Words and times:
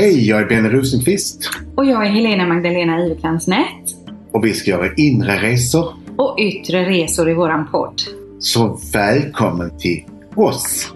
Hej, 0.00 0.28
jag 0.28 0.40
är 0.40 0.46
Benny 0.46 0.68
Rosenqvist 0.68 1.50
Och 1.76 1.84
jag 1.84 2.06
är 2.06 2.10
Helena 2.10 2.46
Magdalena 2.46 3.04
Iverkransnät. 3.06 3.66
och 4.32 4.44
vi 4.44 4.54
ska 4.54 4.70
göra 4.70 4.94
inre 4.96 5.36
resor. 5.36 5.94
Och 6.16 6.38
yttre 6.40 6.84
resor 6.88 7.30
i 7.30 7.34
våran 7.34 7.70
podd. 7.70 8.02
Så 8.38 8.80
välkommen 8.92 9.78
till 9.78 10.04
oss! 10.34 10.92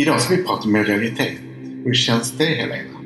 Idag 0.00 0.20
ska 0.20 0.36
vi 0.36 0.42
prata 0.42 0.64
om 0.64 0.72
medialitet. 0.72 1.38
Hur 1.84 1.94
känns 1.94 2.32
det 2.32 2.44
Helena? 2.44 2.98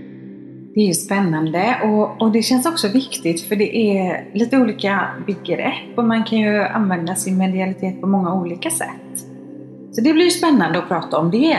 Det 0.75 0.81
är 0.81 0.87
ju 0.87 0.95
spännande 0.95 1.77
och, 1.85 2.23
och 2.23 2.33
det 2.33 2.43
känns 2.43 2.67
också 2.67 2.89
viktigt 2.89 3.41
för 3.41 3.57
det 3.57 3.77
är 3.77 4.31
lite 4.35 4.59
olika 4.59 5.09
begrepp 5.27 5.99
och 5.99 6.05
man 6.05 6.25
kan 6.25 6.39
ju 6.39 6.63
använda 6.63 7.15
sin 7.15 7.39
medialitet 7.39 8.01
på 8.01 8.07
många 8.07 8.35
olika 8.35 8.71
sätt. 8.71 9.27
Så 9.93 10.01
det 10.01 10.13
blir 10.13 10.31
spännande 10.31 10.79
att 10.79 10.89
prata 10.89 11.19
om 11.19 11.31
det. 11.31 11.59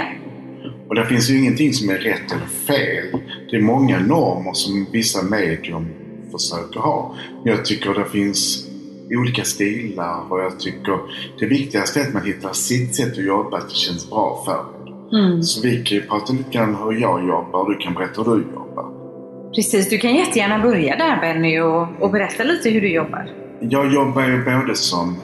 Och 0.89 0.95
det 0.95 1.05
finns 1.05 1.29
ju 1.29 1.39
ingenting 1.39 1.73
som 1.73 1.89
är 1.89 1.97
rätt 1.97 2.31
eller 2.31 2.45
fel. 2.45 3.21
Det 3.51 3.57
är 3.57 3.61
många 3.61 3.99
normer 3.99 4.53
som 4.53 4.87
vissa 4.91 5.23
medium 5.23 5.87
försöker 6.31 6.79
ha. 6.79 7.15
Men 7.43 7.53
jag 7.53 7.65
tycker 7.65 7.93
det 7.93 8.09
finns 8.09 8.67
olika 9.11 9.43
stilar 9.43 10.31
och 10.31 10.39
jag 10.39 10.59
tycker 10.59 10.99
det 11.39 11.45
viktigaste 11.45 11.99
är 11.99 12.07
att 12.07 12.13
man 12.13 12.25
hittar 12.25 12.53
sitt 12.53 12.95
sätt 12.95 13.12
att 13.12 13.25
jobba, 13.25 13.57
att 13.57 13.70
det 13.70 13.75
känns 13.75 14.09
bra 14.09 14.43
för 14.45 14.53
en. 14.53 14.82
Mm. 15.13 15.43
Så 15.43 15.61
vi 15.61 15.83
kan 15.83 15.97
ju 15.97 16.03
prata 16.03 16.33
lite 16.33 16.51
grann 16.51 16.75
hur 16.75 17.01
jag 17.01 17.27
jobbar 17.27 17.59
och 17.59 17.69
du 17.71 17.77
kan 17.77 17.93
berätta 17.93 18.21
hur 18.21 18.35
du 18.35 18.43
jobbar. 18.53 18.85
Precis, 19.55 19.89
du 19.89 19.97
kan 19.97 20.15
jättegärna 20.15 20.59
börja 20.59 20.95
där 20.95 21.21
Benny 21.21 21.59
och, 21.59 21.87
och 21.99 22.11
berätta 22.11 22.43
lite 22.43 22.69
hur 22.69 22.81
du 22.81 22.93
jobbar. 22.93 23.29
Jag 23.59 23.93
jobbar 23.93 24.21
ju 24.21 24.45
både 24.45 24.75
som 24.75 25.17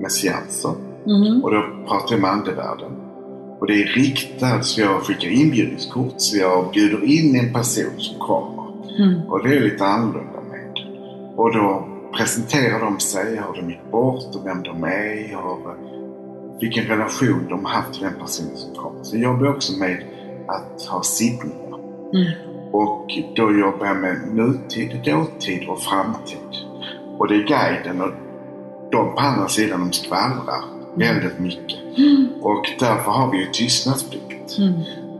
med 0.00 0.12
seanser 0.12 0.72
Mm. 1.06 1.44
och 1.44 1.50
då 1.50 1.62
pratar 1.88 2.14
jag 2.14 2.20
med 2.20 2.30
andevärlden. 2.30 2.92
Och 3.60 3.66
det 3.66 3.82
är 3.82 3.86
riktat 3.86 4.64
så 4.64 4.80
jag 4.80 5.02
skickar 5.02 5.28
inbjudningskort 5.28 6.14
så 6.16 6.36
jag 6.36 6.70
bjuder 6.72 7.04
in 7.04 7.36
en 7.36 7.52
person 7.52 7.92
som 7.98 8.18
kommer. 8.18 8.66
Mm. 8.98 9.28
Och 9.28 9.48
det 9.48 9.56
är 9.56 9.60
lite 9.60 9.84
annorlunda 9.84 10.40
med. 10.50 10.78
Och 11.36 11.54
då 11.54 11.88
presenterar 12.16 12.80
de 12.80 13.00
sig, 13.00 13.36
hur 13.36 13.62
de 13.62 13.70
gick 13.70 13.90
bort 13.90 14.34
och 14.36 14.46
vem 14.46 14.62
de 14.62 14.84
är 14.84 15.36
och 15.36 15.76
vilken 16.60 16.84
relation 16.84 17.46
de 17.48 17.64
haft 17.64 17.92
till 17.92 18.02
den 18.02 18.14
personen 18.14 18.56
som 18.56 18.74
kommer. 18.74 19.02
Så 19.02 19.16
jag 19.16 19.22
jobbar 19.22 19.48
också 19.48 19.72
med 19.78 20.04
att 20.48 20.82
ha 20.82 21.02
sittningar. 21.02 21.78
Mm. 22.14 22.32
Och 22.72 23.10
då 23.36 23.58
jobbar 23.58 23.86
jag 23.86 23.96
med 23.96 24.34
nutid, 24.34 25.00
dåtid 25.04 25.68
och 25.68 25.82
framtid. 25.82 26.66
Och 27.18 27.28
det 27.28 27.34
är 27.34 27.46
guiden 27.46 28.00
och 28.00 28.10
de 28.90 29.14
på 29.14 29.20
andra 29.20 29.48
sidan 29.48 29.80
de 29.80 29.92
skvallrar 29.92 30.64
väldigt 30.94 31.38
mycket. 31.38 31.78
Mm. 31.98 32.28
Och 32.42 32.66
därför 32.78 33.10
har 33.10 33.32
vi 33.32 33.38
ju 33.38 33.46
tystnadsplikt. 33.46 34.58
Mm. 34.58 34.74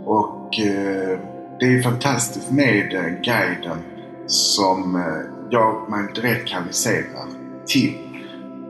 Och 0.04 0.58
eh, 0.58 1.18
det 1.60 1.66
är 1.66 1.82
fantastiskt 1.82 2.50
med 2.50 2.94
eh, 2.94 3.22
guiden 3.22 3.78
som 4.26 4.96
eh, 4.96 5.02
jag, 5.50 5.90
man 5.90 6.08
direkt 6.14 6.48
kanaliserar 6.48 7.26
till. 7.66 8.05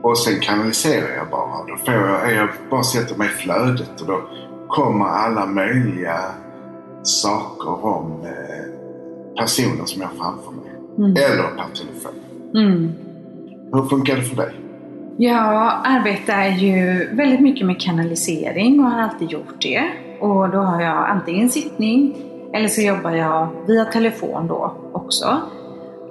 Och 0.07 0.17
sen 0.17 0.39
kanaliserar 0.39 1.15
jag 1.17 1.29
bara. 1.29 1.65
Då 1.67 1.77
får 1.85 1.93
jag, 1.93 2.33
jag 2.33 2.49
bara 2.69 2.83
sätter 2.83 3.15
mig 3.15 3.27
i 3.27 3.29
flödet 3.29 4.01
och 4.01 4.07
då 4.07 4.21
kommer 4.67 5.05
alla 5.05 5.45
möjliga 5.45 6.19
saker 7.03 7.85
om 7.85 8.21
eh, 8.23 9.39
personer 9.39 9.85
som 9.85 10.01
jag 10.01 10.07
har 10.07 10.15
framför 10.15 10.51
mig. 10.51 10.71
Mm. 10.97 11.11
Eller 11.11 11.43
per 11.43 11.75
telefon. 11.75 12.11
Mm. 12.55 12.91
Hur 13.73 13.89
funkar 13.89 14.15
det 14.15 14.21
för 14.21 14.35
dig? 14.35 14.53
Jag 15.17 15.73
arbetar 15.83 16.45
ju 16.45 17.07
väldigt 17.15 17.41
mycket 17.41 17.67
med 17.67 17.81
kanalisering 17.81 18.79
och 18.79 18.85
har 18.91 19.01
alltid 19.01 19.31
gjort 19.31 19.61
det. 19.61 19.83
Och 20.19 20.49
då 20.49 20.57
har 20.57 20.81
jag 20.81 21.09
antingen 21.09 21.49
sittning 21.49 22.15
eller 22.53 22.67
så 22.67 22.81
jobbar 22.81 23.11
jag 23.11 23.47
via 23.67 23.85
telefon 23.85 24.47
då 24.47 24.75
också. 24.93 25.41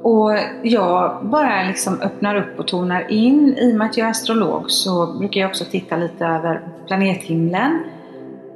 Och 0.06 0.38
jag 0.62 1.26
bara 1.26 1.62
liksom 1.62 2.00
öppnar 2.00 2.34
upp 2.34 2.58
och 2.58 2.66
tonar 2.66 3.12
in. 3.12 3.56
I 3.58 3.72
och 3.72 3.78
med 3.78 3.86
att 3.86 3.96
jag 3.96 4.06
är 4.06 4.10
astrolog 4.10 4.70
så 4.70 5.18
brukar 5.18 5.40
jag 5.40 5.48
också 5.48 5.64
titta 5.64 5.96
lite 5.96 6.24
över 6.26 6.68
planethimlen. 6.86 7.84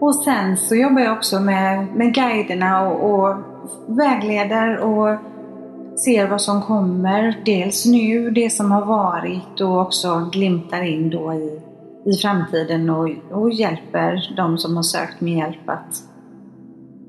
Och 0.01 0.15
sen 0.15 0.57
så 0.57 0.75
jobbar 0.75 1.01
jag 1.01 1.17
också 1.17 1.41
med, 1.41 1.87
med 1.95 2.15
guiderna 2.15 2.89
och, 2.89 3.11
och 3.11 3.37
vägleder 3.87 4.79
och 4.79 5.19
ser 6.05 6.27
vad 6.27 6.41
som 6.41 6.63
kommer. 6.63 7.43
Dels 7.45 7.87
nu, 7.87 8.31
det 8.31 8.51
som 8.51 8.71
har 8.73 8.87
varit 8.87 9.61
och 9.61 9.81
också 9.81 10.29
glimtar 10.33 10.83
in 10.83 11.11
då 11.11 11.35
i, 11.35 11.61
i 12.11 12.13
framtiden 12.13 12.91
och, 12.91 13.11
och 13.31 13.51
hjälper 13.51 14.35
de 14.37 14.59
som 14.59 14.77
har 14.77 14.83
sökt 14.83 15.21
med 15.21 15.39
hjälp 15.39 15.69
att 15.69 16.03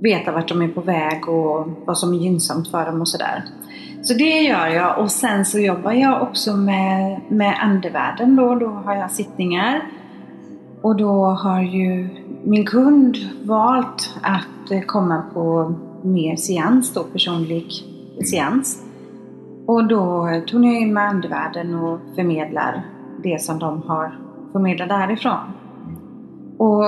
veta 0.01 0.31
vart 0.31 0.47
de 0.49 0.61
är 0.61 0.67
på 0.67 0.81
väg 0.81 1.29
och 1.29 1.67
vad 1.85 1.97
som 1.97 2.13
är 2.13 2.17
gynnsamt 2.17 2.67
för 2.67 2.85
dem 2.85 3.01
och 3.01 3.07
sådär. 3.07 3.43
Så 4.01 4.13
det 4.13 4.41
gör 4.41 4.67
jag 4.67 4.99
och 4.99 5.11
sen 5.11 5.45
så 5.45 5.59
jobbar 5.59 5.91
jag 5.91 6.21
också 6.21 6.57
med, 6.57 7.21
med 7.27 7.55
andevärlden 7.61 8.35
då. 8.35 8.55
Då 8.55 8.67
har 8.67 8.95
jag 8.95 9.11
sittningar 9.11 9.81
och 10.81 10.95
då 10.95 11.25
har 11.25 11.61
ju 11.61 12.09
min 12.43 12.65
kund 12.65 13.17
valt 13.43 14.15
att 14.21 14.71
eh, 14.71 14.81
komma 14.81 15.23
på 15.33 15.73
mer 16.03 16.35
seans 16.35 16.93
då, 16.93 17.03
personlig 17.03 17.65
seans. 18.25 18.83
Och 19.65 19.87
då 19.87 20.29
tog 20.47 20.65
jag 20.65 20.81
in 20.81 20.93
med 20.93 21.07
andevärlden 21.07 21.75
och 21.75 21.99
förmedlar 22.15 22.85
det 23.23 23.41
som 23.41 23.59
de 23.59 23.81
har 23.81 24.19
förmedlat 24.51 24.89
därifrån. 24.89 25.39
Och 26.57 26.83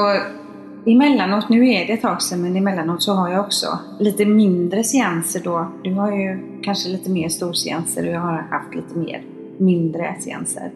emellanåt, 0.85 1.49
nu 1.49 1.69
är 1.69 1.88
det 1.88 1.94
ett 1.94 2.01
tag 2.01 2.21
sedan, 2.21 2.41
men 2.41 2.55
emellanåt 2.55 3.03
så 3.03 3.13
har 3.13 3.29
jag 3.29 3.45
också 3.45 3.79
lite 3.99 4.25
mindre 4.25 4.83
seanser 4.83 5.41
då. 5.44 5.71
Du 5.83 5.94
har 5.94 6.11
ju 6.11 6.39
kanske 6.63 6.89
lite 6.89 7.09
mer 7.09 7.29
storseanser 7.29 8.07
och 8.07 8.13
jag 8.13 8.21
har 8.21 8.47
haft 8.51 8.75
lite 8.75 8.97
mer 8.97 9.22
mindre 9.57 10.16
seanser. 10.19 10.72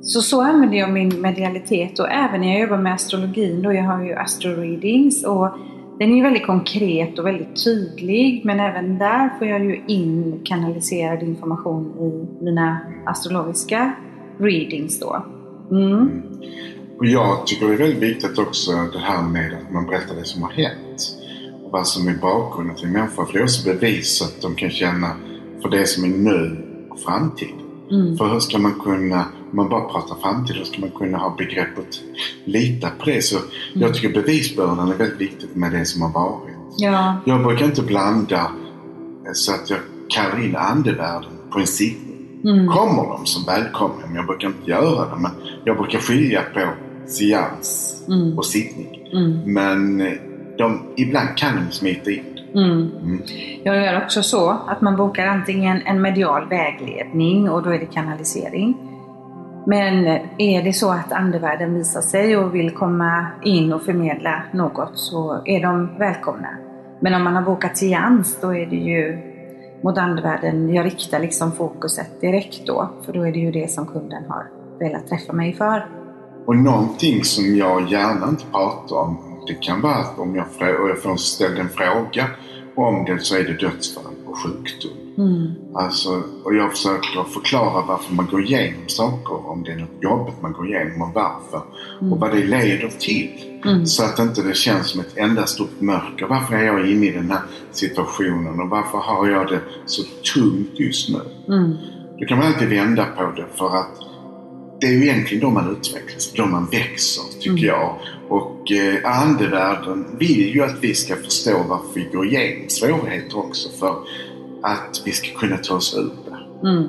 Så 0.00 0.22
så 0.22 0.42
använder 0.42 0.78
jag 0.78 0.92
min 0.92 1.20
medialitet 1.20 1.98
och 1.98 2.10
även 2.10 2.40
när 2.40 2.52
jag 2.52 2.60
jobbar 2.60 2.78
med 2.78 2.94
astrologin 2.94 3.62
då, 3.62 3.72
jag 3.72 3.84
har 3.84 4.02
ju 4.02 4.14
astro-readings 4.14 5.24
och 5.24 5.48
den 5.98 6.10
är 6.10 6.16
ju 6.16 6.22
väldigt 6.22 6.46
konkret 6.46 7.18
och 7.18 7.26
väldigt 7.26 7.64
tydlig 7.64 8.42
men 8.44 8.60
även 8.60 8.98
där 8.98 9.30
får 9.38 9.46
jag 9.46 9.64
ju 9.64 9.80
in 9.86 10.40
kanaliserad 10.44 11.22
information 11.22 11.92
i 12.00 12.44
mina 12.44 12.78
astrologiska 13.06 13.92
readings 14.38 15.00
då. 15.00 15.24
Mm. 15.70 16.22
Och 16.98 17.06
jag 17.06 17.46
tycker 17.46 17.66
det 17.66 17.72
är 17.72 17.78
väldigt 17.78 18.02
viktigt 18.02 18.38
också 18.38 18.72
det 18.92 18.98
här 18.98 19.22
med 19.22 19.54
att 19.54 19.72
man 19.72 19.86
berättar 19.86 20.14
det 20.14 20.24
som 20.24 20.42
har 20.42 20.50
hänt. 20.50 21.16
Och 21.64 21.70
vad 21.70 21.86
som 21.86 22.08
är 22.08 22.14
bakgrunden 22.14 22.76
till 22.76 22.86
en 22.86 22.92
människa. 22.92 23.26
För 23.26 23.32
det 23.32 23.38
är 23.38 23.42
också 23.42 23.64
bevis 23.64 24.22
att 24.22 24.42
de 24.42 24.54
kan 24.54 24.70
känna 24.70 25.16
för 25.62 25.68
det 25.68 25.86
som 25.86 26.04
är 26.04 26.08
nu 26.08 26.66
och 26.90 27.00
framtid. 27.00 27.54
Mm. 27.90 28.16
För 28.16 28.32
hur 28.32 28.40
ska 28.40 28.58
man 28.58 28.74
kunna, 28.74 29.24
om 29.50 29.56
man 29.56 29.68
bara 29.68 29.84
pratar 29.84 30.16
framtid, 30.22 30.56
hur 30.56 30.64
ska 30.64 30.80
man 30.80 30.90
kunna 30.90 31.18
ha 31.18 31.34
begreppet 31.38 32.00
lita 32.44 32.90
på 32.90 33.04
det? 33.04 33.22
Så 33.22 33.38
jag 33.74 33.94
tycker 33.94 34.22
bevisbördan 34.22 34.92
är 34.92 34.94
väldigt 34.94 35.20
viktigt 35.20 35.56
med 35.56 35.72
det 35.72 35.84
som 35.84 36.02
har 36.02 36.12
varit. 36.12 36.56
Ja. 36.76 37.16
Jag 37.26 37.42
brukar 37.42 37.64
inte 37.64 37.82
blanda 37.82 38.50
så 39.32 39.52
att 39.52 39.70
jag 39.70 39.78
kallar 40.08 40.44
in 40.44 40.56
andevärlden 40.56 41.30
på 41.52 41.58
en 41.58 41.66
sittning. 41.66 42.12
Mm. 42.44 42.66
Kommer 42.66 43.02
de 43.02 43.26
så 43.26 43.44
välkomna, 43.46 44.06
men 44.06 44.14
jag 44.14 44.26
brukar 44.26 44.48
inte 44.48 44.70
göra 44.70 45.14
det. 45.14 45.20
Men 45.20 45.30
jag 45.64 45.76
brukar 45.76 45.98
skilja 45.98 46.40
på 46.54 46.60
seans 47.06 47.88
Mm. 48.08 48.38
och 48.38 48.46
sittning. 48.46 49.08
Mm. 49.12 49.54
Men 49.54 50.00
eh, 50.00 50.12
de, 50.58 50.82
ibland 50.96 51.36
kan 51.36 51.56
de 51.56 51.72
smita 51.72 52.10
in. 52.10 52.24
Mm. 52.54 52.90
Mm. 53.02 53.22
Jag 53.62 53.76
gör 53.76 54.04
också 54.04 54.22
så 54.22 54.50
att 54.50 54.80
man 54.80 54.96
bokar 54.96 55.26
antingen 55.26 55.82
en 55.82 56.02
medial 56.02 56.48
vägledning 56.48 57.50
och 57.50 57.62
då 57.62 57.70
är 57.70 57.78
det 57.78 57.86
kanalisering. 57.86 58.74
Men 59.66 60.06
är 60.38 60.62
det 60.62 60.72
så 60.72 60.90
att 60.90 61.12
andevärlden 61.12 61.74
visar 61.74 62.00
sig 62.00 62.36
och 62.36 62.54
vill 62.54 62.70
komma 62.70 63.26
in 63.42 63.72
och 63.72 63.82
förmedla 63.82 64.42
något 64.52 64.90
så 64.94 65.42
är 65.44 65.62
de 65.62 65.98
välkomna. 65.98 66.48
Men 67.00 67.14
om 67.14 67.22
man 67.24 67.34
har 67.34 67.42
bokat 67.42 67.76
seans 67.76 68.38
då 68.40 68.54
är 68.54 68.66
det 68.66 68.76
ju 68.76 69.18
mot 69.82 69.98
andevärlden, 69.98 70.74
jag 70.74 70.86
riktar 70.86 71.18
liksom 71.20 71.52
fokuset 71.52 72.20
direkt 72.20 72.66
då. 72.66 72.90
För 73.04 73.12
då 73.12 73.26
är 73.26 73.32
det 73.32 73.38
ju 73.38 73.50
det 73.50 73.70
som 73.70 73.86
kunden 73.86 74.22
har 74.28 74.61
velat 74.82 75.08
träffa 75.08 75.32
mig 75.32 75.52
för. 75.52 75.86
Och 76.46 76.56
någonting 76.56 77.24
som 77.24 77.56
jag 77.56 77.90
gärna 77.90 78.28
inte 78.28 78.44
pratar 78.52 78.96
om, 78.96 79.16
det 79.46 79.54
kan 79.54 79.80
vara 79.80 79.94
att 79.94 80.18
om 80.18 80.36
jag, 80.36 80.46
jag 80.60 81.02
får 81.02 81.16
ställd 81.16 81.58
en 81.58 81.68
fråga 81.68 82.26
om 82.74 83.04
det 83.04 83.18
så 83.18 83.36
är 83.36 83.44
det 83.44 83.52
dödsfall 83.52 84.04
och 84.26 84.38
sjukdom. 84.38 85.02
Mm. 85.18 85.50
Alltså, 85.74 86.22
och 86.44 86.54
jag 86.54 86.70
försöker 86.70 87.24
förklara 87.24 87.84
varför 87.86 88.14
man 88.14 88.26
går 88.30 88.42
igenom 88.42 88.88
saker. 88.88 89.50
Om 89.50 89.62
det 89.62 89.72
är 89.72 89.76
något 89.76 90.02
jobbigt 90.02 90.42
man 90.42 90.52
går 90.52 90.66
igenom 90.68 91.02
och 91.02 91.14
varför. 91.14 91.62
Och 92.10 92.20
vad 92.20 92.30
det 92.30 92.44
leder 92.44 92.88
till. 92.98 93.60
Mm. 93.64 93.86
Så 93.86 94.04
att 94.04 94.18
inte 94.18 94.42
det 94.42 94.54
känns 94.54 94.86
som 94.86 95.00
ett 95.00 95.16
enda 95.16 95.46
stort 95.46 95.80
mörker. 95.80 96.26
Varför 96.26 96.54
är 96.54 96.64
jag 96.64 96.90
inne 96.90 97.06
i 97.06 97.10
den 97.10 97.30
här 97.30 97.40
situationen 97.72 98.60
och 98.60 98.68
varför 98.68 98.98
har 98.98 99.28
jag 99.28 99.48
det 99.48 99.60
så 99.86 100.02
tungt 100.34 100.80
just 100.80 101.08
nu? 101.08 101.20
Mm. 101.54 101.76
Då 102.18 102.26
kan 102.26 102.38
man 102.38 102.46
alltid 102.46 102.68
vända 102.68 103.06
på 103.16 103.32
det 103.36 103.46
för 103.54 103.76
att 103.76 104.11
det 104.82 104.88
är 104.88 104.92
ju 104.92 105.02
egentligen 105.02 105.40
då 105.44 105.50
man 105.50 105.70
utvecklas, 105.70 106.32
då 106.32 106.46
man 106.46 106.66
växer 106.66 107.22
tycker 107.40 107.50
Mm. 107.50 107.64
jag. 107.64 107.96
Och 108.28 108.72
eh, 108.72 109.22
andevärlden 109.22 110.06
vill 110.18 110.54
ju 110.54 110.62
att 110.64 110.76
vi 110.80 110.94
ska 110.94 111.16
förstå 111.16 111.50
varför 111.68 111.94
vi 111.94 112.04
går 112.12 112.26
igenom 112.26 112.68
svårigheter 112.68 113.38
också 113.38 113.68
för 113.80 113.94
att 114.62 115.02
vi 115.04 115.12
ska 115.12 115.38
kunna 115.38 115.56
ta 115.56 115.74
oss 115.74 115.96
ur 115.98 116.10
det. 116.30 116.68
Mm. 116.68 116.88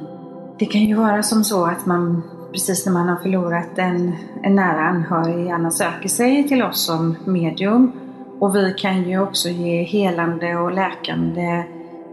Det 0.60 0.66
kan 0.66 0.81
ju 0.81 0.95
vara 0.95 1.24
som 1.24 1.44
så 1.44 1.66
att 1.66 1.86
man 1.86 2.22
precis 2.51 2.86
när 2.86 2.94
man 2.94 3.10
har 3.10 3.16
förlorat 3.16 3.78
en, 3.78 4.13
en 4.44 4.56
nära 4.56 4.81
anhörig 4.81 5.45
gärna 5.45 5.72
söker 5.72 6.10
sig 6.10 6.48
till 6.48 6.63
oss 6.63 6.86
som 6.86 7.16
medium. 7.25 7.92
Och 8.40 8.56
vi 8.56 8.74
kan 8.78 9.10
ju 9.10 9.19
också 9.22 9.50
ge 9.50 9.84
helande 9.84 10.56
och 10.56 10.72
läkande 10.72 11.63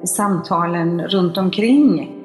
samtalen 0.04 1.00
runt 1.00 1.36
omkring. 1.36 2.16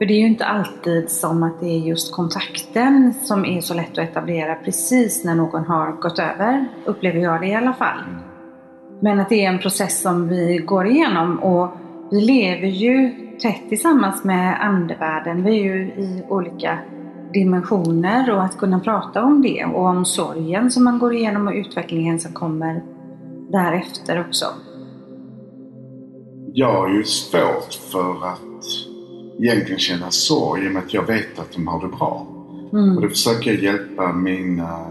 För 0.00 0.06
det 0.06 0.14
är 0.14 0.18
ju 0.18 0.26
inte 0.26 0.44
alltid 0.44 1.10
som 1.10 1.42
att 1.42 1.60
det 1.60 1.66
är 1.66 1.78
just 1.78 2.12
kontakten 2.14 3.14
som 3.22 3.44
är 3.44 3.60
så 3.60 3.74
lätt 3.74 3.90
att 3.90 3.98
etablera 3.98 4.54
precis 4.54 5.24
när 5.24 5.34
någon 5.34 5.64
har 5.64 5.92
gått 5.92 6.18
över, 6.18 6.68
upplever 6.84 7.20
jag 7.20 7.40
det 7.40 7.46
i 7.46 7.54
alla 7.54 7.72
fall. 7.72 7.98
Men 9.00 9.20
att 9.20 9.28
det 9.28 9.44
är 9.44 9.48
en 9.48 9.58
process 9.58 10.02
som 10.02 10.28
vi 10.28 10.58
går 10.58 10.86
igenom 10.86 11.38
och 11.38 11.70
vi 12.10 12.20
lever 12.20 12.68
ju 12.68 13.10
tätt 13.42 13.68
tillsammans 13.68 14.24
med 14.24 14.64
andevärlden. 14.64 15.44
Vi 15.44 15.60
är 15.60 15.64
ju 15.64 15.82
i 15.82 16.22
olika 16.28 16.78
dimensioner 17.32 18.30
och 18.34 18.42
att 18.42 18.58
kunna 18.58 18.80
prata 18.80 19.22
om 19.22 19.42
det 19.42 19.64
och 19.64 19.84
om 19.84 20.04
sorgen 20.04 20.70
som 20.70 20.84
man 20.84 20.98
går 20.98 21.14
igenom 21.14 21.48
och 21.48 21.54
utvecklingen 21.54 22.20
som 22.20 22.32
kommer 22.32 22.82
därefter 23.50 24.20
också. 24.20 24.46
Jag 26.52 26.72
har 26.72 26.88
ju 26.88 27.04
svårt 27.04 27.74
för 27.92 28.26
att 28.26 28.49
egentligen 29.42 29.78
känna 29.78 30.10
sorg 30.10 30.64
i 30.64 30.68
och 30.68 30.72
med 30.72 30.82
att 30.82 30.94
jag 30.94 31.06
vet 31.06 31.38
att 31.38 31.52
de 31.52 31.66
har 31.66 31.80
det 31.80 31.96
bra. 31.96 32.26
Och 32.70 32.78
Mm. 32.78 33.00
då 33.00 33.08
försöker 33.08 33.50
jag 33.50 33.62
hjälpa 33.62 34.12
mina 34.12 34.86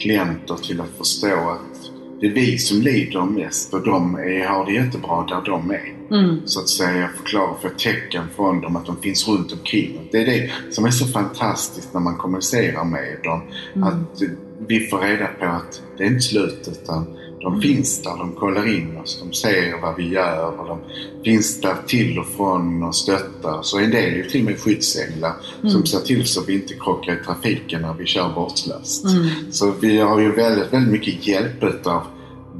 klienter 0.00 0.54
till 0.54 0.80
att 0.80 0.90
förstå 0.98 1.26
att 1.50 1.90
det 2.20 2.26
är 2.26 2.30
vi 2.30 2.58
som 2.58 2.80
lider 2.82 3.24
mest 3.24 3.74
och 3.74 3.84
de 3.84 4.14
är, 4.14 4.46
har 4.46 4.66
det 4.66 4.72
jättebra 4.72 5.26
där 5.28 5.42
de 5.46 5.70
är. 5.70 6.16
Mm. 6.16 6.40
Så 6.44 6.60
att 6.60 6.68
säga 6.68 7.08
förklara 7.16 7.54
för 7.62 7.68
tecken 7.68 8.24
från 8.36 8.60
dem 8.60 8.76
att 8.76 8.86
de 8.86 8.96
finns 8.96 9.28
runt 9.28 9.52
omkring. 9.52 10.08
Det 10.12 10.18
är 10.18 10.26
det 10.26 10.50
som 10.70 10.84
är 10.84 10.90
så 10.90 11.06
fantastiskt 11.06 11.94
när 11.94 12.00
man 12.00 12.16
kommunicerar 12.16 12.84
med 12.84 13.16
dem. 13.24 13.40
Mm. 13.74 13.88
Att 13.88 14.22
vi 14.68 14.86
får 14.86 14.98
reda 14.98 15.26
på 15.26 15.46
att 15.46 15.82
det 15.98 16.04
är 16.04 16.08
inte 16.08 16.20
slut 16.20 16.68
utan 16.72 17.06
de 17.42 17.60
finns 17.60 18.02
där, 18.02 18.18
de 18.18 18.32
kollar 18.32 18.76
in 18.76 18.96
oss, 18.96 19.22
de 19.22 19.32
ser 19.32 19.80
vad 19.82 19.96
vi 19.96 20.08
gör 20.08 20.60
och 20.60 20.68
de 20.68 20.78
finns 21.24 21.60
där 21.60 21.76
till 21.86 22.18
och 22.18 22.26
från 22.26 22.82
och 22.82 22.94
stöttar. 22.94 23.62
Så 23.62 23.78
en 23.78 23.90
del 23.90 24.12
är 24.12 24.16
ju 24.16 24.24
till 24.24 24.40
och 24.40 24.46
med 24.50 24.60
skyddsänglar 24.60 25.32
som 25.60 25.70
Mm. 25.70 25.86
ser 25.86 25.98
till 25.98 26.26
så 26.26 26.40
att 26.40 26.48
vi 26.48 26.54
inte 26.54 26.74
krockar 26.74 27.12
i 27.12 27.16
trafiken 27.26 27.82
när 27.82 27.94
vi 27.94 28.06
kör 28.06 28.28
vårdslöst. 28.34 29.04
Mm. 29.04 29.28
Så 29.52 29.72
vi 29.80 29.98
har 30.00 30.20
ju 30.20 30.32
väldigt, 30.32 30.72
väldigt 30.72 30.92
mycket 30.92 31.26
hjälp 31.26 31.62
utav 31.62 32.02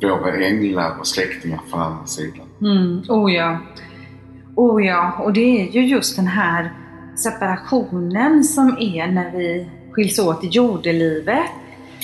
våra 0.02 0.46
änglar 0.46 0.96
och 1.00 1.06
släktingar 1.06 1.60
från 1.70 1.80
andra 1.80 2.06
sidan. 2.06 2.46
Mm, 2.60 3.02
oh 3.08 3.32
ja. 3.32 3.58
Oh 4.54 4.86
ja, 4.86 5.12
och 5.24 5.32
det 5.32 5.60
är 5.60 5.72
ju 5.72 5.86
just 5.86 6.16
den 6.16 6.26
här 6.26 6.72
separationen 7.16 8.44
som 8.44 8.76
är 8.80 9.06
när 9.06 9.30
vi 9.38 9.68
skiljs 9.92 10.18
åt 10.18 10.44
i 10.44 10.46
jordelivet. 10.46 11.46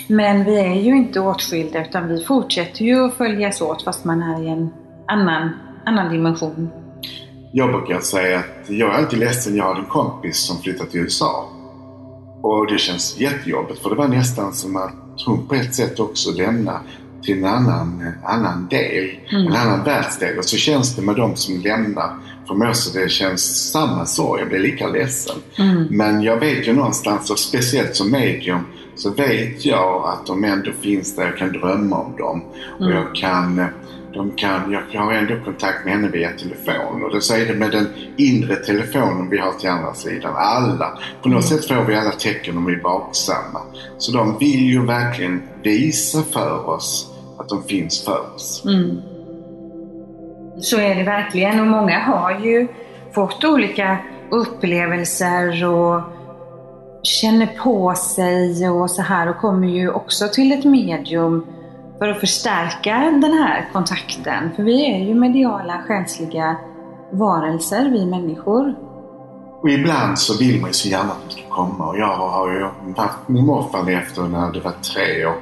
Men 0.09 0.45
vi 0.45 0.59
är 0.59 0.75
ju 0.75 0.97
inte 0.97 1.21
åtskilda 1.21 1.85
utan 1.85 2.09
vi 2.09 2.25
fortsätter 2.25 2.85
ju 2.85 3.05
att 3.05 3.15
följas 3.15 3.61
åt 3.61 3.83
fast 3.83 4.05
man 4.05 4.23
är 4.23 4.43
i 4.45 4.49
en 4.49 4.71
annan, 5.07 5.51
annan 5.87 6.13
dimension. 6.13 6.71
Jag 7.53 7.71
brukar 7.73 8.01
säga 8.01 8.39
att 8.39 8.71
jag 8.71 8.95
är 8.95 8.99
alltid 8.99 9.19
ledsen. 9.19 9.57
Jag 9.57 9.65
hade 9.65 9.81
en 9.81 9.87
kompis 9.87 10.39
som 10.39 10.59
flyttade 10.63 10.91
till 10.91 11.01
USA. 11.01 11.49
Och 12.43 12.67
det 12.73 12.79
känns 12.79 13.19
jättejobbigt 13.21 13.83
för 13.83 13.91
det 13.91 13.97
var 13.97 14.09
nästan 14.09 14.53
som 14.53 14.77
att 14.77 14.93
hon 15.27 15.47
på 15.47 15.55
ett 15.55 15.75
sätt 15.75 16.01
också 16.01 16.31
lämnar 16.31 16.79
till 17.23 17.39
en 17.39 17.45
annan, 17.45 18.13
annan 18.25 18.69
del, 18.69 19.11
Mm. 19.33 19.47
en 19.47 19.53
annan 19.53 19.85
världsdel. 19.85 20.39
Och 20.39 20.45
så 20.45 20.57
känns 20.57 20.97
det 20.97 21.03
med 21.03 21.17
de 21.17 21.37
som 21.37 21.61
lämnar. 21.61 22.11
För 22.47 22.55
mig 22.55 22.69
också 22.69 22.99
det 22.99 23.09
känns 23.11 23.71
samma 23.71 24.07
sorg. 24.07 24.41
Jag 24.41 24.49
blir 24.49 24.59
lika 24.59 24.89
ledsen. 24.89 25.37
Mm. 25.59 25.87
Men 25.91 26.23
jag 26.23 26.37
vet 26.41 26.67
ju 26.69 26.73
någonstans, 26.73 27.31
och 27.31 27.39
speciellt 27.39 27.97
som 27.97 28.11
medium, 28.11 28.61
så 28.99 29.11
vet 29.11 29.65
jag 29.65 30.05
att 30.09 30.27
de 30.27 30.45
ändå 30.45 30.71
finns 30.81 31.17
där. 31.17 31.25
Jag 31.27 31.37
kan 31.37 31.53
drömma 31.53 31.97
om 31.97 32.17
dem. 32.17 32.43
Och 32.79 32.87
Mm. 32.87 32.97
jag 32.97 33.15
kan, 33.15 33.65
de 34.15 34.31
kan, 34.31 34.77
jag 34.93 35.01
har 35.01 35.13
ändå 35.13 35.35
kontakt 35.45 35.85
med 35.85 35.95
henne 35.95 36.09
via 36.09 36.31
telefon. 36.31 37.05
Och 37.05 37.23
så 37.23 37.35
är 37.35 37.47
det 37.47 37.55
med 37.55 37.71
den 37.71 37.89
inre 38.17 38.57
telefonen 38.57 39.31
vi 39.31 39.39
har 39.39 39.53
till 39.53 39.69
andra 39.71 39.95
sidan. 39.95 40.33
Alla. 40.37 40.99
På 41.23 41.29
något 41.29 41.51
Mm. 41.51 41.59
sätt 41.59 41.69
får 41.69 41.85
vi 41.85 41.95
alla 41.97 42.11
tecken 42.11 42.57
om 42.57 42.65
vi 42.65 42.73
är 42.75 42.83
vaksamma. 42.83 43.61
Så 43.99 44.13
de 44.13 44.39
vill 44.39 44.65
ju 44.73 44.87
verkligen 44.87 45.43
visa 45.63 46.23
för 46.23 46.69
oss 46.69 47.15
att 47.39 47.49
de 47.49 47.63
finns 47.63 48.05
för 48.05 48.35
oss. 48.35 48.63
Mm. 48.67 48.97
Så 50.61 50.79
är 50.81 50.95
det 50.95 51.03
verkligen 51.05 51.61
och 51.61 51.67
många 51.67 51.99
har 51.99 52.41
ju 52.41 52.69
fått 53.15 53.45
olika 53.45 53.99
upplevelser 54.31 55.65
och 55.67 56.01
känner 57.03 57.47
på 57.47 57.95
sig 57.95 58.69
och 58.69 58.91
så 58.91 59.03
här 59.03 59.29
och 59.29 59.37
kommer 59.37 59.69
ju 59.69 59.91
också 59.91 60.29
till 60.29 60.53
ett 60.53 60.65
medium 60.65 61.47
för 61.99 62.09
att 62.09 62.21
förstärka 62.21 62.95
den 63.23 63.33
här 63.33 63.69
kontakten. 63.73 64.51
För 64.57 64.63
vi 64.63 64.95
är 64.95 64.99
ju 64.99 65.15
mediala, 65.15 65.83
själsliga 65.87 66.57
varelser, 67.13 67.91
vi 67.91 68.07
människor. 68.07 68.75
Och 69.63 69.71
ibland 69.71 70.19
så 70.19 70.39
vill 70.39 70.61
man 70.61 70.71
ju 70.71 70.75
så 70.75 70.89
gärna 70.89 71.11
att 71.11 71.29
de 71.29 71.33
ska 71.33 71.51
komma. 71.51 71.89
Och 71.89 71.99
jag 71.99 72.17
har 72.17 72.53
ju 72.53 72.67
haft 72.97 73.29
min 73.29 73.47
morfar 73.47 73.85
levde 73.85 74.39
när 74.39 74.53
det 74.53 74.61
var 74.61 74.73
tre 74.95 75.27
år. 75.27 75.37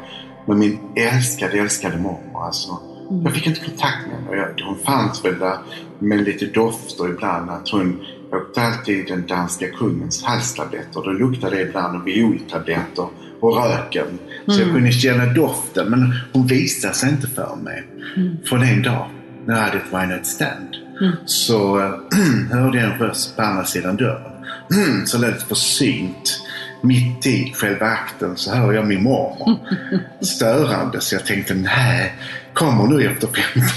med 0.47 0.56
min 0.56 0.79
älskade, 0.97 1.59
älskade 1.59 1.97
mormor. 1.97 2.44
Alltså, 2.44 2.79
Mm. 3.11 3.23
Jag 3.25 3.35
fick 3.35 3.47
inte 3.47 3.61
kontakt 3.61 4.06
med 4.06 4.38
henne. 4.38 4.55
Hon 4.67 4.76
fanns 4.76 5.25
väl 5.25 5.38
där 5.38 5.59
med 5.99 6.25
lite 6.25 6.47
dofter 6.47 7.09
ibland. 7.09 7.50
Att 7.50 7.69
hon 7.69 8.06
åkte 8.32 8.62
alltid 8.62 9.06
den 9.08 9.26
danska 9.26 9.69
kungens 9.70 10.23
halstabletter. 10.25 11.02
Då 11.05 11.11
luktade 11.11 11.56
det 11.56 11.62
ibland 11.62 12.04
violtabletter 12.04 13.09
och 13.40 13.56
röken. 13.56 14.18
Så 14.47 14.52
jag 14.52 14.61
Mm. 14.62 14.75
kunde 14.75 14.92
känna 14.92 15.26
doften. 15.33 15.90
Men 15.90 16.14
hon 16.33 16.47
visade 16.47 16.95
sig 16.95 17.11
inte 17.11 17.26
för 17.28 17.56
mig. 17.56 17.87
Mm. 18.16 18.37
Från 18.45 18.62
en 18.62 18.83
dag 18.83 19.11
när 19.47 19.54
jag 19.54 19.62
hade 19.62 19.76
ett 19.76 19.92
one 19.92 20.06
night 20.06 20.26
stand. 20.26 20.76
Mm. 21.00 21.12
Så 21.26 21.78
hörde 22.52 22.78
jag 22.80 22.92
en 22.92 22.99
röst 22.99 23.37
på 23.37 23.42
andra 23.42 23.64
sidan 23.64 23.97
dörren. 23.97 24.33
så 25.06 25.18
lät 25.18 25.42
försynt. 25.42 26.42
Mitt 26.83 27.26
i 27.26 27.52
själva 27.56 27.87
akten 27.87 28.37
så 28.37 28.54
hör 28.54 28.73
jag 28.73 28.87
min 28.87 29.02
mormor. 29.02 29.59
Störande. 30.25 31.00
Så 31.00 31.14
jag 31.14 31.26
tänkte, 31.26 31.54
nej. 31.54 32.14
Kommer 32.57 32.87
nu 32.87 33.07
efter 33.07 33.29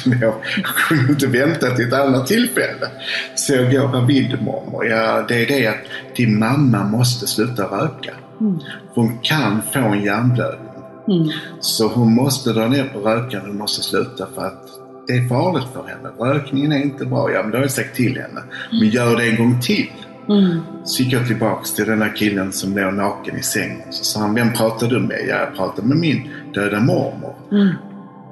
15 0.07 0.29
år. 0.29 0.35
Jag 0.55 0.65
kunde 0.65 1.11
inte 1.11 1.27
vänta 1.27 1.75
till 1.75 1.87
ett 1.87 1.93
annat 1.93 2.27
tillfälle. 2.27 2.87
Så 3.35 3.53
jag 3.53 3.71
går, 3.71 4.07
du 4.07 4.43
mormor? 4.43 4.85
Ja, 4.85 5.25
det 5.27 5.43
är 5.43 5.47
det 5.47 5.67
att 5.67 6.15
din 6.15 6.39
mamma 6.39 6.83
måste 6.83 7.27
sluta 7.27 7.63
röka. 7.63 8.13
Mm. 8.41 8.59
Hon 8.93 9.17
kan 9.21 9.61
få 9.73 9.79
en 9.79 10.03
hjärnblödning. 10.03 10.69
Mm. 11.07 11.29
Så 11.59 11.87
hon 11.87 12.15
måste 12.15 12.53
dra 12.53 12.67
ner 12.67 12.83
på 12.83 12.99
rökandet. 12.99 13.47
Hon 13.47 13.57
måste 13.57 13.83
sluta 13.83 14.27
för 14.35 14.45
att 14.45 14.63
det 15.07 15.13
är 15.13 15.27
farligt 15.27 15.67
för 15.73 15.83
henne. 15.87 16.33
Rökningen 16.33 16.71
är 16.71 16.81
inte 16.81 17.05
bra. 17.05 17.31
Ja, 17.31 17.41
men 17.41 17.51
det 17.51 17.57
har 17.57 17.63
jag 17.63 17.71
sagt 17.71 17.95
till 17.95 18.17
henne. 18.21 18.41
Men 18.71 18.89
gör 18.89 19.17
det 19.17 19.29
en 19.29 19.35
gång 19.35 19.61
till. 19.61 19.89
Mm. 20.29 20.59
Så 20.83 21.03
gick 21.03 21.13
jag 21.13 21.27
tillbaks 21.27 21.73
till 21.73 21.85
den 21.85 21.99
där 21.99 22.15
killen 22.15 22.51
som 22.51 22.77
låg 22.77 22.93
naken 22.93 23.37
i 23.37 23.43
sängen. 23.43 23.93
Så 23.93 24.03
sa 24.03 24.19
han, 24.19 24.35
vem 24.35 24.53
pratade 24.53 24.95
du 24.95 25.01
med? 25.01 25.19
Ja, 25.27 25.35
jag 25.35 25.55
pratade 25.55 25.87
med 25.87 25.97
min 25.97 26.29
döda 26.53 26.79
mormor. 26.79 27.35
Mm. 27.51 27.75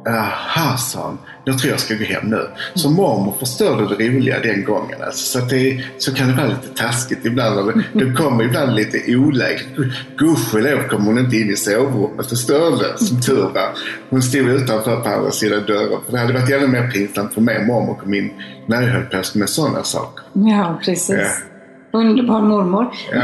Jaha, 0.09 0.77
sa 0.77 1.03
han. 1.03 1.17
Jag 1.43 1.59
tror 1.59 1.71
jag 1.71 1.79
ska 1.79 1.95
gå 1.95 2.03
hem 2.03 2.29
nu. 2.29 2.47
Så 2.73 2.89
mormor 2.89 3.33
förstörde 3.39 3.95
det 3.97 4.09
roliga 4.09 4.39
den 4.39 4.63
gången. 4.63 5.01
Alltså, 5.05 5.39
så, 5.39 5.45
det, 5.45 5.83
så 5.97 6.13
kan 6.13 6.27
det 6.27 6.33
vara 6.33 6.47
lite 6.47 6.67
taskigt 6.75 7.25
ibland. 7.25 7.67
Det, 7.93 8.05
det 8.05 8.13
kommer 8.13 8.43
ibland 8.43 8.75
lite 8.75 9.15
olägligt. 9.15 9.67
Gudskelov 10.17 10.87
kom 10.87 11.05
hon 11.05 11.17
inte 11.19 11.37
in 11.37 11.49
i 11.49 11.55
sovrummet 11.55 12.31
och 12.31 12.37
störde, 12.37 12.97
som 12.97 13.21
tur 13.21 13.41
var. 13.41 13.69
Hon 14.09 14.21
stod 14.21 14.49
utanför 14.49 14.95
på 14.95 15.09
andra 15.09 15.31
sidan 15.31 15.63
dörren. 15.67 15.99
För 16.05 16.11
det 16.11 16.19
hade 16.19 16.33
varit 16.33 16.49
ännu 16.49 16.67
mer 16.67 16.91
pinsamt 16.91 17.33
för 17.33 17.41
mig 17.41 17.57
om 17.59 17.67
mormor 17.67 17.95
kom 17.95 18.13
in 18.13 18.31
när 18.65 18.81
jag 18.81 18.89
höll 18.89 19.03
på 19.03 19.21
med 19.35 19.49
sådana 19.49 19.83
saker. 19.83 20.23
Ja, 20.33 20.79
precis. 20.85 21.09
Ja. 21.91 21.99
Underbar 21.99 22.41
mormor. 22.41 22.87
Ja, 23.11 23.21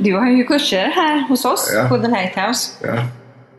Du 0.00 0.14
har 0.14 0.30
ju 0.30 0.44
kurser 0.44 0.86
här 0.94 1.28
hos 1.28 1.44
oss 1.44 1.72
Ja. 1.74 1.88
på 1.88 1.98
The 1.98 2.08
Lighthouse. 2.08 2.72
ja. 2.86 2.94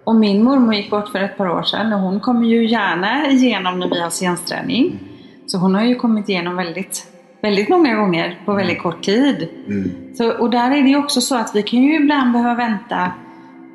Och 0.07 0.15
min 0.15 0.43
mormor 0.43 0.73
gick 0.73 0.89
bort 0.89 1.09
för 1.09 1.19
ett 1.19 1.37
par 1.37 1.49
år 1.49 1.63
sedan 1.63 1.93
och 1.93 1.99
hon 1.99 2.19
kommer 2.19 2.47
ju 2.47 2.67
gärna 2.67 3.29
igenom 3.29 3.79
när 3.79 3.89
vi 3.89 4.01
har 4.01 4.09
scensträning. 4.09 4.99
Så 5.45 5.57
hon 5.57 5.75
har 5.75 5.83
ju 5.83 5.95
kommit 5.95 6.29
igenom 6.29 6.55
väldigt 6.55 7.07
väldigt 7.41 7.69
många 7.69 7.95
gånger 7.95 8.39
på 8.45 8.53
väldigt 8.53 8.81
kort 8.81 9.03
tid. 9.03 9.47
Mm. 9.67 9.91
Så, 10.13 10.31
och 10.31 10.49
där 10.49 10.71
är 10.71 10.83
det 10.83 10.89
ju 10.89 10.97
också 10.97 11.21
så 11.21 11.35
att 11.35 11.55
vi 11.55 11.63
kan 11.63 11.83
ju 11.83 11.95
ibland 11.95 12.33
behöva 12.33 12.55
vänta 12.55 13.11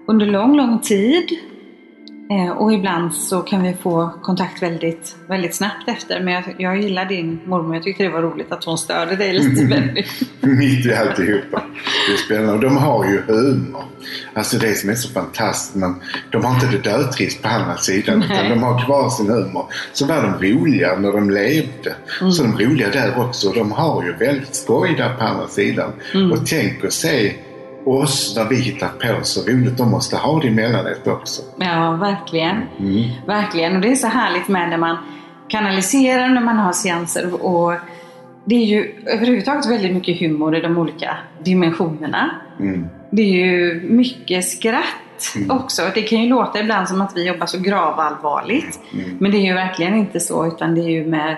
under 0.07 0.27
lång, 0.27 0.57
lång 0.57 0.79
tid. 0.79 1.39
Eh, 2.33 2.51
och 2.51 2.73
ibland 2.73 3.15
så 3.15 3.41
kan 3.41 3.63
vi 3.63 3.75
få 3.83 4.11
kontakt 4.23 4.63
väldigt, 4.63 5.17
väldigt 5.27 5.55
snabbt 5.55 5.89
efter. 5.89 6.21
Men 6.21 6.35
jag, 6.35 6.45
jag 6.59 6.83
gillar 6.83 7.05
din 7.05 7.41
mormor. 7.47 7.75
Jag 7.75 7.85
tyckte 7.85 8.03
det 8.03 8.09
var 8.09 8.23
roligt 8.23 8.53
att 8.53 8.65
hon 8.65 8.79
störde 8.79 9.17
dig 9.17 9.33
lite. 9.33 9.65
väldigt. 9.65 10.07
Mitt 10.41 10.87
i 10.87 10.95
alltihopa. 10.95 11.63
Det 12.09 12.13
är 12.13 12.17
spännande. 12.17 12.53
Och 12.53 12.61
de 12.61 12.77
har 12.77 13.05
ju 13.05 13.23
humor. 13.27 13.85
Alltså 14.35 14.59
det 14.59 14.75
som 14.75 14.91
är 14.91 14.95
så 14.95 15.09
fantastiskt. 15.13 15.75
Men 15.75 15.95
de 16.31 16.45
har 16.45 16.55
inte 16.55 16.67
det 16.67 16.79
dödtrist 16.79 17.43
på 17.43 17.49
andra 17.49 17.77
sidan. 17.77 18.19
Nej. 18.19 18.29
Utan 18.33 18.51
de 18.51 18.63
har 18.63 18.85
kvar 18.85 19.11
sin 19.11 19.29
humor. 19.29 19.67
Så 19.93 20.07
var 20.07 20.23
de 20.23 20.53
roliga 20.53 20.99
när 20.99 21.13
de 21.13 21.31
levde. 21.31 21.95
Så 22.33 22.43
de 22.43 22.59
roliga 22.59 22.91
där 22.91 23.21
också. 23.21 23.49
Och 23.49 23.55
de 23.55 23.73
har 23.73 24.05
ju 24.05 24.13
väldigt 24.13 24.55
skoj 24.55 24.95
där 24.97 25.15
på 25.15 25.25
andra 25.25 25.49
sidan. 25.49 25.93
Och 26.33 26.47
tänk 26.47 26.85
att 26.85 26.93
se 26.93 27.33
oss 27.85 28.37
när 28.37 28.49
vi 28.49 28.57
hittar 28.57 28.89
på 28.89 29.25
så 29.25 29.51
roligt. 29.51 29.79
De 29.79 29.91
måste 29.91 30.17
ha 30.17 30.41
det 30.41 30.49
emellanåt 30.49 31.07
också. 31.07 31.43
Ja, 31.57 31.91
verkligen. 32.01 32.57
Mm. 32.81 33.11
Verkligen. 33.27 33.77
Och 33.77 33.83
det 33.83 33.93
är 33.93 33.95
så 33.95 34.07
härligt 34.07 34.49
med 34.49 34.71
när 34.71 34.79
man 34.79 34.97
kanaliserar, 35.49 36.29
när 36.29 36.41
man 36.41 36.57
har 36.57 36.73
seanser. 36.73 37.45
Och 37.45 37.73
det 38.45 38.55
är 38.55 38.65
ju 38.65 38.95
överhuvudtaget 39.07 39.71
väldigt 39.71 39.95
mycket 39.95 40.21
humor 40.21 40.57
i 40.57 40.61
de 40.61 40.79
olika 40.79 41.17
dimensionerna. 41.45 42.31
Mm. 42.61 42.87
Det 43.11 43.23
är 43.23 43.47
ju 43.47 43.83
mycket 43.91 44.45
skratt 44.45 45.37
också. 45.49 45.83
Det 45.95 46.03
kan 46.03 46.23
ju 46.23 46.29
låta 46.29 46.61
ibland 46.61 46.89
som 46.89 47.01
att 47.01 47.17
vi 47.17 47.27
jobbar 47.27 47.47
så 47.47 47.59
gravallvarligt. 47.59 48.81
Mm. 48.93 49.17
Men 49.21 49.31
det 49.31 49.37
är 49.37 49.47
ju 49.47 49.55
verkligen 49.55 49.95
inte 49.95 50.21
så, 50.21 50.47
utan 50.47 50.75
det 50.75 50.81
är 50.81 50.91
ju 50.91 51.07
med 51.07 51.37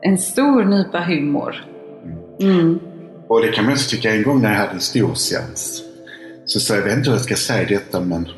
en 0.00 0.18
stor 0.18 0.64
nypa 0.64 1.00
humor. 1.00 1.64
Mm. 3.26 3.30
Och 3.30 3.42
det 3.42 3.52
kan 3.52 3.64
man 3.64 3.72
också 3.74 3.90
tycka, 3.90 4.10
en 4.14 4.22
gång 4.22 4.42
när 4.42 4.50
jag 4.52 4.58
hade 4.58 4.72
en 4.72 4.80
stor 4.80 5.14
seans 5.14 5.82
så 6.46 6.60
sa 6.60 6.74
jag, 6.74 6.80
jag 6.80 6.86
vet 6.86 6.96
inte 6.96 7.10
hur 7.10 7.16
jag 7.16 7.24
ska 7.24 7.36
säga 7.36 7.68
detta 7.68 8.00
men 8.00 8.28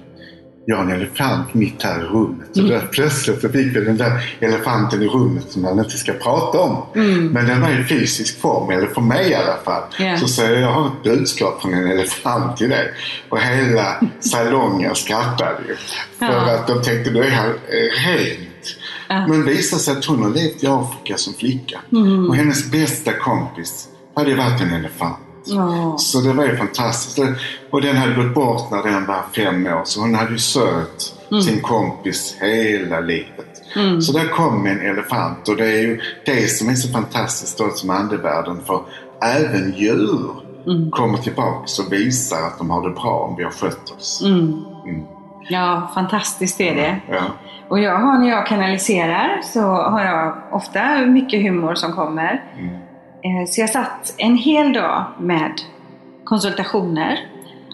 jag 0.66 0.76
har 0.76 0.84
en 0.84 0.90
elefant 0.90 1.54
mitt 1.54 1.82
här 1.82 2.00
i 2.00 2.04
rummet. 2.04 2.56
Och 2.56 2.68
då 2.68 2.80
plötsligt 2.92 3.40
så 3.40 3.48
fick 3.48 3.76
vi 3.76 3.80
den 3.84 3.96
där 3.96 4.36
elefanten 4.40 5.02
i 5.02 5.06
rummet 5.06 5.44
som 5.50 5.62
man 5.62 5.78
inte 5.78 5.90
ska 5.98 6.12
prata 6.12 6.58
om. 6.60 6.82
Men 7.32 7.46
den 7.46 7.60
var 7.60 7.80
i 7.80 7.84
fysisk 7.84 8.40
form, 8.40 8.70
eller 8.70 8.86
för 8.86 9.00
mig 9.00 9.30
i 9.30 9.34
alla 9.34 9.56
fall. 9.64 9.82
Ja. 9.98 10.16
Så 10.18 10.28
sa 10.28 10.42
jag, 10.42 10.60
jag 10.60 10.72
har 10.72 10.86
ett 10.86 11.02
budskap 11.04 11.62
från 11.62 11.74
en 11.74 11.90
elefant 11.90 12.56
till 12.56 12.68
dig. 12.70 12.92
Och 13.28 13.38
hela 13.40 14.00
salongen 14.20 14.94
skrattade 14.94 15.62
ju. 15.68 15.74
För 16.18 16.26
Ja. 16.26 16.54
att 16.54 16.66
de 16.66 16.82
tänkte, 16.82 17.10
nu 17.10 17.20
är 17.24 17.30
han 17.30 17.46
eh, 17.48 18.08
rent. 18.08 18.76
Ja. 19.08 19.26
Men 19.26 19.40
det 19.46 19.52
visade 19.52 19.82
sig 19.82 19.96
att 19.96 20.04
hon 20.04 20.22
har 20.22 20.30
levt 20.30 20.62
i 20.62 20.66
Afrika 20.66 21.16
som 21.16 21.34
flicka. 21.34 21.80
Och 22.28 22.36
hennes 22.36 22.70
bästa 22.70 23.12
kompis 23.12 23.88
hade 24.18 24.34
varit 24.34 24.60
en 24.60 24.72
elefant. 24.72 25.18
Ja. 25.44 25.94
Så 25.98 26.20
det 26.20 26.32
var 26.32 26.44
ju 26.44 26.56
fantastiskt. 26.56 27.18
Och 27.70 27.82
den 27.82 27.96
hade 27.96 28.14
gått 28.14 28.34
bort 28.34 28.70
när 28.70 28.82
den 28.82 29.06
var 29.06 29.22
fem 29.36 29.66
år. 29.66 29.82
Så 29.84 30.00
hon 30.00 30.14
hade 30.14 30.30
ju 30.30 30.38
sört 30.38 31.00
sin 31.44 31.60
kompis 31.60 32.36
hela 32.40 33.00
livet. 33.00 33.62
Så 34.02 34.12
där 34.12 34.28
kom 34.28 34.66
en 34.66 34.80
elefant. 34.80 35.48
Och 35.48 35.56
det 35.56 35.66
är 35.66 35.82
ju 35.82 36.00
det 36.26 36.50
som 36.50 36.68
är 36.68 36.74
så 36.74 36.92
fantastiskt 36.92 37.58
då 37.58 37.70
som 37.70 37.90
andevärlden. 37.90 38.60
För 38.66 38.82
även 39.22 39.72
djur 39.76 40.30
kommer 40.90 41.18
tillbaks 41.18 41.78
och 41.78 41.92
visar 41.92 42.46
att 42.46 42.58
de 42.58 42.70
har 42.70 42.88
det 42.88 42.94
bra 42.94 43.28
om 43.30 43.36
vi 43.36 43.44
har 43.44 43.50
skött 43.50 43.90
oss. 43.96 44.22
Mm. 44.24 44.64
Mm. 44.86 45.04
Ja, 45.48 45.90
fantastiskt 45.94 46.60
är 46.60 46.74
det. 46.74 47.00
Ja. 47.10 47.22
Och 47.68 47.80
jag 47.80 47.98
har, 47.98 48.18
när 48.18 48.28
jag 48.28 48.46
kanaliserar 48.46 49.40
så 49.42 49.60
har 49.60 50.04
jag 50.04 50.34
ofta 50.52 50.98
mycket 50.98 51.42
humor 51.42 51.74
som 51.74 51.92
kommer. 51.92 52.44
Mm. 52.58 52.87
Eh, 53.24 53.46
Så 53.46 53.60
jag 53.60 53.70
satt 53.70 54.14
en 54.18 54.36
hel 54.36 54.72
dag 54.72 55.04
med 55.20 55.52
konsultationer. 56.24 57.18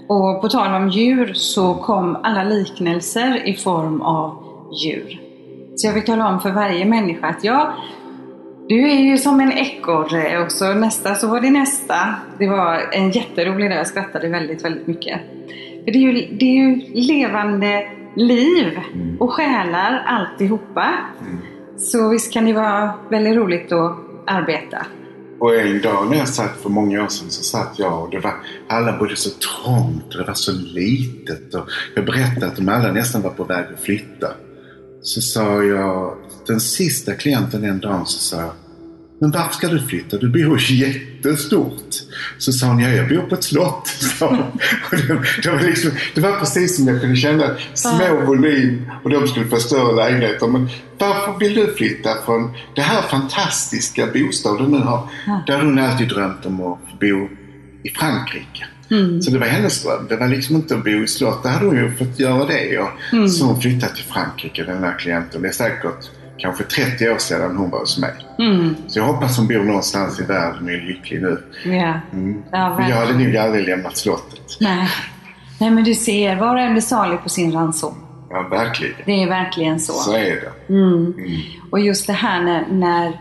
Och 0.08 0.40
på 0.40 0.48
tal 0.48 0.74
om 0.82 0.88
djur 0.88 1.32
så 1.34 1.74
kom 1.74 2.16
alla 2.22 2.44
liknelser 2.44 3.46
i 3.48 3.54
form 3.54 4.00
av 4.02 4.36
djur. 4.84 5.20
Så 5.76 5.86
jag 5.86 5.94
vill 5.94 6.04
tala 6.04 6.28
om 6.28 6.40
för 6.40 6.50
varje 6.52 6.84
människa 6.84 7.26
att 7.26 7.44
jag, 7.44 7.72
du 8.68 8.90
är 8.90 8.98
ju 8.98 9.18
som 9.18 9.40
en 9.40 9.52
ekorre 9.52 10.44
och 10.44 10.52
så 10.52 10.74
nästa 10.74 11.14
så 11.14 11.28
var 11.28 11.40
det 11.40 11.50
nästa. 11.50 11.96
Det 12.38 12.48
var 12.48 12.80
en 12.92 13.10
jätterolig 13.10 13.70
dag, 13.70 13.78
jag 13.78 13.86
skrattade 13.86 14.28
väldigt, 14.28 14.64
väldigt 14.64 14.86
mycket. 14.86 15.20
För 15.84 15.92
det 15.92 15.98
är 15.98 16.12
ju, 16.12 16.36
det 16.36 16.44
är 16.44 16.54
ju 16.54 16.80
levande 16.94 17.86
liv 18.14 18.80
och 19.20 19.32
själar 19.32 20.04
alltihopa. 20.06 20.88
Så 21.76 22.08
visst 22.08 22.32
kan 22.32 22.44
det 22.44 22.52
vara 22.52 22.90
väldigt 23.08 23.36
roligt 23.36 23.72
att 23.72 23.96
arbeta. 24.26 24.86
Och 25.41 25.55
en 25.55 25.81
dag 25.83 26.11
när 26.11 26.19
jag 26.19 26.29
satt 26.29 26.57
för 26.62 26.69
många 26.69 27.05
år 27.05 27.09
sedan 27.09 27.31
så 27.31 27.43
satt 27.43 27.79
jag 27.79 28.03
och 28.03 28.11
det 28.11 28.21
var, 28.21 28.35
alla 28.69 28.99
bodde 28.99 29.17
så 29.17 29.31
trångt 29.31 30.14
och 30.14 30.19
det 30.21 30.26
var 30.26 30.35
så 30.35 30.53
litet. 30.53 31.55
Och 31.55 31.69
jag 31.95 32.07
berättade 32.07 32.47
att 32.47 32.57
de 32.57 32.69
alla 32.69 32.93
nästan 32.93 33.23
var 33.23 33.31
på 33.31 33.45
väg 33.45 33.64
att 33.75 33.81
flytta. 33.81 34.29
Så 35.03 35.21
sa 35.21 35.62
jag, 35.62 36.17
den 36.47 36.61
sista 36.61 37.14
klienten 37.14 37.62
den 37.62 37.81
dagen 37.81 38.07
så 38.07 38.19
sa 38.19 38.41
jag 38.41 38.50
men 39.18 39.30
varför 39.30 39.54
ska 39.54 39.68
du 39.68 39.80
flytta? 39.87 40.16
Du 40.16 40.28
bor 40.28 40.59
ju 40.61 40.75
jättestort. 40.76 41.94
Så 42.38 42.52
sa 42.52 42.66
hon, 42.66 42.80
ja 42.80 42.88
jag 42.88 43.09
bor 43.09 43.23
på 43.23 43.35
ett 43.35 43.44
slott. 43.44 43.88
Och 44.21 44.97
det, 44.97 45.18
det, 45.42 45.50
var 45.50 45.61
liksom, 45.61 45.90
det 46.14 46.21
var 46.21 46.38
precis 46.38 46.76
som 46.76 46.88
jag 46.88 47.00
kunde 47.00 47.16
känna, 47.16 47.56
små 47.75 48.21
volym 48.26 48.90
och 49.04 49.11
de 49.11 49.28
skulle 49.28 49.47
få 49.47 49.56
större 49.56 49.94
lägenheter. 49.97 50.47
Men 50.47 50.68
varför 50.99 51.38
vill 51.38 51.54
du 51.54 51.75
flytta 51.75 52.11
från 52.25 52.52
den 52.75 52.85
här 52.85 53.02
fantastiska 53.02 54.06
bostaden 54.06 54.73
du 54.73 54.78
nu 54.78 54.85
har? 54.85 55.09
Där 55.47 55.64
hon 55.64 55.78
alltid 55.78 56.09
drömt 56.09 56.47
om 56.47 56.61
att 56.61 57.00
bo 57.00 57.28
i 57.83 57.90
Frankrike. 57.90 58.66
Så 59.23 59.30
det 59.30 59.38
var 59.38 59.47
hennes 59.47 59.83
dröm. 59.83 60.06
Det 60.09 60.16
var 60.16 60.28
liksom 60.28 60.56
inte 60.56 60.75
att 60.75 60.85
bo 60.85 60.90
i 60.90 61.06
slott. 61.06 61.42
Där 61.42 61.50
hade 61.50 61.66
hon 61.66 61.76
ju 61.76 61.92
fått 61.92 62.18
göra 62.18 62.47
det. 62.47 62.78
Och 62.78 63.30
Så 63.30 63.44
hon 63.44 63.61
flyttade 63.61 63.94
till 63.94 64.04
Frankrike, 64.04 64.64
den 64.64 64.83
här 64.83 64.99
klienten. 64.99 65.42
Det 65.42 65.49
är 65.49 65.52
säkert 65.52 66.11
kanske 66.38 66.64
30 66.64 67.11
år 67.11 67.19
sedan 67.19 67.57
hon 67.57 67.71
var 67.71 67.79
hos 67.79 67.99
mig. 67.99 68.12
Mm. 68.38 68.76
Så 68.87 68.99
jag 68.99 69.05
hoppas 69.05 69.38
hon 69.38 69.49
bor 69.49 69.64
någonstans 69.64 70.21
i 70.21 70.23
världen 70.23 70.64
och 70.64 70.71
är 70.71 70.81
lycklig 70.81 71.23
nu. 71.23 71.43
Ja. 71.64 71.95
Mm. 72.12 72.43
Ja, 72.50 72.76
För 72.76 72.91
jag 72.91 72.97
hade 72.97 73.19
nog 73.19 73.37
aldrig 73.37 73.69
lämnat 73.69 73.97
slottet. 73.97 74.57
Nej. 74.61 74.88
Nej 75.61 75.71
men 75.71 75.85
du 75.85 75.95
ser, 75.95 76.37
var 76.37 76.55
och 76.55 76.61
en 76.61 76.73
blir 76.73 76.83
salig 76.83 77.23
på 77.23 77.29
sin 77.29 77.53
ranson. 77.53 77.95
Ja, 78.31 78.47
verkligen. 78.50 78.95
Det 79.05 79.23
är 79.23 79.29
verkligen 79.29 79.81
så. 79.81 79.93
Så 79.93 80.12
är 80.12 80.41
det. 80.41 80.73
Mm. 80.75 81.14
Mm. 81.19 81.41
Och 81.71 81.81
just 81.81 82.07
det 82.07 82.12
här 82.12 82.43
när, 82.43 82.67
när, 82.71 83.21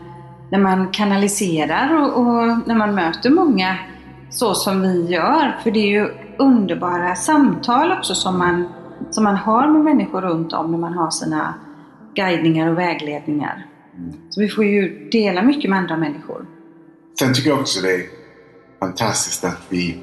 när 0.52 0.60
man 0.60 0.88
kanaliserar 0.88 2.02
och, 2.02 2.18
och 2.18 2.68
när 2.68 2.76
man 2.76 2.96
möter 2.96 3.30
många 3.30 3.78
så 4.30 4.54
som 4.54 4.82
vi 4.82 5.06
gör. 5.06 5.60
För 5.64 5.72
det 5.72 5.80
är 5.80 5.90
ju 5.90 6.10
underbara 6.38 7.16
samtal 7.16 7.92
också 7.92 8.16
som 8.16 8.38
man, 8.38 8.68
som 9.12 9.24
man 9.24 9.36
har 9.36 9.68
med 9.68 9.82
människor 9.82 10.22
runt 10.22 10.54
om 10.54 10.72
när 10.72 10.78
man 10.78 10.94
har 10.94 11.12
sina 11.12 11.54
guidningar 12.16 12.72
och 12.72 12.78
vägledningar. 12.78 13.66
Så 14.30 14.42
vi 14.42 14.50
får 14.50 14.66
ju 14.66 15.10
dela 15.12 15.42
mycket 15.42 15.70
med 15.70 15.80
andra 15.80 15.98
människor. 15.98 16.46
Sen 17.20 17.34
tycker 17.34 17.50
jag 17.50 17.60
också 17.60 17.82
det 17.82 17.94
är 17.94 18.04
fantastiskt 18.80 19.44
att 19.44 19.62
vi 19.70 19.98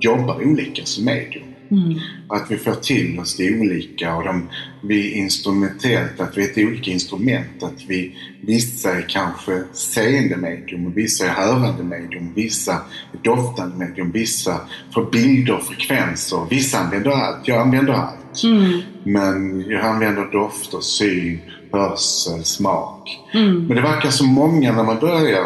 jobbar 0.00 0.42
olika 0.44 0.84
som 0.84 1.04
medium. 1.04 1.44
Mm. 1.70 1.98
Att 2.28 2.50
vi 2.50 2.56
får 2.56 2.74
till 2.74 3.18
oss 3.18 3.36
det 3.36 3.60
olika 3.60 4.16
och 4.16 4.24
de, 4.24 4.48
vi 4.82 5.12
instrumentellt, 5.12 6.20
att 6.20 6.38
vi 6.38 6.44
är 6.44 6.50
ett 6.50 6.58
olika 6.58 6.90
instrument. 6.90 7.62
Att 7.62 7.84
vi, 7.88 8.16
vissa 8.40 8.92
är 8.92 9.02
kanske 9.08 9.62
seende 9.72 10.36
medium, 10.36 10.86
och 10.86 10.96
vissa 10.96 11.24
är 11.24 11.30
hörande 11.30 11.84
medium, 11.84 12.32
vissa 12.34 12.72
är 13.12 13.18
doftande 13.22 13.76
medium, 13.76 14.10
vissa 14.10 14.60
får 14.94 15.10
bilder 15.10 15.54
och 15.54 15.62
frekvenser. 15.62 16.46
Vissa 16.50 16.78
använder 16.78 17.10
allt, 17.10 17.48
jag 17.48 17.58
använder 17.58 17.92
allt. 17.92 18.19
Mm. 18.44 18.80
Men 19.04 19.64
jag 19.70 19.80
använder 19.84 20.32
dofter, 20.32 20.80
syn, 20.80 21.40
hörsel, 21.72 22.44
smak. 22.44 23.18
Mm. 23.32 23.66
Men 23.66 23.76
det 23.76 23.82
verkar 23.82 24.10
som 24.10 24.26
många 24.26 24.72
när 24.72 24.84
man 24.84 24.98
börjar 24.98 25.44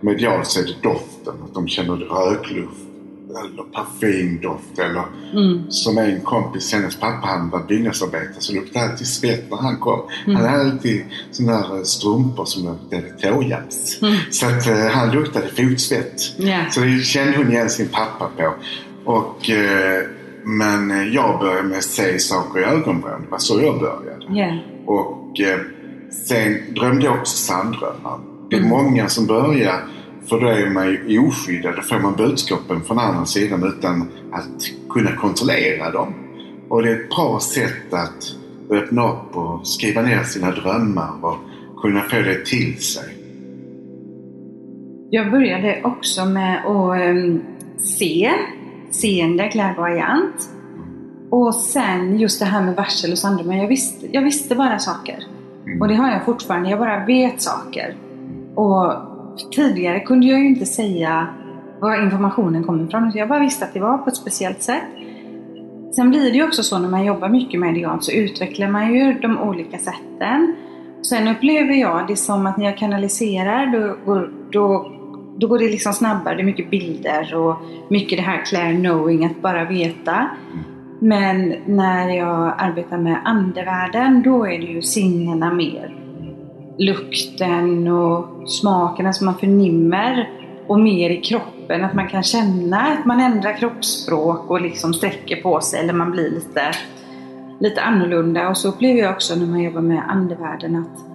medialt 0.00 0.46
så 0.46 0.60
är 0.60 0.64
det 0.64 0.82
doften. 0.82 1.34
Att 1.44 1.54
de 1.54 1.68
känner 1.68 1.94
rökluft 1.96 2.76
eller 3.44 3.62
parfymdoft 3.62 4.78
eller 4.78 5.02
Mm. 5.34 5.70
som 5.70 5.98
en 5.98 6.20
kompis, 6.20 6.72
hennes 6.72 6.96
pappa 6.96 7.26
han 7.26 7.50
var 7.50 7.62
byggnadsarbetare 7.68 8.34
så 8.40 8.52
luktade 8.52 8.90
alltid 8.90 9.06
svett 9.06 9.50
när 9.50 9.56
han 9.58 9.76
kom. 9.76 10.00
Han 10.26 10.36
hade 10.36 10.50
alltid 10.50 11.04
sådana 11.30 11.74
där 11.76 11.84
strumpor 11.84 12.44
som 12.44 12.64
luktade 12.64 13.10
tåjams. 13.32 13.98
Mm. 14.02 14.14
Så 14.30 14.46
att 14.46 14.66
eh, 14.66 14.86
han 14.86 15.10
luktade 15.10 15.48
fotsvett. 15.48 16.22
Ja. 16.36 16.58
Så 16.70 16.80
det 16.80 16.98
kände 17.04 17.36
hon 17.36 17.52
igen 17.52 17.70
sin 17.70 17.88
pappa 17.88 18.30
på. 18.36 18.54
Och, 19.04 19.50
eh, 19.50 20.02
men 20.44 20.90
eh, 20.90 21.14
jag 21.14 21.40
började 21.40 21.68
med 21.68 21.78
att 21.78 21.84
se 21.84 22.18
saker 22.18 22.60
i 22.60 22.64
ögonvrån. 22.64 23.22
Det 23.24 23.30
var 23.30 23.38
så 23.38 23.60
jag 23.60 23.80
började. 23.80 24.24
Ja. 24.28 24.58
Och 24.86 25.40
eh, 25.40 25.60
sen 26.26 26.74
drömde 26.74 27.04
jag 27.04 27.18
också 27.18 27.36
sanddrömmar. 27.36 28.18
Det 28.50 28.56
är 28.56 28.62
många 28.62 29.08
som 29.08 29.26
börjar 29.26 29.80
för 30.28 30.40
då 30.40 30.46
är 30.46 30.70
man 30.70 30.90
ju 31.06 31.18
oskyddad. 31.18 31.76
Då 31.76 31.82
får 31.82 31.98
man 31.98 32.16
budskapen 32.16 32.80
från 32.80 32.98
andra 32.98 33.26
sidan 33.26 33.64
utan 33.64 34.08
att 34.32 34.90
kunna 34.90 35.16
kontrollera 35.16 35.90
dem. 35.90 36.14
Och 36.68 36.82
det 36.82 36.90
är 36.90 36.94
ett 36.94 37.10
bra 37.10 37.40
sätt 37.40 37.92
att 37.92 38.36
öppna 38.70 39.12
upp 39.12 39.36
och 39.36 39.66
skriva 39.66 40.02
ner 40.02 40.22
sina 40.22 40.50
drömmar 40.50 41.24
och 41.24 41.36
kunna 41.82 42.00
få 42.00 42.16
det 42.16 42.44
till 42.44 42.82
sig. 42.82 43.22
jag 45.14 45.30
började 45.30 45.80
också 45.84 46.24
med 46.24 46.66
att 46.66 47.10
um, 47.10 47.42
se, 47.78 48.32
seende, 48.94 49.48
klärvoajant. 49.48 50.50
Och 51.30 51.54
sen 51.54 52.18
just 52.18 52.40
det 52.40 52.46
här 52.46 52.62
med 52.62 52.76
varsel 52.76 53.12
och 53.12 53.18
Sandrum. 53.18 53.52
Jag 53.52 53.68
visste, 53.68 54.06
jag 54.12 54.22
visste 54.22 54.54
bara 54.54 54.78
saker. 54.78 55.24
Mm. 55.66 55.80
Och 55.80 55.88
det 55.88 55.94
har 55.94 56.10
jag 56.10 56.24
fortfarande. 56.24 56.70
Jag 56.70 56.78
bara 56.78 57.04
vet 57.04 57.42
saker. 57.42 57.96
Och 58.54 58.92
tidigare 59.54 60.00
kunde 60.00 60.26
jag 60.26 60.40
ju 60.40 60.48
inte 60.48 60.66
säga 60.66 61.26
var 61.80 62.02
informationen 62.02 62.64
kommer 62.64 62.84
ifrån. 62.84 63.12
Jag 63.14 63.28
bara 63.28 63.40
visste 63.40 63.64
att 63.64 63.74
det 63.74 63.80
var 63.80 63.98
på 63.98 64.08
ett 64.10 64.16
speciellt 64.16 64.62
sätt. 64.62 64.82
Sen 65.94 66.10
blir 66.10 66.30
det 66.30 66.36
ju 66.36 66.44
också 66.44 66.62
så 66.62 66.78
när 66.78 66.88
man 66.88 67.04
jobbar 67.04 67.28
mycket 67.28 67.60
med 67.60 67.72
medialt 67.72 68.04
så 68.04 68.12
utvecklar 68.12 68.68
man 68.68 68.94
ju 68.94 69.12
de 69.12 69.38
olika 69.38 69.78
sätten. 69.78 70.54
Sen 71.02 71.28
upplever 71.28 71.74
jag 71.74 72.06
det 72.08 72.16
som 72.16 72.46
att 72.46 72.56
när 72.56 72.64
jag 72.64 72.78
kanaliserar 72.78 73.66
då, 73.66 73.96
då, 74.50 74.92
då 75.36 75.46
går 75.46 75.58
det 75.58 75.68
liksom 75.68 75.92
snabbare. 75.92 76.34
Det 76.34 76.42
är 76.42 76.44
mycket 76.44 76.70
bilder 76.70 77.34
och 77.34 77.56
mycket 77.88 78.18
det 78.18 78.22
här 78.22 78.44
clear 78.44 78.74
knowing, 78.74 79.24
att 79.24 79.42
bara 79.42 79.64
veta. 79.64 80.28
Men 80.98 81.54
när 81.66 82.08
jag 82.08 82.54
arbetar 82.58 82.98
med 82.98 83.20
andevärlden 83.24 84.22
då 84.22 84.46
är 84.46 84.58
det 84.58 84.66
ju 84.66 84.82
sinnena 84.82 85.54
mer. 85.54 85.96
Lukten 86.78 87.88
och 87.88 88.50
smakerna 88.50 89.12
som 89.12 89.24
man 89.24 89.34
förnimmer 89.38 90.30
och 90.66 90.80
mer 90.80 91.10
i 91.10 91.20
kroppen, 91.20 91.84
att 91.84 91.94
man 91.94 92.08
kan 92.08 92.22
känna 92.22 92.80
att 92.80 93.04
man 93.04 93.20
ändrar 93.20 93.56
kroppsspråk 93.56 94.50
och 94.50 94.60
liksom 94.60 94.94
sträcker 94.94 95.42
på 95.42 95.60
sig 95.60 95.80
eller 95.80 95.92
man 95.92 96.10
blir 96.10 96.30
lite, 96.30 96.72
lite 97.60 97.82
annorlunda. 97.82 98.48
Och 98.48 98.56
så 98.56 98.68
upplever 98.68 99.00
jag 99.00 99.12
också 99.12 99.34
när 99.34 99.46
man 99.46 99.62
jobbar 99.62 99.80
med 99.80 100.02
andevärlden 100.08 100.76
att 100.76 101.12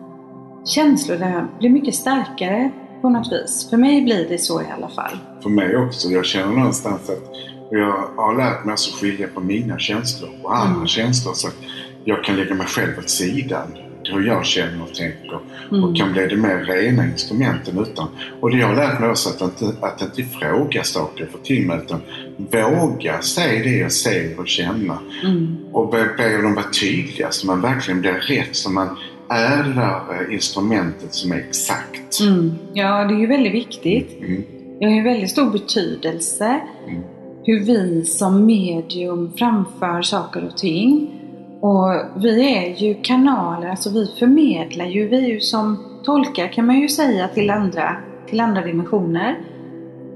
känslorna 0.67 1.47
blir 1.59 1.69
mycket 1.69 1.95
starkare 1.95 2.71
på 3.07 3.11
något 3.11 3.31
vis. 3.31 3.67
För 3.69 3.77
mig 3.77 4.01
blir 4.01 4.29
det 4.29 4.37
så 4.37 4.61
i 4.61 4.65
alla 4.77 4.89
fall. 4.89 5.17
För 5.43 5.49
mig 5.49 5.77
också. 5.77 6.09
Jag 6.09 6.25
känner 6.25 6.55
någonstans 6.55 7.09
att 7.09 7.23
jag 7.71 8.09
har 8.15 8.37
lärt 8.37 8.65
mig 8.65 8.73
att 8.73 8.79
skilja 8.79 9.27
på 9.27 9.41
mina 9.41 9.79
känslor 9.79 10.29
och 10.43 10.57
andra 10.57 10.75
Mm. 10.75 10.87
känslor. 10.87 11.33
Så 11.33 11.47
att 11.47 11.55
jag 12.03 12.23
kan 12.23 12.35
lägga 12.35 12.55
mig 12.55 12.67
själv 12.67 12.99
åt 12.99 13.09
sidan. 13.09 13.67
Hur 14.03 14.27
jag 14.27 14.45
känner 14.45 14.83
och 14.83 14.95
tänker. 14.95 15.39
Mm. 15.71 15.83
Och 15.83 15.97
kan 15.97 16.11
bli 16.11 16.27
det 16.27 16.35
mer 16.35 16.57
rena 16.57 17.05
instrumenten 17.05 17.79
utan. 17.79 18.07
Och 18.41 18.51
det 18.51 18.57
jag 18.57 18.67
har 18.67 18.75
lärt 18.75 18.99
mig 18.99 19.09
också 19.09 19.29
att 19.29 19.41
inte, 19.41 19.65
att 19.81 20.01
inte 20.01 20.23
fråga 20.23 20.83
saker 20.83 21.29
för 21.31 21.65
mig 21.67 21.79
utan 21.85 22.01
våga 22.37 23.21
säga 23.21 23.63
det 23.63 23.77
jag 23.77 23.91
ser 23.91 24.39
och 24.39 24.47
känner. 24.47 24.97
Mm. 25.23 25.57
Och 25.71 25.91
be, 25.91 26.09
be 26.17 26.41
dem 26.41 26.55
vara 26.55 26.65
tydliga 26.81 27.31
så 27.31 27.47
man 27.47 27.61
verkligen 27.61 28.01
blir 28.01 28.13
rätt. 28.13 28.55
Så 28.55 28.71
man 28.71 28.97
är 29.29 29.63
det 29.63 29.73
där 29.73 30.27
eh, 30.27 30.33
instrumentet 30.33 31.13
som 31.13 31.31
är 31.31 31.35
exakt. 31.35 32.19
Mm. 32.21 32.55
Ja, 32.73 33.05
det 33.05 33.13
är 33.13 33.19
ju 33.19 33.27
väldigt 33.27 33.53
viktigt. 33.53 34.19
Mm. 34.19 34.43
Det 34.79 34.85
har 34.85 34.93
ju 34.93 35.03
väldigt 35.03 35.29
stor 35.29 35.51
betydelse 35.51 36.59
Mm. 36.87 37.01
hur 37.43 37.59
vi 37.65 38.05
som 38.05 38.45
medium 38.45 39.33
framför 39.37 40.01
saker 40.01 40.45
och 40.47 40.57
ting. 40.57 41.13
Och 41.61 41.93
vi 42.23 42.55
är 42.57 42.75
ju 42.75 42.95
kanaler, 43.01 43.69
alltså 43.69 43.89
vi 43.89 44.11
förmedlar 44.19 44.85
ju, 44.85 45.07
vi 45.07 45.17
är 45.17 45.27
ju 45.27 45.39
som 45.39 45.77
tolkar 46.03 46.47
kan 46.47 46.65
man 46.65 46.79
ju 46.79 46.87
säga 46.87 47.27
till 47.27 47.49
andra, 47.49 47.95
till 48.29 48.39
andra 48.39 48.61
dimensioner. 48.61 49.39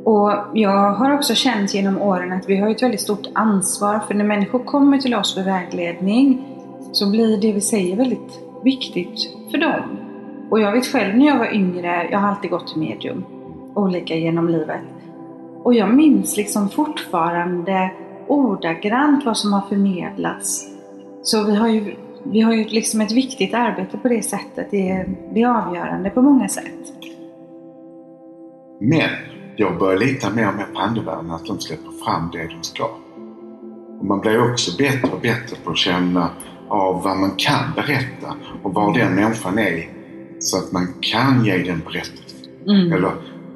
Och 0.03 0.32
jag 0.53 0.94
har 0.94 1.13
också 1.13 1.36
känt 1.36 1.74
genom 1.74 2.01
åren 2.01 2.32
att 2.32 2.50
vi 2.50 2.58
har 2.58 2.70
ett 2.70 2.84
väldigt 2.84 3.01
stort 3.01 3.27
ansvar 3.34 4.00
för 4.08 4.13
när 4.13 4.25
människor 4.25 4.60
kommer 4.60 4.98
till 4.98 5.15
oss 5.15 5.36
för 5.36 5.44
vägledning 5.44 6.48
så 6.91 7.12
blir 7.12 7.38
det 7.41 7.53
vi 7.53 7.62
säger 7.62 7.96
väldigt 7.96 8.39
viktigt 8.63 9.38
för 9.51 9.58
dem. 9.58 9.98
Och 10.50 10.60
jag 10.60 10.72
vet 10.72 10.88
själv 10.88 11.18
när 11.18 11.25
jag 11.25 11.38
var 11.38 11.53
yngre, 11.53 12.08
jag 12.12 12.20
har 12.20 12.27
alltid 12.27 12.50
gått 12.50 12.68
till 12.68 12.82
medium, 12.82 13.25
olika 13.75 14.15
genom 14.15 14.50
livet. 14.50 14.82
Och 15.63 15.74
jag 15.74 15.94
minns 15.94 16.38
liksom 16.38 16.70
fortfarande 16.70 17.91
ordagrant 18.27 19.25
vad 19.25 19.38
som 19.38 19.53
har 19.53 19.62
förmedlats. 19.62 20.67
Så 21.24 21.43
vi 21.43 21.56
har 21.56 21.67
ju, 21.67 21.95
vi 22.24 22.41
har 22.41 22.54
ju 22.54 22.63
liksom 22.63 23.02
ett 23.02 23.12
viktigt 23.12 23.54
arbete 23.54 23.97
på 23.97 24.08
det 24.08 24.21
sättet. 24.21 24.67
Det 24.71 24.89
är, 24.89 25.10
det 25.34 25.41
är 25.41 25.47
avgörande 25.47 26.10
på 26.10 26.21
många 26.21 26.47
sätt. 26.47 26.93
Men 28.80 29.10
jag 29.56 29.80
börjar 29.80 30.00
lita 30.00 30.30
mer 30.30 30.47
och 30.47 30.56
mer 30.56 30.67
på 30.74 30.80
andevärlden 30.80 31.32
att 31.32 31.45
de 31.45 31.60
släpper 31.60 31.91
fram 32.06 32.30
det 32.32 32.47
de 32.47 32.63
ska. 32.63 32.89
Och 34.00 34.06
man 34.06 34.19
blir 34.19 34.52
också 34.52 34.78
bättre 34.78 35.10
och 35.13 35.21
bättre 35.21 35.58
på 35.63 35.71
att 35.71 35.78
känna 35.78 36.30
av 36.71 37.03
vad 37.03 37.17
man 37.17 37.31
kan 37.38 37.63
berätta 37.75 38.36
och 38.63 38.73
var 38.73 38.93
den 38.97 39.15
människan 39.15 39.60
är 39.60 39.89
så 40.39 40.57
att 40.57 40.71
man 40.71 40.88
kan 41.01 41.45
ge 41.45 41.57
den 41.57 41.79
berättelsen. 41.86 42.39
Mm. 42.67 42.93
Eller 42.93 43.12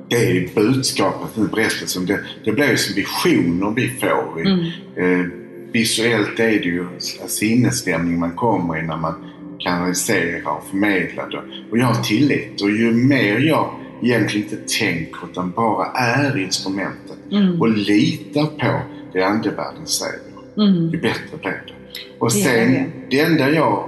det 0.10 0.16
är 0.16 0.50
budskapet 0.56 1.38
i 1.38 1.42
berättelsen. 1.42 2.06
Det, 2.06 2.20
det 2.46 2.52
blir 2.52 2.70
ju 2.72 2.78
som 2.78 2.96
visioner 2.96 3.72
vi 3.76 3.88
får. 3.90 4.42
I, 4.42 4.50
Mm. 4.96 5.22
eh, 5.22 5.26
visuellt 5.72 6.40
är 6.40 6.46
det 6.52 6.66
ju 6.66 6.86
sinnesstämning 7.28 8.20
man 8.20 8.32
kommer 8.32 8.78
i 8.78 8.82
när 8.82 8.98
man 8.98 9.14
kanaliserar 9.60 10.58
och 10.58 10.64
förmedlar 10.70 11.30
det. 11.30 11.42
Och 11.72 11.78
jag 11.78 11.86
har 11.86 12.04
tillit 12.04 12.62
och 12.62 12.70
ju 12.72 12.92
mer 12.92 13.40
jag 13.40 13.70
egentligen 14.04 14.48
inte 14.52 14.74
tänker 14.80 15.18
utan 15.32 15.52
bara 15.52 15.86
är 15.86 16.38
instrumentet 16.40 17.18
Mm. 17.32 17.62
och 17.62 17.70
litar 17.70 18.46
på 18.46 18.80
det 19.14 19.24
andevärlden 19.24 19.86
säger, 19.88 20.20
Mm. 20.58 20.90
ju 20.90 21.02
bättre 21.02 21.38
blir 21.42 21.52
det. 21.68 21.74
Och 22.20 22.28
Det 22.28 22.34
sen, 22.34 22.74
det. 22.74 22.86
det 23.10 23.20
enda 23.20 23.50
jag 23.50 23.84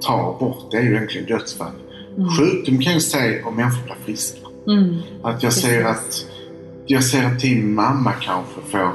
tar 0.00 0.38
bort 0.38 0.70
det 0.70 0.76
är 0.76 0.82
ju 0.82 0.94
egentligen 0.94 1.26
dödsfall. 1.26 1.72
Mm. 2.16 2.28
Sjukdom 2.28 2.78
kan 2.78 2.92
jag 2.92 3.02
säga 3.02 3.46
om 3.46 3.56
människor 3.56 3.84
blir 3.84 3.94
friska. 4.04 4.38
Mm. 4.68 4.96
Att 5.22 5.42
jag 5.42 5.52
ser 5.52 5.84
att 5.84 6.26
jag 6.86 7.04
ser 7.04 7.24
att 7.24 7.40
din 7.40 7.74
mamma 7.74 8.12
kanske 8.12 8.60
får, 8.70 8.92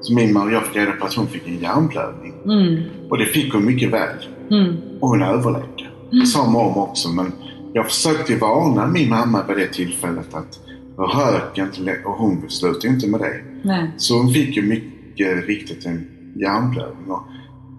som 0.00 0.14
min 0.14 0.32
mamma, 0.32 0.52
jag 0.52 0.66
fick 0.66 0.76
reda 0.76 0.92
på 0.92 1.06
att 1.06 1.14
hon 1.14 1.26
fick 1.26 1.48
en 1.48 1.58
hjärnblödning. 1.58 2.34
Mm. 2.44 2.82
Och 3.08 3.18
det 3.18 3.26
fick 3.26 3.52
hon 3.52 3.64
mycket 3.64 3.90
väl. 3.92 4.16
Mm. 4.50 4.76
Och 5.00 5.08
hon 5.08 5.22
överlevde. 5.22 5.86
Det 6.10 6.26
sa 6.26 6.50
mormor 6.50 6.82
också 6.82 7.08
men 7.08 7.32
jag 7.72 7.86
försökte 7.86 8.36
varna 8.36 8.86
min 8.86 9.08
mamma 9.08 9.46
vid 9.48 9.56
det 9.56 9.66
tillfället 9.66 10.34
att 10.34 10.60
rök 10.98 11.58
inte 11.58 12.00
och 12.04 12.12
hon 12.12 12.50
slutade 12.50 12.88
inte 12.88 13.06
med 13.06 13.20
det. 13.20 13.40
Nej. 13.62 13.90
Så 13.96 14.18
hon 14.18 14.32
fick 14.32 14.56
ju 14.56 14.62
mycket 14.62 15.46
riktigt 15.46 15.86
en 15.86 16.06
hjärnblödning. 16.34 17.06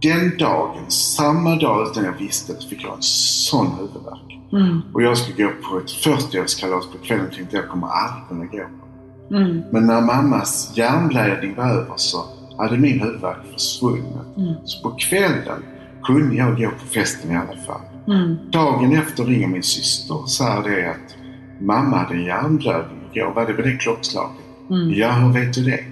Den 0.02 0.38
dagen, 0.38 0.92
samma 0.92 1.56
dag 1.56 1.88
utan 1.88 2.04
jag 2.04 2.14
visste 2.14 2.54
det, 2.54 2.70
fick 2.70 2.84
jag 2.84 2.96
en 2.96 3.02
sån 3.02 3.68
huvudvärk. 3.68 4.40
Mm. 4.52 4.82
Och 4.94 5.04
jag 5.04 5.18
skulle 5.18 5.44
gå 5.44 5.52
på 5.70 5.78
ett 5.78 5.90
40-årskalas 5.90 6.92
på 6.92 6.98
kvällen 7.04 7.26
och 7.26 7.34
tänkte 7.34 7.56
jag 7.56 7.70
kommer 7.70 7.88
aldrig 7.88 8.28
kunna 8.28 8.46
gå. 8.46 8.66
Mm. 9.38 9.62
Men 9.72 9.88
när 9.88 10.02
mammas 10.02 10.72
hjärnblödning 10.76 11.56
var 11.56 11.70
över 11.70 11.94
så 11.96 12.26
hade 12.58 12.78
min 12.78 13.00
huvudvärk 13.02 13.38
försvunnit. 13.54 14.38
Mm. 14.38 14.54
Så 14.66 14.90
på 14.90 14.96
kvällen 14.96 15.64
kunde 16.04 16.36
jag 16.36 16.58
gå 16.58 16.70
på 16.70 16.86
festen 16.86 17.32
i 17.32 17.36
alla 17.36 17.62
fall. 17.66 17.82
Mm. 18.08 18.38
Dagen 18.52 18.94
efter 18.94 19.24
ringer 19.24 19.48
min 19.48 19.64
syster 19.64 20.22
och 20.22 20.30
säger 20.30 20.64
det 20.64 20.90
att 20.92 21.16
mamma 21.60 21.98
hade 21.98 22.14
en 22.14 22.24
hjärnblödning 22.24 23.00
igår. 23.14 23.34
Var 23.36 23.46
det 23.46 23.54
vid 23.54 23.66
det 23.66 23.78
klockslaget? 23.78 24.46
Mm. 24.70 24.94
Ja, 24.94 25.12
hur 25.12 25.34
vet 25.34 25.54
du 25.54 25.64
det? 25.64 25.84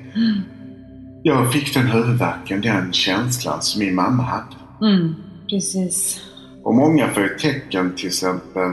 Jag 1.28 1.54
fick 1.54 1.74
den 1.74 1.88
huvudvärken, 1.88 2.62
den 2.62 2.94
känslan 2.94 3.62
som 3.62 3.80
min 3.80 3.96
mamma 3.96 4.24
hade. 4.24 4.92
Mm. 4.94 5.16
Precis. 5.50 6.20
Och 6.64 6.76
många 6.76 7.08
får 7.08 7.24
ju 7.24 7.30
tecken 7.30 7.94
till 7.96 8.08
exempel 8.08 8.72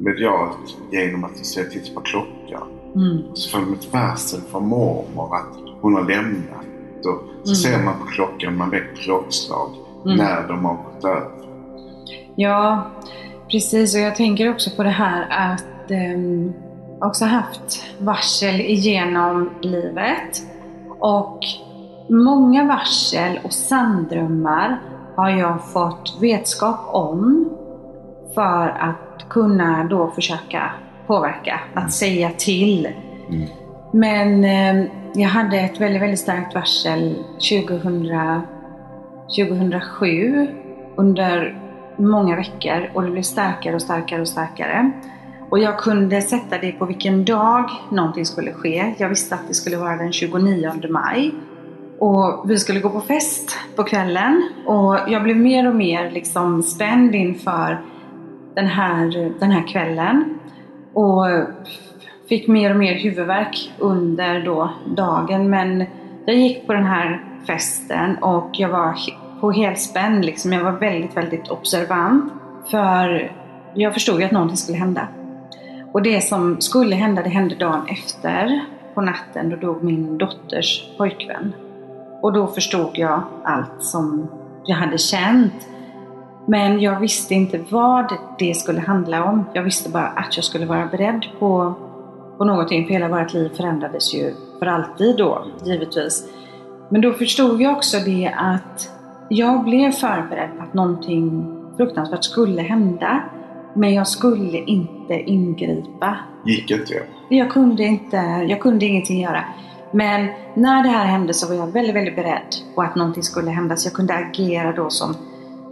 medialt 0.00 0.76
genom 0.92 1.24
att 1.24 1.46
ser 1.46 1.64
titta 1.64 1.94
på 1.94 2.00
klockan. 2.00 2.68
Mm. 2.94 3.18
Så 3.34 3.50
får 3.50 3.58
de 3.58 3.72
ett 3.72 3.92
varsel 3.92 4.40
från 4.50 4.68
mormor 4.68 5.36
att 5.36 5.56
hon 5.80 5.94
har 5.94 6.08
lämnat. 6.08 6.66
Och 7.06 7.48
så 7.48 7.68
Mm. 7.70 7.78
ser 7.78 7.84
man 7.84 7.94
på 7.98 8.06
klockan, 8.06 8.56
man 8.56 8.70
vet 8.70 8.96
klockslag, 8.98 9.70
Mm. 10.04 10.16
när 10.16 10.48
de 10.48 10.64
har 10.64 10.74
gått 10.74 11.04
över. 11.04 11.30
Ja, 12.36 12.90
precis. 13.50 13.94
Och 13.94 14.00
jag 14.00 14.16
tänker 14.16 14.50
också 14.50 14.70
på 14.76 14.82
det 14.82 14.90
här 14.90 15.26
att 15.30 15.90
um, 15.90 16.52
också 17.00 17.24
haft 17.24 17.84
varsel 18.00 18.60
igenom 18.60 19.50
livet. 19.60 20.42
Och 21.02 21.38
många 22.08 22.64
varsel 22.64 23.38
och 23.44 23.52
sanddrömmar 23.52 24.80
har 25.16 25.30
jag 25.30 25.72
fått 25.72 26.18
vetskap 26.20 26.80
om 26.86 27.48
för 28.34 28.68
att 28.68 29.28
kunna 29.28 29.84
då 29.84 30.10
försöka 30.10 30.70
påverka, 31.06 31.60
att 31.74 31.92
säga 31.92 32.30
till. 32.30 32.88
Mm. 33.28 33.48
Men 33.92 34.44
eh, 34.44 34.90
jag 35.14 35.28
hade 35.28 35.60
ett 35.60 35.80
väldigt, 35.80 36.02
väldigt 36.02 36.20
starkt 36.20 36.54
varsel 36.54 37.14
2000, 37.50 38.42
2007 39.36 40.48
under 40.96 41.62
många 41.96 42.36
veckor 42.36 42.90
och 42.94 43.02
det 43.02 43.10
blev 43.10 43.22
starkare 43.22 43.74
och 43.74 43.82
starkare 43.82 44.20
och 44.20 44.28
starkare. 44.28 44.92
Och 45.52 45.58
jag 45.58 45.78
kunde 45.78 46.22
sätta 46.22 46.58
det 46.58 46.72
på 46.72 46.84
vilken 46.84 47.24
dag 47.24 47.70
någonting 47.90 48.26
skulle 48.26 48.52
ske. 48.52 48.94
Jag 48.98 49.08
visste 49.08 49.34
att 49.34 49.48
det 49.48 49.54
skulle 49.54 49.76
vara 49.76 49.96
den 49.96 50.12
29 50.12 50.72
maj. 50.90 51.34
Och 51.98 52.50
vi 52.50 52.58
skulle 52.58 52.80
gå 52.80 52.90
på 52.90 53.00
fest 53.00 53.58
på 53.76 53.84
kvällen 53.84 54.48
och 54.66 54.98
jag 55.08 55.22
blev 55.22 55.36
mer 55.36 55.68
och 55.68 55.74
mer 55.74 56.10
liksom 56.10 56.62
spänd 56.62 57.14
inför 57.14 57.80
den 58.54 58.66
här, 58.66 59.32
den 59.40 59.50
här 59.50 59.68
kvällen. 59.68 60.38
Och 60.92 61.26
fick 62.28 62.48
mer 62.48 62.70
och 62.70 62.76
mer 62.76 62.94
huvudvärk 62.94 63.72
under 63.78 64.44
då 64.44 64.70
dagen. 64.96 65.50
Men 65.50 65.84
jag 66.24 66.36
gick 66.36 66.66
på 66.66 66.72
den 66.72 66.86
här 66.86 67.24
festen 67.46 68.16
och 68.16 68.50
jag 68.52 68.68
var 68.68 68.94
på 69.40 69.52
helspänn. 69.52 70.20
Liksom. 70.20 70.52
Jag 70.52 70.64
var 70.64 70.72
väldigt, 70.72 71.16
väldigt 71.16 71.48
observant. 71.48 72.32
För 72.70 73.32
jag 73.74 73.94
förstod 73.94 74.20
ju 74.20 74.26
att 74.26 74.32
någonting 74.32 74.56
skulle 74.56 74.78
hända. 74.78 75.08
Och 75.92 76.02
det 76.02 76.20
som 76.20 76.60
skulle 76.60 76.96
hända, 76.96 77.22
det 77.22 77.28
hände 77.28 77.54
dagen 77.54 77.86
efter. 77.88 78.64
På 78.94 79.00
natten, 79.00 79.50
då 79.50 79.56
dog 79.56 79.82
min 79.82 80.18
dotters 80.18 80.84
pojkvän. 80.98 81.52
Och 82.22 82.32
då 82.32 82.46
förstod 82.46 82.90
jag 82.92 83.22
allt 83.44 83.82
som 83.82 84.28
jag 84.64 84.76
hade 84.76 84.98
känt. 84.98 85.68
Men 86.46 86.80
jag 86.80 87.00
visste 87.00 87.34
inte 87.34 87.60
vad 87.70 88.12
det 88.38 88.54
skulle 88.54 88.80
handla 88.80 89.24
om. 89.24 89.44
Jag 89.52 89.62
visste 89.62 89.90
bara 89.90 90.06
att 90.06 90.36
jag 90.36 90.44
skulle 90.44 90.66
vara 90.66 90.86
beredd 90.86 91.26
på, 91.38 91.74
på 92.38 92.44
någonting. 92.44 92.86
För 92.86 92.92
hela 92.92 93.08
vårt 93.08 93.34
liv 93.34 93.50
förändrades 93.56 94.14
ju 94.14 94.34
för 94.58 94.66
alltid 94.66 95.16
då, 95.16 95.44
givetvis. 95.64 96.28
Men 96.88 97.00
då 97.00 97.12
förstod 97.12 97.60
jag 97.60 97.72
också 97.72 97.98
det 97.98 98.34
att 98.36 98.90
jag 99.28 99.64
blev 99.64 99.90
förberedd 99.90 100.50
på 100.56 100.62
att 100.62 100.74
någonting 100.74 101.56
fruktansvärt 101.76 102.24
skulle 102.24 102.62
hända. 102.62 103.22
Men 103.74 103.94
jag 103.94 104.06
skulle 104.06 104.58
inte 104.58 105.01
ingripa. 105.20 106.16
Gick 106.44 106.70
inte 106.70 106.94
jag? 106.94 107.50
Kunde 107.50 107.82
inte, 107.82 108.16
jag 108.48 108.60
kunde 108.60 108.86
ingenting 108.86 109.20
göra. 109.20 109.44
Men 109.92 110.28
när 110.54 110.82
det 110.82 110.88
här 110.88 111.06
hände 111.06 111.34
så 111.34 111.48
var 111.48 111.54
jag 111.54 111.66
väldigt, 111.66 111.96
väldigt 111.96 112.16
beredd 112.16 112.54
på 112.74 112.82
att 112.82 112.96
någonting 112.96 113.22
skulle 113.22 113.50
hända. 113.50 113.76
Så 113.76 113.86
jag 113.86 113.94
kunde 113.94 114.14
agera 114.14 114.72
då 114.72 114.90
som, 114.90 115.16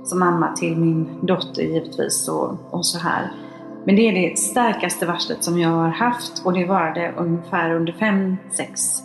som 0.05 0.18
mamma 0.18 0.53
till 0.53 0.76
min 0.76 1.09
dotter 1.22 1.62
givetvis 1.62 2.29
och, 2.29 2.57
och 2.70 2.87
så 2.87 2.98
här. 2.98 3.31
Men 3.85 3.96
det 3.96 4.03
är 4.03 4.12
det 4.12 4.38
starkaste 4.38 5.07
varslet 5.07 5.44
som 5.44 5.59
jag 5.61 5.70
har 5.70 5.88
haft 5.88 6.42
och 6.44 6.53
det 6.53 6.64
varade 6.64 7.14
ungefär 7.16 7.74
under 7.74 7.92
fem, 7.92 8.37
sex 8.53 9.03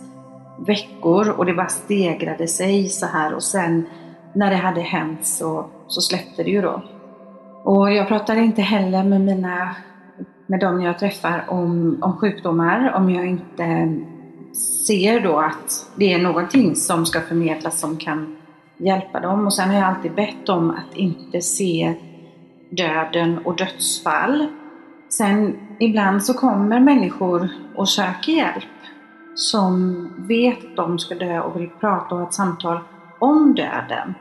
veckor 0.58 1.28
och 1.28 1.46
det 1.46 1.54
bara 1.54 1.68
stegrade 1.68 2.48
sig 2.48 2.88
så 2.88 3.06
här 3.06 3.34
och 3.34 3.42
sen 3.42 3.86
när 4.32 4.50
det 4.50 4.56
hade 4.56 4.80
hänt 4.80 5.26
så, 5.26 5.66
så 5.86 6.00
släppte 6.00 6.42
det 6.42 6.50
ju 6.50 6.62
då. 6.62 6.82
Och 7.62 7.92
jag 7.92 8.08
pratar 8.08 8.36
inte 8.36 8.62
heller 8.62 9.04
med 9.04 9.20
mina 9.20 9.76
med 10.46 10.60
dem 10.60 10.82
jag 10.82 10.98
träffar 10.98 11.44
om, 11.48 11.98
om 12.00 12.16
sjukdomar 12.16 12.92
om 12.96 13.10
jag 13.10 13.26
inte 13.26 13.94
ser 14.86 15.20
då 15.20 15.38
att 15.38 15.90
det 15.96 16.12
är 16.12 16.18
någonting 16.18 16.76
som 16.76 17.06
ska 17.06 17.20
förmedlas 17.20 17.80
som 17.80 17.96
kan 17.96 18.36
hjälpa 18.76 19.20
dem. 19.20 19.46
Och 19.46 19.54
sen 19.54 19.68
har 19.68 19.76
jag 19.76 19.84
alltid 19.84 20.14
bett 20.14 20.46
dem 20.46 20.70
att 20.70 20.96
inte 20.96 21.40
se 21.40 21.94
döden 22.70 23.38
och 23.38 23.56
dödsfall. 23.56 24.46
Sen 25.08 25.58
ibland 25.80 26.24
så 26.24 26.34
kommer 26.34 26.80
människor 26.80 27.48
och 27.74 27.88
söker 27.88 28.32
hjälp 28.32 28.64
som 29.34 30.08
vet 30.28 30.64
att 30.64 30.76
de 30.76 30.98
ska 30.98 31.14
dö 31.14 31.40
och 31.40 31.60
vill 31.60 31.70
prata 31.80 32.14
och 32.14 32.20
ha 32.20 32.26
ett 32.26 32.34
samtal 32.34 32.78
om 33.18 33.54
döden. 33.54 34.14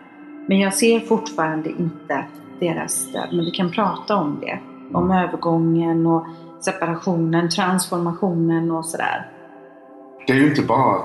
Men 0.48 0.60
jag 0.60 0.74
ser 0.74 1.00
fortfarande 1.00 1.70
inte 1.70 2.26
deras 2.60 3.12
död, 3.12 3.30
men 3.32 3.46
vi 3.46 3.52
kan 3.52 3.72
prata 3.72 4.16
om 4.16 4.38
det. 4.42 4.60
Om 4.94 5.12
övergången 5.12 6.06
och 6.06 6.26
separationen, 6.62 7.50
transformationen 7.50 8.72
och 8.72 8.86
sådär. 8.86 9.32
Det 10.28 10.34
är 10.34 10.38
ju 10.38 10.50
inte 10.50 10.62
bara 10.62 11.02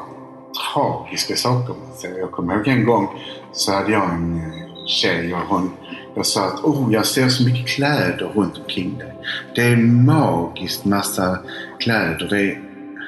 tragiska 0.74 1.36
saker 1.36 1.74
man 1.74 1.96
ser. 1.96 2.18
Jag 2.18 2.30
kommer 2.30 2.54
ihåg 2.54 2.68
en 2.68 2.84
gång 2.84 3.08
så 3.52 3.72
hade 3.72 3.92
jag 3.92 4.10
en 4.14 4.36
eh, 4.36 4.86
tjej 4.86 5.34
och 5.34 5.40
hon 5.40 5.70
jag 6.14 6.26
sa 6.26 6.46
att 6.46 6.64
oh, 6.64 6.92
jag 6.92 7.06
ser 7.06 7.28
så 7.28 7.44
mycket 7.44 7.68
kläder 7.68 8.30
runt 8.34 8.58
omkring 8.58 8.98
dig. 8.98 9.14
Det 9.54 9.62
är 9.62 9.76
magiskt 9.76 10.84
massa 10.84 11.38
kläder. 11.78 12.26
Det 12.30 12.40
är 12.40 12.62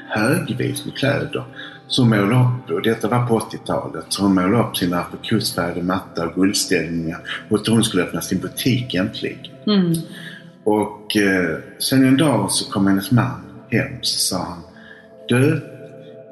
högvis 0.08 0.84
med 0.84 0.94
kläder. 0.96 1.44
Så 1.86 2.02
hon 2.02 2.10
målade 2.10 2.44
upp, 2.44 2.70
och 2.70 2.82
detta 2.82 3.08
var 3.08 3.26
på 3.26 3.38
80-talet, 3.38 4.04
så 4.08 4.22
hon 4.22 4.34
målade 4.34 4.64
upp 4.64 4.76
sina 4.76 5.00
aprikosfärgade 5.00 5.82
mattor 5.82 6.26
och 6.26 6.34
guldställningar 6.34 7.18
och 7.48 7.58
att 7.58 7.66
hon 7.66 7.84
skulle 7.84 8.02
öppna 8.02 8.20
sin 8.20 8.40
butik 8.40 8.94
äntligen. 8.94 9.38
Mm. 9.66 9.94
Och 10.64 11.16
eh, 11.16 11.58
sen 11.78 12.04
en 12.04 12.16
dag 12.16 12.50
så 12.50 12.70
kom 12.70 12.86
hennes 12.86 13.10
man 13.10 13.66
hem 13.70 13.92
så 14.02 14.18
sa 14.18 14.44
han 14.44 14.58
Du, 15.28 15.60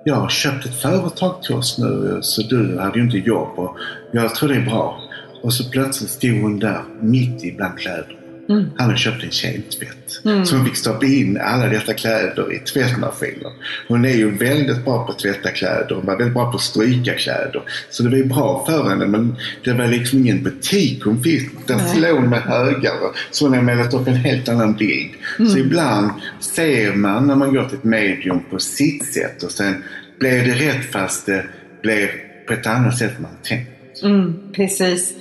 jag 0.05 0.15
har 0.15 0.29
köpt 0.29 0.67
ett 0.67 0.83
företag 0.83 1.43
till 1.43 1.55
oss 1.55 1.79
nu 1.79 2.19
så 2.23 2.43
du 2.43 2.79
hade 2.79 2.99
ju 2.99 3.05
inte 3.05 3.19
jobb 3.19 3.59
och 3.59 3.77
jag 4.13 4.35
tror 4.35 4.49
det 4.49 4.55
är 4.55 4.65
bra. 4.65 5.01
Och 5.43 5.55
så 5.55 5.71
plötsligt 5.71 6.11
stod 6.11 6.43
hon 6.43 6.59
där 6.59 6.83
mitt 7.01 7.45
i 7.45 7.53
bland 7.53 7.79
kläderna. 7.79 8.20
Mm. 8.51 8.65
Han 8.77 8.87
hade 8.87 8.99
köpt 8.99 9.25
en 9.25 9.31
kemtvätt. 9.31 10.25
Mm. 10.25 10.47
Så 10.47 10.57
hon 10.57 10.67
fick 10.67 10.77
stoppa 10.77 11.07
in 11.07 11.39
alla 11.43 11.67
dessa 11.67 11.95
kläder 11.95 12.53
i 12.53 12.59
tvättmaskinen. 12.59 13.53
Hon 13.89 14.05
är 14.05 14.15
ju 14.15 14.31
väldigt 14.31 14.85
bra 14.85 15.07
på 15.07 15.13
att 15.13 15.19
tvätta 15.19 15.51
kläder. 15.51 15.95
Hon 15.95 16.07
var 16.07 16.17
väldigt 16.17 16.35
bra 16.35 16.51
på 16.51 16.57
att 16.57 16.63
stryka 16.63 17.15
kläder. 17.15 17.63
Så 17.91 18.03
det 18.03 18.09
var 18.09 18.17
ju 18.17 18.25
bra 18.25 18.67
för 18.67 18.89
henne. 18.89 19.07
Men 19.07 19.37
det 19.65 19.73
var 19.73 19.87
liksom 19.87 20.19
ingen 20.19 20.43
butik 20.43 21.05
hon 21.05 21.23
fick. 21.23 21.51
Nej. 21.69 21.79
slog 21.97 22.23
med 22.23 22.43
högar. 22.43 22.93
Så 23.31 23.45
hon 23.45 23.55
har 23.55 23.63
målat 23.63 23.95
upp 23.95 24.09
en 24.09 24.15
helt 24.17 24.49
annan 24.49 24.75
bild. 24.75 25.11
Så 25.37 25.43
Mm. 25.43 25.59
ibland 25.59 26.11
ser 26.41 26.93
man 26.95 27.27
när 27.27 27.37
man 27.37 27.55
går 27.55 27.65
till 27.65 27.79
ett 27.79 27.85
medium 27.85 28.41
på 28.51 28.59
sitt 28.59 29.15
sätt 29.15 29.43
och 29.43 29.51
sen 29.51 29.85
blir 30.19 30.45
det 30.45 30.53
rätt 30.69 30.93
fast 30.93 31.27
det 31.27 31.45
blir 31.83 32.11
på 32.47 32.53
ett 32.53 32.67
annat 32.67 32.99
sätt 32.99 33.13
man 33.21 33.31
tänkt. 33.43 34.03
Mm, 34.03 34.35
precis. 34.53 35.15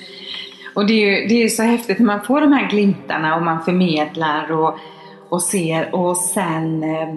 Och 0.80 0.88
det 0.88 0.94
är 0.94 1.22
ju 1.22 1.28
det 1.28 1.44
är 1.44 1.48
så 1.48 1.64
häftigt 1.64 2.00
när 2.00 2.06
man 2.06 2.22
får 2.22 2.42
de 2.42 2.54
här 2.54 2.70
glimtarna 2.70 3.36
och 3.36 3.44
man 3.44 3.62
förmedlar 3.62 4.52
och, 4.52 4.78
och 5.30 5.42
ser 5.42 5.96
och 5.96 6.18
sen 6.18 6.84
eh, 6.84 7.16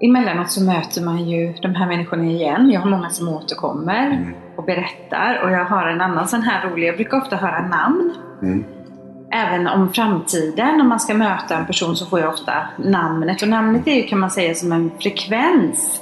emellanåt 0.00 0.50
så 0.50 0.64
möter 0.64 1.02
man 1.02 1.28
ju 1.28 1.52
de 1.62 1.74
här 1.74 1.86
människorna 1.86 2.24
igen. 2.24 2.70
Jag 2.70 2.80
har 2.80 2.90
många 2.90 3.10
som 3.10 3.28
återkommer 3.28 4.06
Mm. 4.06 4.34
och 4.56 4.64
berättar 4.64 5.40
och 5.44 5.50
jag 5.50 5.64
har 5.64 5.86
en 5.86 6.00
annan 6.00 6.28
sån 6.28 6.42
här 6.42 6.70
rolig, 6.70 6.88
jag 6.88 6.96
brukar 6.96 7.16
ofta 7.16 7.36
höra 7.36 7.68
namn. 7.68 8.14
Mm. 8.42 8.64
Även 9.32 9.66
om 9.66 9.92
framtiden, 9.92 10.80
om 10.80 10.88
man 10.88 11.00
ska 11.00 11.14
möta 11.14 11.56
en 11.58 11.66
person 11.66 11.96
så 11.96 12.06
får 12.06 12.20
jag 12.20 12.28
ofta 12.28 12.52
namnet 12.76 13.42
och 13.42 13.48
namnet 13.48 13.86
är 13.86 13.94
ju 13.94 14.02
kan 14.02 14.18
man 14.20 14.30
säga 14.30 14.54
som 14.54 14.72
en 14.72 14.90
frekvens. 15.00 16.00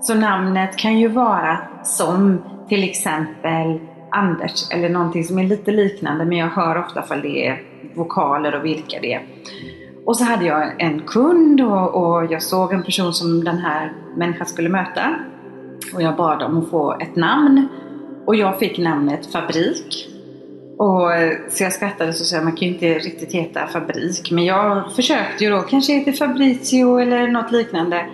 Så 0.00 0.14
namnet 0.14 0.76
kan 0.76 0.98
ju 0.98 1.08
vara 1.08 1.58
som 1.82 2.42
till 2.68 2.84
exempel 2.84 3.80
Anders 4.16 4.70
eller 4.70 4.88
någonting 4.88 5.24
som 5.24 5.38
är 5.38 5.44
lite 5.44 5.70
liknande 5.70 6.24
men 6.24 6.38
jag 6.38 6.48
hör 6.48 6.78
ofta 6.78 7.04
ifall 7.04 7.22
det 7.22 7.46
är 7.46 7.62
vokaler 7.94 8.54
och 8.54 8.64
vilka 8.64 9.00
det 9.00 9.12
är. 9.12 9.22
Och 10.06 10.16
så 10.16 10.24
hade 10.24 10.44
jag 10.44 10.82
en 10.82 11.00
kund 11.00 11.60
och, 11.60 11.94
och 11.94 12.32
jag 12.32 12.42
såg 12.42 12.72
en 12.72 12.82
person 12.82 13.12
som 13.12 13.44
den 13.44 13.58
här 13.58 13.92
människan 14.16 14.46
skulle 14.46 14.68
möta. 14.68 15.14
Och 15.94 16.02
jag 16.02 16.16
bad 16.16 16.42
om 16.42 16.58
att 16.58 16.70
få 16.70 16.96
ett 17.00 17.16
namn. 17.16 17.68
Och 18.26 18.36
jag 18.36 18.58
fick 18.58 18.78
namnet 18.78 19.32
Fabrik. 19.32 20.08
Och, 20.78 21.10
så 21.48 21.64
jag 21.64 21.72
skrattade 21.72 22.10
och 22.10 22.16
sa 22.16 22.40
man 22.40 22.56
kan 22.56 22.68
ju 22.68 22.74
inte 22.74 22.94
riktigt 22.94 23.32
heta 23.32 23.66
Fabrik. 23.66 24.30
Men 24.30 24.44
jag 24.44 24.92
försökte 24.92 25.44
ju 25.44 25.50
då, 25.50 25.60
kanske 25.60 25.92
heter 25.92 26.12
Fabrizio 26.12 26.98
eller 26.98 27.28
något 27.28 27.52
liknande. 27.52 28.06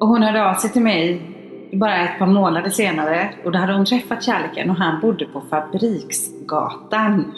Och 0.00 0.08
hon 0.08 0.22
hörde 0.22 0.50
av 0.50 0.54
sig 0.54 0.70
till 0.70 0.82
mig 0.82 1.31
bara 1.72 2.08
ett 2.08 2.18
par 2.18 2.26
månader 2.26 2.70
senare. 2.70 3.34
Och 3.44 3.52
då 3.52 3.58
hade 3.58 3.72
hon 3.72 3.84
träffat 3.84 4.22
kärleken 4.22 4.70
och 4.70 4.76
han 4.76 5.00
bodde 5.00 5.24
på 5.24 5.42
Fabriksgatan. 5.50 7.32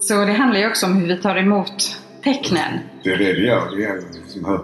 Så 0.00 0.24
det 0.24 0.32
handlar 0.32 0.60
ju 0.60 0.66
också 0.68 0.86
om 0.86 0.96
hur 0.96 1.06
vi 1.06 1.16
tar 1.16 1.36
emot 1.36 2.00
tecknen. 2.24 2.78
Det 3.04 3.10
är 3.10 3.18
det 3.18 3.32
det 3.32 3.40
gör. 3.40 3.76
Det 3.76 3.84
är 3.84 4.00
liksom 4.14 4.44
hur... 4.44 4.60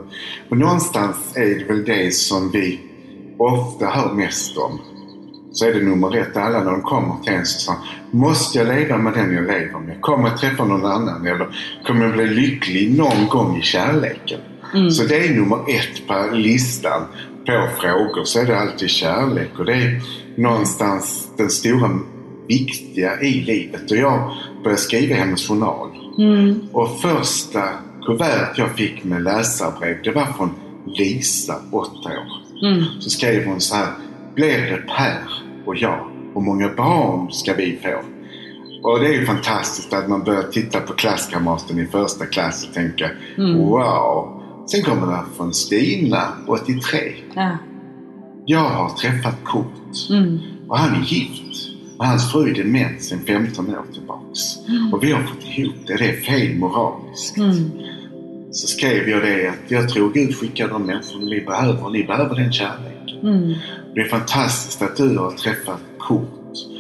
Och 0.49 0.57
någonstans 0.57 1.37
är 1.37 1.59
det 1.59 1.65
väl 1.65 1.85
det 1.85 2.15
som 2.15 2.51
vi 2.51 2.81
ofta 3.39 3.87
hör 3.87 4.13
mest 4.15 4.57
om. 4.57 4.81
Så 5.53 5.67
är 5.67 5.75
det 5.75 5.81
nummer 5.83 6.17
ett. 6.17 6.37
Alla 6.37 6.65
när 6.65 6.71
de 6.71 6.83
kommer 6.83 7.15
till 7.25 7.33
en 7.33 7.47
så 7.47 7.61
säger 7.61 7.81
Måste 8.11 8.59
jag 8.59 8.69
leva 8.69 8.97
med 8.97 9.13
den 9.13 9.35
jag 9.35 9.47
lever 9.47 9.79
med? 9.79 10.01
Kommer 10.01 10.29
jag 10.29 10.39
träffa 10.39 10.65
någon 10.65 10.87
annan? 10.87 11.27
Eller 11.27 11.47
kommer 11.87 12.05
jag 12.05 12.13
bli 12.13 12.27
lycklig 12.27 12.99
någon 12.99 13.27
gång 13.29 13.57
i 13.57 13.63
kärleken? 13.63 14.41
Mm. 14.75 14.91
Så 14.91 15.05
det 15.05 15.27
är 15.27 15.35
nummer 15.35 15.59
ett 15.69 16.07
på 16.07 16.35
listan 16.35 17.03
på 17.51 17.81
frågor. 17.81 18.25
Så 18.25 18.41
är 18.41 18.47
det 18.47 18.59
alltid 18.59 18.91
kärlek. 18.91 19.59
Och 19.59 19.65
det 19.65 19.75
är 19.75 20.03
någonstans 20.37 21.29
den 21.37 21.51
stora 21.51 21.91
viktiga 22.49 23.21
i 23.21 23.41
livet. 23.41 23.91
Och 23.91 23.97
jag 23.97 24.33
började 24.63 24.83
skriva 24.83 25.15
hennes 25.15 25.49
journal. 25.49 25.89
Mm. 26.19 26.61
Och 26.73 27.01
första 27.01 27.63
kuvert 28.07 28.59
jag 28.59 28.71
fick 28.71 29.05
med 29.05 29.23
läsarbrev, 29.23 30.03
det 30.05 30.11
var 30.11 30.27
från 30.27 30.55
Lisa, 30.87 31.57
8 31.73 31.91
år. 31.91 32.67
Mm. 32.69 32.85
Så 33.01 33.11
skrev 33.11 33.47
hon 33.47 33.61
så 33.61 33.77
här. 33.77 33.89
Blir 34.35 34.59
det 34.59 34.77
Per 34.77 35.33
och 35.67 35.77
jag? 35.77 36.11
Hur 36.35 36.41
många 36.41 36.69
barn 36.69 37.33
ska 37.33 37.55
vi 37.55 37.79
få? 37.83 38.03
Och 38.83 39.01
det 39.01 39.07
är 39.07 39.13
ju 39.13 39.27
fantastiskt 39.27 39.93
att 39.93 40.09
man 40.09 40.25
börjar 40.25 40.43
titta 40.43 40.81
på 40.81 40.93
klasskamraten 40.93 41.79
i 41.79 41.87
första 41.87 42.27
klass 42.27 42.69
och 42.69 42.75
tänka 42.75 43.11
Mm. 43.39 43.59
Wow! 43.59 44.40
Sen 44.71 44.83
kommer 44.83 45.07
det 45.07 45.23
från 45.37 45.55
Stina, 45.55 46.33
83. 46.47 46.99
Ja. 47.35 47.57
Jag 48.47 48.69
har 48.71 48.89
träffat 48.91 49.35
Kurt 49.45 50.11
Mm. 50.11 50.39
och 50.69 50.79
han 50.79 51.03
är 51.03 51.07
gift. 51.07 51.69
Och 51.99 52.07
hans 52.07 52.33
fru 52.33 52.51
är 52.51 52.55
dement 52.55 53.03
sedan 53.03 53.21
15 53.27 53.69
år 53.71 53.85
tillbaks. 53.93 54.41
Och 54.93 55.05
vi 55.05 55.13
har 55.13 55.23
fått 55.23 55.45
ihop 55.45 55.75
det. 55.87 55.97
Det 55.97 56.05
är 56.09 56.21
fel 56.21 56.57
moraliskt. 56.59 57.37
Mm. 57.37 57.71
så 58.53 58.67
skrev 58.67 59.09
jag 59.09 59.23
det 59.23 59.49
att 59.49 59.71
jag 59.71 59.89
tror 59.89 60.13
Gud 60.13 60.37
skickar 60.37 60.69
de 60.69 60.83
människor 60.83 61.21
ni 61.21 61.41
behöver 61.41 61.85
och 61.85 61.93
ni 61.93 62.05
behöver 62.05 62.35
den 62.37 62.53
kärleken. 62.53 63.21
Mm. 63.23 63.55
Det 63.95 64.01
är 64.01 64.09
fantastiskt 64.09 64.83
att 64.83 64.97
du 64.97 65.19
har 65.19 65.31
träffat 65.31 65.81
Kurt 66.09 66.29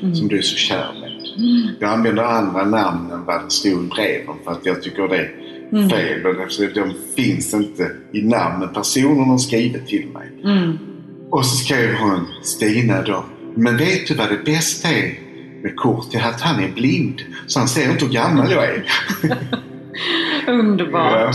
Mm. 0.02 0.14
som 0.14 0.28
du 0.28 0.38
är 0.38 0.42
så 0.42 0.56
kär 0.56 0.92
med. 1.00 1.10
Mm. 1.38 1.68
Jag 1.80 1.90
använder 1.90 2.22
andra 2.22 2.64
namn 2.64 3.10
än 3.10 3.24
vad 3.24 3.44
det 3.44 3.50
stod 3.50 3.84
i 3.84 3.88
breven 3.88 4.34
för 4.44 4.50
att 4.52 4.66
jag 4.66 4.82
tycker 4.82 5.08
det 5.08 5.30
Mm. 5.72 5.88
fel. 5.90 6.26
Och 6.26 6.34
därför- 6.34 6.74
de 6.74 6.94
finns 7.16 7.54
inte 7.54 7.90
i 8.12 8.22
namn, 8.22 8.58
men 8.58 8.68
personen 8.68 9.24
har 9.28 9.38
skrivit 9.38 9.86
till 9.86 10.06
mig. 10.08 10.28
Mm. 10.44 10.78
Och 11.30 11.46
så 11.46 11.56
skrev 11.56 11.94
hon, 11.94 12.26
Stina 12.42 13.02
då. 13.02 13.24
Men 13.54 13.76
vet 13.76 14.06
du 14.08 14.14
vad 14.14 14.28
det 14.30 14.44
bästa 14.44 14.88
är 14.88 15.18
med 15.62 15.76
Kurt? 15.76 16.04
Det 16.12 16.18
är 16.18 16.28
att 16.28 16.40
han 16.40 16.64
är 16.64 16.68
blind. 16.68 17.20
Så 17.46 17.58
han 17.58 17.68
ser 17.68 17.90
inte 17.92 18.04
hur 18.04 18.12
gammal 18.12 18.50
jag 18.50 18.64
är. 18.64 18.84
Underbart. 20.46 21.12
Ja. 21.12 21.32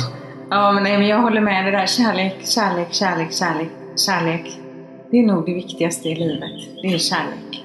Ja, 0.49 0.71
men, 0.71 0.83
nej, 0.83 0.97
men 0.97 1.07
jag 1.07 1.21
håller 1.21 1.41
med. 1.41 1.65
Det 1.65 1.71
där 1.71 1.85
kärlek, 1.85 2.35
kärlek, 2.43 2.87
kärlek, 2.93 3.33
kärlek, 3.33 3.69
kärlek. 4.05 4.59
Det 5.11 5.17
är 5.19 5.23
nog 5.25 5.45
det 5.45 5.53
viktigaste 5.53 6.09
i 6.09 6.15
livet. 6.15 6.51
Det 6.81 6.87
är 6.93 6.97
kärlek. 6.97 7.63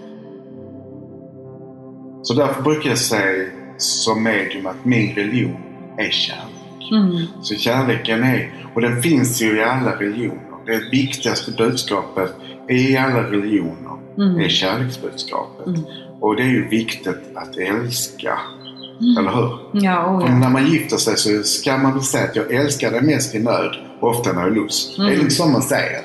Så 2.22 2.34
därför 2.34 2.62
brukar 2.62 2.88
jag 2.88 2.98
säga 2.98 3.48
som 3.78 4.22
medium 4.22 4.66
att 4.66 4.84
min 4.84 5.14
religion 5.14 5.56
är 5.98 6.10
kärlek. 6.10 6.44
Mm. 6.90 7.16
Så 7.42 7.54
kärleken 7.54 8.22
är, 8.24 8.52
och 8.74 8.80
den 8.80 9.02
finns 9.02 9.42
ju 9.42 9.56
i 9.56 9.62
alla 9.64 9.96
religioner. 9.96 10.40
Det 10.66 10.80
viktigaste 10.92 11.50
budskapet 11.50 12.34
i 12.68 12.96
alla 12.96 13.22
religioner 13.22 13.90
Mm. 14.18 14.40
är 14.40 14.48
kärleksbudskapet. 14.48 15.66
Mm. 15.66 15.80
Och 16.20 16.36
det 16.36 16.42
är 16.42 16.46
ju 16.46 16.68
viktigt 16.68 17.08
att 17.34 17.56
älska, 17.56 18.38
Mm. 19.00 19.16
eller 19.18 19.30
hur? 19.36 19.58
Ja, 19.72 20.16
oh, 20.16 20.24
ja. 20.28 20.34
när 20.38 20.50
man 20.50 20.66
gifter 20.66 20.96
sig 20.96 21.16
så 21.16 21.42
ska 21.42 21.76
man 21.78 21.92
väl 21.92 22.02
säga 22.02 22.24
att 22.24 22.36
jag 22.36 22.52
älskar 22.54 22.90
dig 22.90 23.02
mest 23.02 23.34
i 23.34 23.38
nöd 23.38 23.76
och 24.00 24.08
ofta 24.10 24.32
när 24.32 24.40
jag 24.40 24.48
har 24.48 24.54
lust. 24.56 24.96
Det 24.96 25.02
är 25.02 25.06
Mm. 25.08 25.24
liksom 25.24 25.52
man 25.52 25.62
säger. 25.62 26.00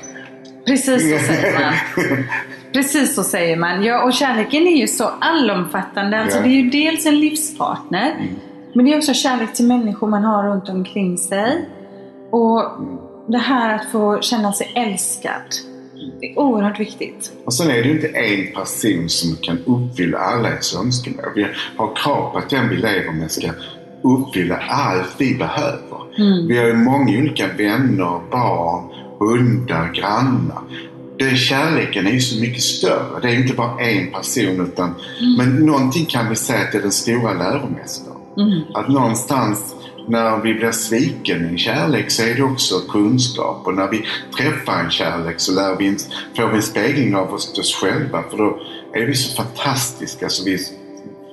Precis 0.66 0.86
så 1.18 1.26
säger 1.32 1.52
man. 1.60 1.72
Precis 2.72 3.14
så 3.14 3.22
säger 3.24 3.56
man. 3.56 3.84
Ja, 3.84 4.02
och 4.04 4.12
kärleken 4.12 4.66
är 4.66 4.76
ju 4.80 4.86
så 4.88 5.10
allomfattande. 5.20 6.20
Alltså, 6.20 6.38
Ja. 6.38 6.42
Det 6.44 6.48
är 6.48 6.62
ju 6.62 6.70
dels 6.70 7.06
en 7.06 7.20
livspartner, 7.20 8.10
Mm. 8.20 8.34
Men 8.76 8.84
det 8.84 8.92
är 8.92 8.98
också 8.98 9.14
kärlek 9.14 9.54
till 9.54 9.66
människor 9.66 10.08
man 10.08 10.24
har 10.24 10.48
runt 10.48 10.68
omkring 10.68 11.18
sig. 11.18 11.68
Och 12.30 12.62
det 13.28 13.38
här 13.38 13.74
att 13.74 13.90
få 13.92 14.20
känna 14.20 14.52
sig 14.52 14.72
älskad. 14.74 15.42
Det 16.20 16.26
är 16.26 16.38
oerhört 16.38 16.80
viktigt. 16.80 17.32
Och 17.44 17.54
sen 17.54 17.70
är 17.70 17.74
det 17.74 17.88
ju 17.88 17.94
inte 17.94 18.08
en 18.08 18.54
person 18.54 19.08
som 19.08 19.36
kan 19.36 19.58
uppfylla 19.66 20.18
alla 20.18 20.48
ens 20.48 20.76
önskemål. 20.76 21.24
Vi 21.34 21.46
har 21.76 21.96
krav 21.96 22.32
på 22.32 22.38
att 22.38 22.50
den 22.50 22.68
vi 22.68 22.76
lever 22.76 23.12
med 23.12 23.30
ska 23.30 23.50
uppfylla 24.02 24.56
allt 24.56 25.14
vi 25.18 25.34
behöver. 25.34 26.18
Mm. 26.18 26.46
Vi 26.46 26.58
har 26.58 26.66
ju 26.66 26.74
många 26.74 27.18
olika 27.18 27.46
vänner, 27.46 28.20
barn, 28.30 28.84
hundar, 29.18 29.92
grannar. 29.92 30.62
Det, 31.18 31.36
kärleken 31.36 32.06
är 32.06 32.10
ju 32.10 32.20
så 32.20 32.40
mycket 32.40 32.62
större. 32.62 33.20
Det 33.22 33.28
är 33.28 33.34
inte 33.34 33.54
bara 33.54 33.80
en 33.80 34.12
person 34.12 34.66
utan... 34.72 34.94
Men 35.38 35.66
någonting 35.66 36.06
kan 36.06 36.28
vi 36.28 36.36
säga 36.36 36.60
att 36.60 36.72
det 36.72 36.78
är 36.78 36.82
den 36.82 36.92
stora 36.92 37.32
läromästaren. 37.32 38.15
Mm. 38.36 38.62
Att 38.74 38.88
någonstans 38.88 39.74
när 40.08 40.42
vi 40.42 40.54
blir 40.54 40.72
sviken 40.72 41.54
i 41.54 41.58
kärlek 41.58 42.10
så 42.10 42.22
är 42.22 42.34
det 42.34 42.42
också 42.42 42.80
kunskap. 42.88 43.66
Och 43.66 43.74
när 43.74 43.88
vi 43.88 44.04
träffar 44.36 44.80
en 44.84 44.90
kärlek 44.90 45.40
så 45.40 45.52
lär 45.52 45.76
vi 45.76 45.96
får 46.36 46.48
vi 46.48 46.56
en 46.56 46.62
spegling 46.62 47.16
av 47.16 47.34
oss, 47.34 47.58
oss 47.58 47.74
själva. 47.74 48.22
För 48.30 48.36
då 48.36 48.60
är 48.92 49.06
vi 49.06 49.14
så 49.14 49.42
fantastiska 49.42 50.28
så 50.28 50.44
vi 50.44 50.58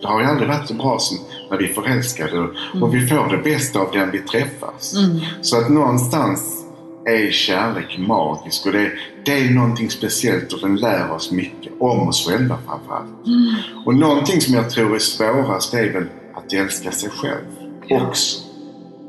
det 0.02 0.08
har 0.08 0.22
ju 0.22 0.28
aldrig 0.28 0.50
varit 0.50 0.68
så 0.68 0.74
bra 0.74 1.00
som 1.00 1.18
när 1.50 1.58
vi 1.58 1.70
är 1.70 1.74
förälskade. 1.74 2.50
Och 2.82 2.96
vi 2.96 3.08
får 3.08 3.38
det 3.38 3.44
bästa 3.44 3.80
av 3.80 3.92
den 3.94 4.12
vi 4.12 4.20
träffas. 4.20 4.96
Mm. 4.98 5.20
Så 5.42 5.58
att 5.58 5.70
någonstans 5.70 6.66
är 7.06 7.32
kärlek 7.32 7.98
magisk 7.98 8.66
och 8.66 8.72
det, 8.72 8.92
det 9.26 9.32
är 9.32 9.50
någonting 9.50 9.90
speciellt 9.90 10.54
och 10.54 10.60
den 10.60 10.76
lär 10.76 11.12
oss 11.12 11.32
mycket. 11.32 11.74
Om 11.80 12.08
oss 12.08 12.28
själva 12.28 12.58
framförallt. 12.68 13.28
Mm. 13.28 13.56
Och 13.86 13.96
någonting 13.96 14.42
som 14.42 14.54
jag 14.54 14.70
tror 14.70 14.96
är 14.96 15.00
svårast 15.00 15.74
är 15.74 15.94
väl 15.94 16.08
att 16.36 16.54
älska 16.54 16.92
sig 16.92 17.10
själv 17.10 17.46
också. 17.90 18.40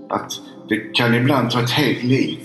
Att 0.08 0.32
det 0.68 0.76
kan 0.94 1.14
ibland 1.14 1.50
ta 1.50 1.60
ett 1.60 1.70
helt 1.70 2.02
liv. 2.02 2.38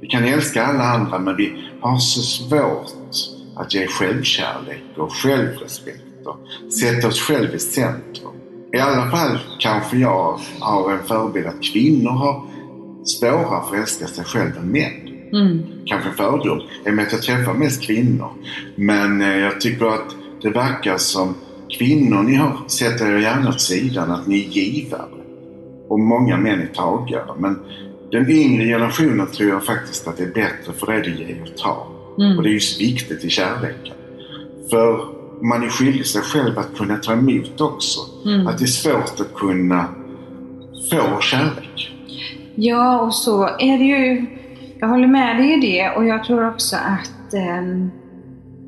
Vi 0.00 0.06
kan 0.06 0.24
älska 0.24 0.66
alla 0.66 0.84
andra 0.84 1.18
men 1.18 1.36
vi 1.36 1.68
har 1.80 1.98
så 1.98 2.20
svårt 2.20 2.92
att 3.56 3.74
ge 3.74 3.86
självkärlek 3.86 4.82
och 4.96 5.12
självrespekt 5.12 6.26
och 6.26 6.72
sätta 6.72 7.08
oss 7.08 7.20
själv 7.20 7.54
i 7.54 7.58
centrum. 7.58 8.32
I 8.72 8.78
alla 8.78 9.10
fall 9.10 9.38
kanske 9.58 9.96
jag 9.96 10.40
har 10.60 10.92
en 10.92 11.02
förebild 11.02 11.46
att 11.46 11.62
kvinnor 11.62 12.10
har 12.10 12.44
svårare 13.04 13.62
för 13.68 13.76
att 13.76 13.82
älska 13.82 14.06
sig 14.06 14.24
själva 14.24 14.60
än 14.60 14.70
män 14.72 15.06
Mm. 15.32 15.62
kanske 15.86 16.08
en 16.08 16.14
fördom. 16.14 16.60
I 16.86 16.90
och 16.90 16.94
med 16.94 17.06
att 17.06 17.12
jag 17.12 17.22
träffar 17.22 17.54
mest 17.54 17.82
kvinnor. 17.82 18.30
Men 18.76 19.22
eh, 19.22 19.36
jag 19.38 19.60
tycker 19.60 19.86
att 19.86 20.14
det 20.42 20.50
verkar 20.50 20.98
som 20.98 21.34
kvinnor, 21.70 22.22
ni 22.22 22.34
har, 22.34 22.56
sätter 22.66 23.06
er 23.06 23.18
gärna 23.18 23.48
åt 23.48 23.60
sidan 23.60 24.10
att 24.10 24.26
ni 24.26 24.40
är 24.40 24.48
givare. 24.48 25.08
Och 25.88 26.00
många 26.00 26.36
män 26.36 26.60
är 26.60 26.66
tagare. 26.66 27.34
Men 27.38 27.58
den 28.10 28.30
yngre 28.30 28.64
generationen 28.64 29.26
tror 29.26 29.50
jag 29.50 29.64
faktiskt 29.64 30.08
att 30.08 30.16
det 30.16 30.22
är 30.22 30.34
bättre 30.34 30.72
för 30.76 30.86
det 30.86 30.92
är 30.92 31.02
det 31.02 31.10
ge 31.10 31.42
och 31.42 31.56
ta. 31.58 31.86
Mm. 32.18 32.36
Och 32.36 32.42
det 32.42 32.48
är 32.48 32.52
just 32.52 32.80
viktigt 32.80 33.24
i 33.24 33.30
kärleken. 33.30 33.94
För 34.70 35.16
man 35.42 35.62
är 35.62 35.68
skyldig 35.68 36.06
sig 36.06 36.22
själv 36.22 36.58
att 36.58 36.76
kunna 36.76 36.96
ta 36.96 37.12
emot 37.12 37.60
också. 37.60 38.00
Mm. 38.24 38.46
Att 38.46 38.58
det 38.58 38.64
är 38.64 38.66
svårt 38.66 39.20
att 39.20 39.34
kunna 39.34 39.86
få 40.90 41.20
kärlek. 41.20 41.92
Ja, 42.54 43.00
och 43.00 43.14
så 43.14 43.44
är 43.44 43.78
det 43.78 43.84
ju. 43.84 44.26
Jag 44.78 44.88
håller 44.88 45.08
med 45.08 45.36
dig 45.36 45.52
i 45.52 45.60
det 45.60 45.90
och 45.90 46.06
jag 46.06 46.24
tror 46.24 46.48
också 46.48 46.76
att, 46.76 47.34
ehm, 47.34 47.90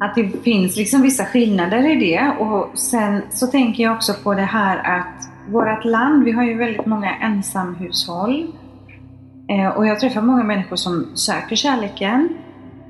att 0.00 0.14
det 0.14 0.42
finns 0.42 0.76
liksom 0.76 1.02
vissa 1.02 1.24
skillnader 1.24 1.90
i 1.90 1.96
det. 1.96 2.32
Och 2.40 2.78
sen 2.78 3.22
så 3.30 3.46
tänker 3.46 3.82
jag 3.82 3.96
också 3.96 4.14
på 4.22 4.34
det 4.34 4.42
här 4.42 4.98
att 4.98 5.28
vårt 5.52 5.84
land, 5.84 6.24
vi 6.24 6.32
har 6.32 6.44
ju 6.44 6.54
väldigt 6.54 6.86
många 6.86 7.14
ensamhushåll. 7.14 8.46
Eh, 9.48 9.68
och 9.68 9.86
jag 9.86 10.00
träffar 10.00 10.20
många 10.20 10.44
människor 10.44 10.76
som 10.76 11.06
söker 11.14 11.56
kärleken. 11.56 12.28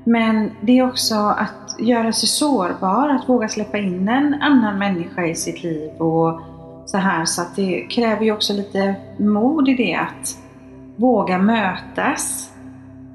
Men 0.03 0.51
det 0.61 0.79
är 0.79 0.87
också 0.87 1.15
att 1.15 1.75
göra 1.79 2.13
sig 2.13 2.29
sårbar, 2.29 3.09
att 3.09 3.29
våga 3.29 3.47
släppa 3.47 3.77
in 3.77 4.09
en 4.09 4.33
annan 4.33 4.79
människa 4.79 5.25
i 5.25 5.35
sitt 5.35 5.63
liv. 5.63 5.91
och 5.91 6.41
så 6.89 6.97
här. 6.97 7.25
Så 7.25 7.41
att 7.41 7.55
det 7.55 7.87
kräver 7.89 8.25
ju 8.25 8.31
också 8.31 8.53
lite 8.53 8.95
mod 9.17 9.69
i 9.69 9.75
det 9.75 9.95
att 9.95 10.37
våga 10.95 11.37
mötas. 11.37 12.48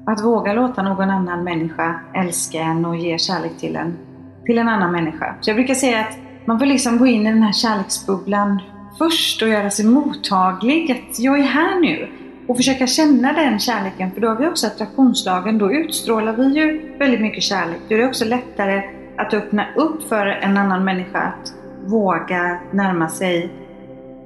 Att 0.07 0.23
våga 0.23 0.53
låta 0.53 0.81
någon 0.81 1.09
annan 1.09 1.43
människa 1.43 1.99
älska 2.13 2.59
en 2.59 2.85
och 2.85 2.95
ge 2.95 3.17
kärlek 3.17 3.57
till 3.57 3.75
en, 3.75 3.97
till 4.45 4.57
en 4.57 4.69
annan 4.69 4.91
människa. 4.91 5.35
Så 5.41 5.49
jag 5.49 5.57
brukar 5.57 5.73
säga 5.73 5.99
att 5.99 6.17
man 6.45 6.59
får 6.59 6.65
liksom 6.65 6.97
gå 6.97 7.07
in 7.07 7.27
i 7.27 7.31
den 7.31 7.43
här 7.43 7.53
kärleksbubblan 7.53 8.61
först 8.97 9.41
och 9.41 9.49
göra 9.49 9.69
sig 9.69 9.85
mottaglig. 9.85 10.91
Att 10.91 11.19
jag 11.19 11.39
är 11.39 11.43
här 11.43 11.79
nu. 11.79 12.07
Och 12.47 12.57
försöka 12.57 12.87
känna 12.87 13.33
den 13.33 13.59
kärleken, 13.59 14.11
för 14.11 14.21
då 14.21 14.27
har 14.27 14.35
vi 14.35 14.47
också 14.47 14.67
attraktionslagen. 14.67 15.57
Då 15.57 15.71
utstrålar 15.71 16.33
vi 16.33 16.43
ju 16.43 16.97
väldigt 16.97 17.21
mycket 17.21 17.43
kärlek. 17.43 17.79
Då 17.89 17.95
är 17.95 17.99
det 17.99 18.07
också 18.07 18.25
lättare 18.25 18.83
att 19.17 19.33
öppna 19.33 19.65
upp 19.75 20.09
för 20.09 20.25
en 20.27 20.57
annan 20.57 20.83
människa 20.83 21.19
att 21.19 21.53
våga 21.85 22.59
närma 22.71 23.09
sig 23.09 23.49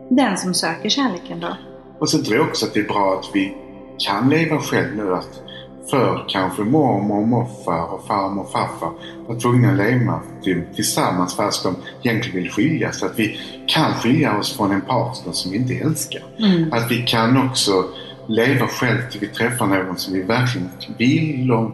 den 0.10 0.38
som 0.38 0.54
söker 0.54 0.90
kärleken 0.90 1.40
då. 1.40 1.58
Och 2.00 2.10
så 2.10 2.24
tror 2.24 2.38
jag 2.38 2.48
också 2.48 2.66
att 2.66 2.74
det 2.74 2.80
är 2.80 2.88
bra 2.88 3.20
att 3.20 3.36
vi 3.36 3.58
kan 3.98 4.30
leva 4.30 4.58
själv 4.58 4.96
nu. 4.96 5.14
Att 5.14 5.49
förr 5.90 6.26
kanske 6.28 6.62
mormor 6.62 7.22
och 7.22 7.28
morfar 7.28 7.94
och 7.94 8.08
farmor 8.08 8.44
och 8.44 8.52
farfar 8.52 8.92
var 9.28 9.40
tvungna 9.40 9.72
att 9.72 9.78
leva 9.78 10.20
till, 10.44 10.62
tillsammans 10.76 11.36
fast 11.36 11.64
de 11.64 11.76
egentligen 12.04 12.44
vill 12.44 12.52
skiljas. 12.52 13.00
Så 13.00 13.06
att 13.06 13.20
vi 13.20 13.40
kan 13.68 13.94
skilja 13.94 14.38
oss 14.38 14.58
från 14.58 14.72
en 14.72 14.82
partner 14.82 15.34
som 15.34 15.52
vi 15.52 15.58
inte 15.58 15.74
älskar. 15.74 16.22
Mm. 16.40 16.74
Att 16.74 16.92
vi 16.92 17.02
kan 17.02 17.48
också 17.48 17.86
leva 18.28 18.68
själv 18.68 19.10
till 19.12 19.20
vi 19.20 19.28
träffar 19.28 19.68
någon 19.68 19.98
som 19.98 20.14
vi 20.14 20.22
verkligen 20.22 20.70
vill 20.98 21.52
och 21.52 21.72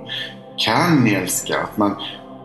kan 0.57 1.07
älska. 1.07 1.61
Att 1.63 1.77
man 1.77 1.95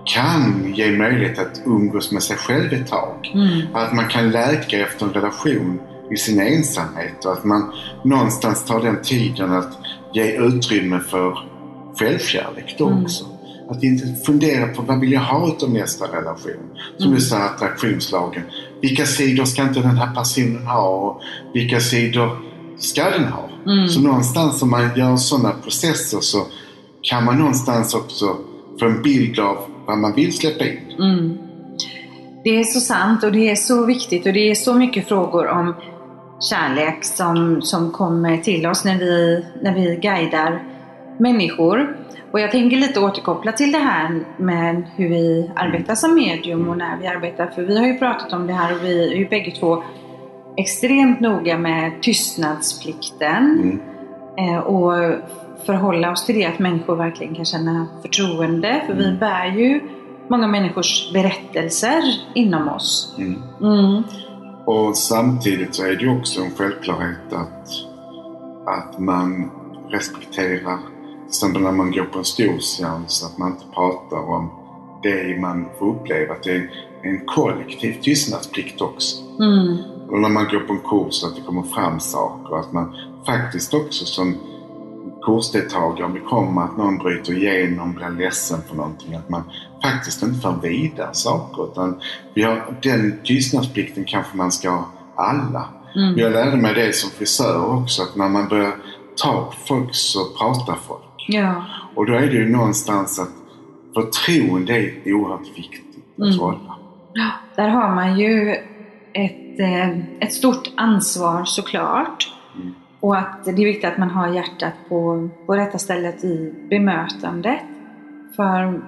kan 0.04 0.74
ge 0.74 0.90
möjlighet 0.90 1.38
att 1.38 1.62
umgås 1.66 2.12
med 2.12 2.22
sig 2.22 2.37
själv 2.37 2.72
ett 2.72 2.88
tag. 2.88 3.30
Mm. 3.35 3.74
Att 3.74 3.92
man 3.92 4.09
kan 4.09 4.30
läka 4.30 4.80
efter 4.80 5.06
en 5.06 5.12
relation 5.12 5.80
i 6.11 6.16
sin 6.16 6.40
ensamhet 6.40 7.24
och 7.24 7.33
att 7.33 7.44
man 7.44 7.72
någonstans 8.04 8.64
tar 8.64 8.80
den 8.80 9.02
tiden 9.02 9.52
att 9.52 9.78
ge 10.12 10.37
utrymme 10.37 11.00
för 11.00 11.50
självkärlek 11.98 12.74
då 12.79 12.87
Mm. 12.87 13.03
också. 13.05 13.24
Att 13.70 13.83
inte 13.83 14.07
fundera 14.26 14.66
på 14.66 14.83
vad 14.83 15.00
vill 15.00 15.12
jag 15.12 15.20
ha 15.20 15.48
utav 15.48 15.70
nästa 15.70 16.05
relation. 16.05 16.70
Som 16.96 17.07
Mm. 17.07 17.14
du 17.14 17.20
sa, 17.20 17.37
attraktionslagen. 17.38 18.42
Vilka 18.83 19.07
sidor 19.07 19.44
ska 19.44 19.62
inte 19.62 19.81
den 19.81 19.96
här 19.96 20.14
personen 20.14 20.66
ha 20.66 20.88
och 20.88 21.20
vilka 21.55 21.81
sidor 21.81 22.38
ska 22.79 23.11
den 23.11 23.24
ha? 23.24 23.48
Mm. 23.66 23.88
Så 23.88 24.00
någonstans 24.00 24.62
om 24.62 24.70
man 24.70 24.90
gör 24.96 25.16
sådana 25.16 25.50
processer 25.50 26.20
så 26.20 26.46
kan 27.03 27.24
man 27.24 27.38
någonstans 27.38 27.94
också 27.94 28.37
få 28.81 28.87
en 28.87 29.03
bild 29.03 29.38
av 29.38 29.57
vad 29.87 29.98
man 29.98 30.14
vill 30.14 30.33
släppa 30.37 30.64
in. 30.64 30.79
Mm. 30.98 31.38
Det 32.44 32.50
är 32.50 32.64
så 32.64 32.81
sant 32.81 33.24
och 33.24 33.33
det 33.33 33.50
är 33.50 33.57
så 33.57 33.85
viktigt 33.87 34.26
och 34.26 34.33
det 34.33 34.50
är 34.50 34.55
så 34.55 34.74
mycket 34.74 35.09
frågor 35.09 35.48
om 35.48 35.74
kärlek 36.50 37.05
som, 37.05 37.62
som 37.62 37.90
kommer 37.92 38.37
till 38.38 38.66
oss 38.66 38.85
när 38.85 38.98
vi, 38.98 39.44
när 39.62 39.74
vi 39.74 39.98
guidar 40.03 40.62
människor. 41.20 41.96
Och 42.33 42.40
jag 42.40 42.50
tänker 42.50 42.76
lite 42.76 43.00
återkoppla 43.00 43.52
till 43.52 43.72
det 43.72 43.78
här 43.78 44.24
med 44.37 44.83
hur 44.96 45.09
vi 45.09 45.50
arbetar 45.56 45.94
som 45.94 46.14
medium 46.14 46.68
och 46.68 46.76
när 46.78 46.96
vi 47.00 47.06
arbetar. 47.06 47.46
För 47.46 47.62
vi 47.62 47.78
har 47.78 47.87
ju 47.87 47.98
pratat 47.98 48.33
om 48.33 48.46
det 48.46 48.52
här 48.52 48.74
och 48.76 48.85
vi 48.85 49.12
är 49.12 49.16
ju 49.16 49.28
bägge 49.28 49.50
två 49.50 49.83
extremt 50.56 51.20
noga 51.20 51.59
med 51.59 52.02
tystnadsplikten. 52.02 53.61
Mm. 53.62 53.80
Eh, 54.38 54.59
och 54.59 54.92
förhålla 55.66 56.11
oss 56.12 56.26
till 56.26 56.35
det 56.35 56.44
att 56.46 56.59
människor 56.59 56.96
verkligen 56.96 57.35
kan 57.35 57.44
känna 57.44 57.87
förtroende. 58.02 58.83
För 58.87 58.94
vi 58.94 59.04
Mm. 59.04 59.18
bär 59.18 59.46
ju 59.46 59.80
många 60.28 60.46
människors 60.46 61.12
berättelser 61.12 62.02
inom 62.35 62.68
oss. 62.68 63.14
Mm. 63.18 63.42
Mm. 63.61 64.02
Och 64.64 64.96
samtidigt 64.96 65.74
så 65.74 65.85
är 65.85 65.88
det 65.88 66.02
ju 66.02 66.18
också 66.18 66.40
en 66.40 66.50
självklarhet 66.50 67.33
att, 67.33 67.68
att 68.66 68.98
man 68.98 69.50
respekterar, 69.90 70.78
exempel 71.31 71.62
när 71.62 71.73
man 71.73 71.93
går 71.93 72.05
på 72.05 72.19
en 72.19 72.25
stor 72.25 72.59
seans, 72.59 73.25
att 73.25 73.38
man 73.38 73.51
inte 73.53 73.64
pratar 73.75 74.16
om 74.16 74.51
det 75.03 75.40
man 75.40 75.69
får 75.79 75.95
uppleva. 75.95 76.35
Att 76.35 76.43
det 76.43 76.51
är 76.51 76.71
en 77.03 77.27
kollektiv 77.27 78.01
tystnadsplikt 78.03 78.81
också. 78.81 79.16
Mm. 79.40 79.77
Och 80.11 80.21
när 80.21 80.29
man 80.29 80.45
går 80.45 80.61
på 80.61 80.73
en 80.73 80.81
kurs 80.81 81.25
att 81.25 81.37
det 81.37 81.43
kommer 81.43 81.62
fram 81.62 82.01
saker. 82.01 82.57
Att 82.57 82.73
man 82.73 82.97
faktiskt 83.27 83.75
också 83.75 84.05
som 84.05 84.37
kursdeltagare, 85.23 86.05
om 86.05 86.14
det 86.14 86.21
kommer 86.21 86.62
att 86.62 86.77
någon 86.77 86.99
bryter 86.99 87.33
igenom, 87.33 87.95
blir 87.95 88.11
ledsen 88.11 88.59
för 88.69 88.77
någonting, 88.77 89.14
att 89.14 89.29
man 89.29 89.43
faktiskt 89.83 90.23
inte 90.23 90.40
för 90.40 90.59
vidare 90.62 91.14
saker. 91.14 91.73
Utan 91.73 92.01
vi 92.35 92.43
har, 92.43 92.79
den 92.83 93.21
tystnadsplikten 93.25 94.05
kanske 94.05 94.37
man 94.37 94.53
ska 94.53 94.71
ha 94.71 94.85
alla. 95.16 95.69
Mm. 95.97 96.19
Jag 96.19 96.33
lärde 96.33 96.57
mig 96.57 96.75
det 96.75 96.97
som 96.97 97.11
frisör 97.11 97.75
också, 97.75 98.03
att 98.03 98.16
när 98.16 98.29
man 98.29 98.49
börjar 98.49 98.77
ta 99.16 99.53
folk 99.66 99.95
så 99.95 100.19
pratar 100.38 100.79
folk. 100.88 101.10
Ja. 101.33 101.64
Och 101.95 102.07
då 102.07 102.12
är 102.14 102.27
det 102.27 102.33
ju 102.33 102.49
någonstans 102.49 103.19
att 103.19 103.31
förtroende 103.95 104.73
är 104.73 105.12
oerhört 105.14 105.59
viktigt 105.59 106.05
att 106.19 106.25
Mm. 106.27 106.38
hålla. 106.38 106.77
Där 107.57 107.69
har 107.69 107.95
man 107.95 108.19
ju 108.19 108.51
ett, 109.12 109.61
eh, 109.61 109.99
ett 110.21 110.33
stort 110.33 110.71
ansvar 110.77 111.45
såklart. 111.45 112.33
Mm. 112.57 112.75
Och 113.01 113.19
att 113.19 113.45
det 113.45 113.51
är 113.51 113.55
viktigt 113.57 113.85
att 113.93 113.99
man 113.99 114.11
har 114.11 114.29
hjärtat 114.29 114.73
på, 114.88 115.29
på 115.47 115.55
rätta 115.57 115.79
stället 115.79 116.25
i 116.25 116.55
bemötandet. 116.71 117.61
För 118.37 118.81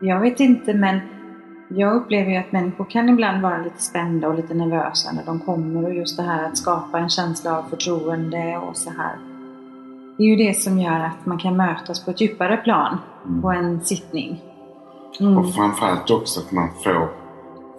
jag 0.00 0.20
vet 0.20 0.40
inte 0.40 0.74
men 0.74 1.00
jag 1.68 1.96
upplever 1.96 2.30
ju 2.30 2.36
att 2.36 2.52
människor 2.52 2.84
kan 2.84 3.08
ibland 3.08 3.42
vara 3.42 3.58
lite 3.58 3.82
spända 3.82 4.28
och 4.28 4.34
lite 4.34 4.54
nervösa 4.54 5.12
när 5.12 5.24
de 5.24 5.40
kommer 5.40 5.84
och 5.84 5.94
just 5.94 6.16
det 6.16 6.22
här 6.22 6.44
att 6.44 6.56
skapa 6.58 6.98
en 6.98 7.08
känsla 7.08 7.58
av 7.58 7.62
förtroende 7.62 8.56
och 8.58 8.76
så 8.76 8.90
här. 8.90 9.16
Det 10.20 10.24
är 10.24 10.28
ju 10.28 10.36
det 10.36 10.54
som 10.54 10.78
gör 10.78 11.00
att 11.00 11.26
man 11.26 11.38
kan 11.38 11.56
mötas 11.56 12.04
på 12.04 12.10
ett 12.10 12.20
djupare 12.20 12.56
plan 12.56 12.98
Mm. 13.26 13.42
på 13.42 13.50
en 13.50 13.80
sittning. 13.80 14.40
Mm. 15.20 15.38
Och 15.38 15.54
framförallt 15.54 16.10
också 16.10 16.40
att 16.40 16.52
man 16.52 16.68
får 16.84 17.08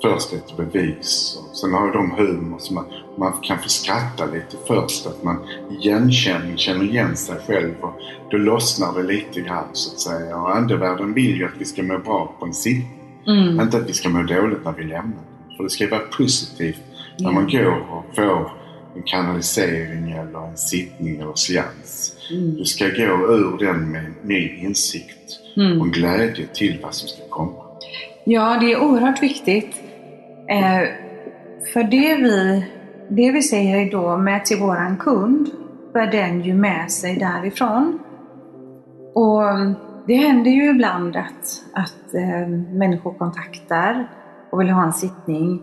först 0.01 0.33
ett 0.33 0.57
bevis. 0.57 1.39
Och 1.39 1.57
sen 1.57 1.73
har 1.73 1.85
ju 1.85 1.91
de 1.91 2.11
humor 2.11 2.57
som 2.59 2.75
man, 2.75 2.85
man 3.17 3.33
kan 3.41 3.57
få 3.57 3.69
skratta 3.69 4.25
lite 4.25 4.57
först. 4.67 5.07
Att 5.07 5.23
man 5.23 5.37
igenkänner, 5.69 6.57
känner 6.57 6.83
igen 6.83 7.17
sig 7.17 7.35
själv 7.47 7.73
och 7.81 7.93
då 8.31 8.37
lossnar 8.37 8.93
det 8.93 9.03
lite 9.03 9.41
grann 9.41 9.67
så 9.73 9.93
att 9.93 9.99
säga. 9.99 10.37
Och 10.37 10.55
andevärlden 10.55 11.13
vill 11.13 11.37
ju 11.37 11.45
att 11.45 11.57
vi 11.57 11.65
ska 11.65 11.83
må 11.83 11.97
bra 11.97 12.33
på 12.39 12.45
en 12.45 12.53
sittning. 12.53 13.23
Mm. 13.27 13.59
Inte 13.59 13.77
att 13.77 13.89
vi 13.89 13.93
ska 13.93 14.09
må 14.09 14.23
dåligt 14.23 14.65
när 14.65 14.73
vi 14.73 14.83
lämnar. 14.83 15.23
För 15.57 15.63
det 15.63 15.69
ska 15.69 15.83
ju 15.83 15.89
vara 15.89 16.01
positivt 16.17 16.81
när 17.19 17.31
man 17.31 17.47
går 17.47 17.85
och 17.91 18.15
får 18.15 18.60
en 18.95 19.03
kanalisering 19.03 20.11
eller 20.11 20.47
en 20.47 20.57
sittning 20.57 21.19
eller 21.19 21.35
seans. 21.35 22.15
Mm. 22.31 22.55
Du 22.55 22.65
ska 22.65 22.85
gå 22.85 23.33
ur 23.33 23.57
den 23.65 23.91
med 23.91 24.05
ny 24.23 24.55
insikt 24.55 25.17
Mm. 25.57 25.81
och 25.81 25.87
glädje 25.87 26.47
till 26.53 26.79
vad 26.83 26.93
som 26.93 27.07
ska 27.07 27.23
komma. 27.29 27.63
Ja, 28.23 28.57
det 28.59 28.71
är 28.73 28.83
oerhört 28.83 29.23
viktigt. 29.23 29.75
Eh, 30.49 30.89
för 31.73 31.83
det 31.83 32.15
vi, 32.15 32.65
det 33.09 33.31
vi 33.31 33.41
säger 33.41 33.91
då 33.91 34.17
med 34.17 34.45
till 34.45 34.57
våran 34.57 34.97
kund 34.97 35.49
bär 35.93 36.11
den 36.11 36.41
ju 36.41 36.53
med 36.53 36.91
sig 36.91 37.15
därifrån. 37.15 37.99
Och 39.13 39.43
det 40.07 40.15
händer 40.15 40.51
ju 40.51 40.69
ibland 40.69 41.15
att, 41.15 41.61
att 41.73 42.13
eh, 42.13 42.47
människor 42.73 43.13
kontaktar 43.13 44.09
och 44.51 44.61
vill 44.61 44.69
ha 44.69 44.83
en 44.83 44.93
sittning 44.93 45.61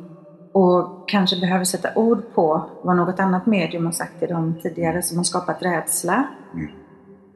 och 0.53 1.09
kanske 1.09 1.41
behöver 1.41 1.65
sätta 1.65 1.95
ord 1.95 2.23
på 2.35 2.71
vad 2.83 2.97
något 2.97 3.21
annat 3.21 3.47
medium 3.47 3.85
har 3.85 3.93
sagt 3.93 4.19
till 4.19 4.29
dem 4.29 4.55
tidigare 4.63 5.03
som 5.03 5.17
har 5.17 5.25
skapat 5.25 5.63
rädsla. 5.63 6.29
Mm. 6.55 6.69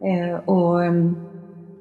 Eh, 0.04 0.38
och 0.38 0.84
mm, 0.84 1.16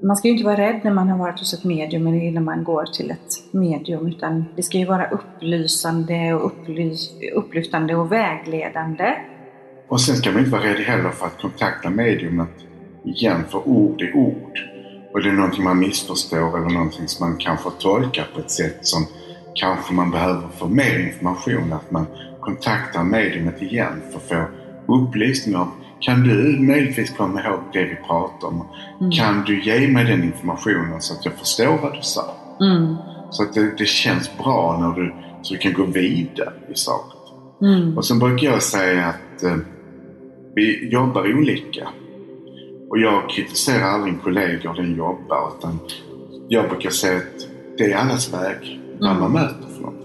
man 0.03 0.17
ska 0.17 0.27
ju 0.27 0.33
inte 0.33 0.45
vara 0.45 0.57
rädd 0.57 0.81
när 0.83 0.91
man 0.91 1.09
har 1.09 1.17
varit 1.17 1.39
hos 1.39 1.53
ett 1.53 1.63
medium 1.63 2.07
eller 2.07 2.21
innan 2.23 2.43
man 2.43 2.63
går 2.63 2.85
till 2.85 3.11
ett 3.11 3.53
medium 3.53 4.07
utan 4.07 4.45
det 4.55 4.63
ska 4.63 4.77
ju 4.77 4.85
vara 4.85 5.09
upplysande 5.09 6.33
och 6.33 6.45
upplys 6.45 7.09
upplyftande 7.35 7.95
och 7.95 8.11
vägledande. 8.11 9.15
Och 9.87 10.01
sen 10.01 10.15
ska 10.15 10.31
man 10.31 10.39
inte 10.39 10.51
vara 10.51 10.63
rädd 10.63 10.79
heller 10.79 11.09
för 11.09 11.25
att 11.25 11.41
kontakta 11.41 11.89
mediumet 11.89 12.49
igen, 13.05 13.43
för 13.49 13.67
ord 13.67 14.01
är 14.01 14.15
ord. 14.15 14.59
Och 15.13 15.23
det 15.23 15.29
är 15.29 15.33
någonting 15.33 15.63
man 15.63 15.79
missförstår 15.79 16.57
eller 16.57 16.73
någonting 16.73 17.07
som 17.07 17.29
man 17.29 17.37
kanske 17.37 17.69
tolkar 17.79 18.27
på 18.33 18.39
ett 18.39 18.51
sätt 18.51 18.77
som 18.81 19.05
kanske 19.55 19.93
man 19.93 20.11
behöver 20.11 20.47
få 20.57 20.67
mer 20.67 20.99
information. 20.99 21.73
Att 21.73 21.91
man 21.91 22.05
kontaktar 22.39 23.03
mediumet 23.03 23.61
igen 23.61 24.01
för 24.11 24.17
att 24.17 24.49
få 24.87 24.93
upplysning 24.93 25.55
om 25.55 25.71
kan 26.01 26.23
du 26.23 26.59
möjligtvis 26.59 27.17
komma 27.17 27.41
ihåg 27.41 27.59
det 27.73 27.83
vi 27.83 27.95
pratade 27.95 28.45
om? 28.45 28.67
Mm. 28.99 29.11
Kan 29.11 29.43
du 29.43 29.63
ge 29.63 29.87
mig 29.87 30.05
den 30.05 30.23
informationen 30.23 31.01
så 31.01 31.13
att 31.13 31.25
jag 31.25 31.33
förstår 31.33 31.77
vad 31.81 31.93
du 31.93 32.01
sa? 32.01 32.33
Mm. 32.61 32.95
Så 33.31 33.43
att 33.43 33.53
det, 33.53 33.77
det 33.77 33.85
känns 33.85 34.37
bra 34.37 34.77
när 34.79 35.01
du, 35.01 35.13
så 35.41 35.53
du 35.53 35.59
kan 35.59 35.73
gå 35.73 35.85
vidare 35.85 36.53
i 36.69 36.75
saker. 36.75 37.19
Mm. 37.61 37.97
Och 37.97 38.05
sen 38.05 38.19
brukar 38.19 38.47
jag 38.47 38.63
säga 38.63 39.05
att 39.05 39.43
eh, 39.43 39.55
vi 40.55 40.89
jobbar 40.89 41.33
olika. 41.37 41.87
Och 42.89 42.97
jag 42.97 43.29
kritiserar 43.29 43.83
aldrig 43.83 44.13
en 44.13 44.19
kollega 44.19 44.69
och 44.69 44.75
den 44.75 44.95
jobbar. 44.95 45.53
Utan 45.57 45.79
jag 46.49 46.69
brukar 46.69 46.89
säga 46.89 47.17
att 47.17 47.47
det 47.77 47.91
är 47.91 47.97
allas 47.97 48.33
väg. 48.33 48.80
Mm. 49.01 49.19
man 49.19 49.31
möter 49.31 49.67
för 49.75 49.81
något. 49.81 49.95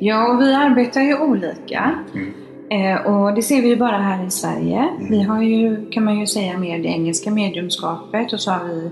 Ja, 0.00 0.32
och 0.34 0.40
vi 0.40 0.54
arbetar 0.54 1.00
ju 1.00 1.18
olika. 1.18 1.94
Mm. 2.14 2.32
Eh, 2.70 3.06
och 3.06 3.34
det 3.34 3.42
ser 3.42 3.62
vi 3.62 3.68
ju 3.68 3.76
bara 3.76 3.96
här 3.98 4.26
i 4.26 4.30
Sverige. 4.30 4.78
Mm. 4.78 5.10
Vi 5.10 5.22
har 5.22 5.42
ju, 5.42 5.90
kan 5.90 6.04
man 6.04 6.18
ju 6.20 6.26
säga, 6.26 6.58
mer 6.58 6.78
det 6.78 6.88
engelska 6.88 7.30
mediumskapet 7.30 8.32
och 8.32 8.40
så 8.40 8.50
har 8.50 8.64
vi 8.64 8.90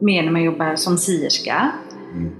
mer 0.00 0.22
när 0.22 0.32
man 0.32 0.42
jobbar 0.42 0.76
som 0.76 0.96
sierska. 0.98 1.70
Mm. 2.14 2.30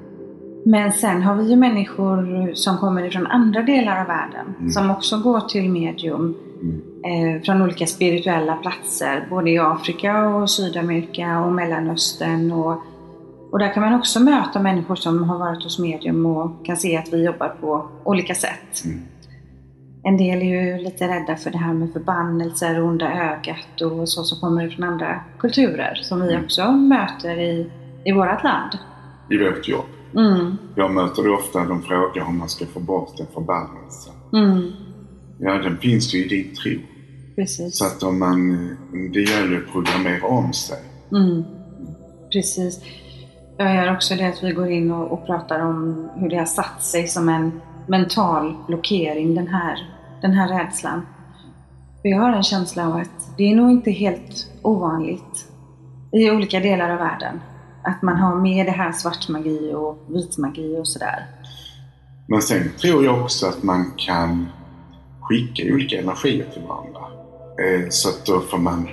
Men 0.64 0.92
sen 0.92 1.22
har 1.22 1.34
vi 1.34 1.50
ju 1.50 1.56
människor 1.56 2.50
som 2.54 2.78
kommer 2.78 3.06
ifrån 3.06 3.26
andra 3.26 3.62
delar 3.62 4.00
av 4.00 4.06
världen 4.06 4.54
Mm. 4.58 4.70
som 4.70 4.90
också 4.90 5.18
går 5.18 5.40
till 5.40 5.70
medium 5.70 6.34
Mm. 6.62 7.36
eh, 7.36 7.42
från 7.42 7.62
olika 7.62 7.86
spirituella 7.86 8.56
platser, 8.56 9.26
både 9.30 9.50
i 9.50 9.58
Afrika 9.58 10.26
och 10.28 10.50
Sydamerika 10.50 11.40
och 11.40 11.52
Mellanöstern. 11.52 12.52
Och, 12.52 12.82
och 13.52 13.58
där 13.58 13.74
kan 13.74 13.82
man 13.82 13.94
också 13.94 14.20
möta 14.20 14.62
människor 14.62 14.94
som 14.96 15.22
har 15.28 15.38
varit 15.38 15.62
hos 15.64 15.78
medium 15.78 16.26
och 16.26 16.66
kan 16.66 16.76
se 16.76 16.96
att 16.96 17.12
vi 17.12 17.24
jobbar 17.24 17.48
på 17.48 17.88
olika 18.04 18.34
sätt. 18.34 18.84
Mm. 18.84 19.00
En 20.02 20.16
del 20.16 20.42
är 20.42 20.44
ju 20.76 20.84
lite 20.84 21.08
rädda 21.08 21.36
för 21.36 21.50
det 21.50 21.58
här 21.58 21.72
med 21.72 21.92
förbannelser 21.92 22.80
och 22.80 22.88
onda 22.88 23.12
ögat 23.12 23.80
och 23.80 24.08
så 24.08 24.22
som 24.24 24.40
kommer 24.40 24.68
från 24.68 24.84
andra 24.88 25.20
kulturer 25.38 25.94
som 26.02 26.20
vi 26.20 26.32
Mm. 26.32 26.44
också 26.44 26.72
möter 26.72 27.38
i, 27.40 27.70
i 28.04 28.12
vårt 28.12 28.44
land. 28.44 28.78
I 29.30 29.38
vårt 29.38 29.68
jobb. 29.68 29.84
Mm, 30.16 30.56
Jag 30.74 30.90
möter 30.94 31.22
det 31.22 31.30
ofta 31.30 31.64
de 31.64 31.82
frågar 31.82 32.24
om 32.24 32.38
man 32.38 32.48
ska 32.48 32.66
få 32.66 32.80
bort 32.80 33.20
en 33.20 33.26
förbannelse. 33.34 34.10
mm, 34.32 34.72
Ja, 35.38 35.52
den 35.54 35.76
finns 35.78 36.14
ju 36.14 36.24
i 36.24 36.28
din 36.28 36.54
tro. 36.54 36.72
precis. 37.36 37.78
Så 37.78 37.84
att 37.86 38.02
om 38.02 38.18
man, 38.18 38.50
det 39.12 39.20
gäller 39.20 39.56
att 39.58 39.72
programmera 39.72 40.26
om 40.26 40.52
sig. 40.52 40.78
Mm, 41.12 41.44
precis. 42.32 42.80
Jag 43.60 43.74
gör 43.74 43.92
också 43.92 44.14
det 44.14 44.28
att 44.28 44.42
vi 44.42 44.52
går 44.52 44.70
in 44.70 44.90
och, 44.90 45.12
och 45.12 45.26
pratar 45.26 45.60
om 45.60 46.08
hur 46.16 46.28
det 46.28 46.36
har 46.36 46.44
satt 46.44 46.82
sig 46.82 47.08
som 47.08 47.28
en 47.28 47.60
mental 47.86 48.56
blockering, 48.66 49.34
den 49.34 49.48
här, 49.48 49.78
den 50.22 50.32
här 50.32 50.48
rädslan. 50.48 51.06
För 52.02 52.08
jag 52.08 52.20
har 52.20 52.32
en 52.32 52.42
känsla 52.42 52.86
av 52.86 52.96
att 52.96 53.36
det 53.36 53.50
är 53.50 53.54
nog 53.54 53.70
inte 53.70 53.90
helt 53.90 54.50
ovanligt 54.62 55.46
i 56.12 56.30
olika 56.30 56.60
delar 56.60 56.90
av 56.90 56.98
världen 56.98 57.40
att 57.84 58.02
man 58.02 58.16
har 58.16 58.36
med 58.36 58.66
det 58.66 58.72
här 58.72 58.92
svartmagi 58.92 59.72
och 59.74 59.98
vitmagi 60.08 60.76
och 60.78 60.88
sådär. 60.88 61.26
Men 62.28 62.42
sen 62.42 62.70
tror 62.80 63.04
jag 63.04 63.22
också 63.22 63.46
att 63.46 63.62
man 63.62 63.92
kan 63.96 64.46
skicka 65.20 65.74
olika 65.74 65.98
energier 65.98 66.46
till 66.52 66.62
varandra. 66.62 67.00
Eh, 67.64 67.88
så 67.90 68.08
att 68.08 68.26
då 68.26 68.40
får 68.40 68.58
man 68.58 68.88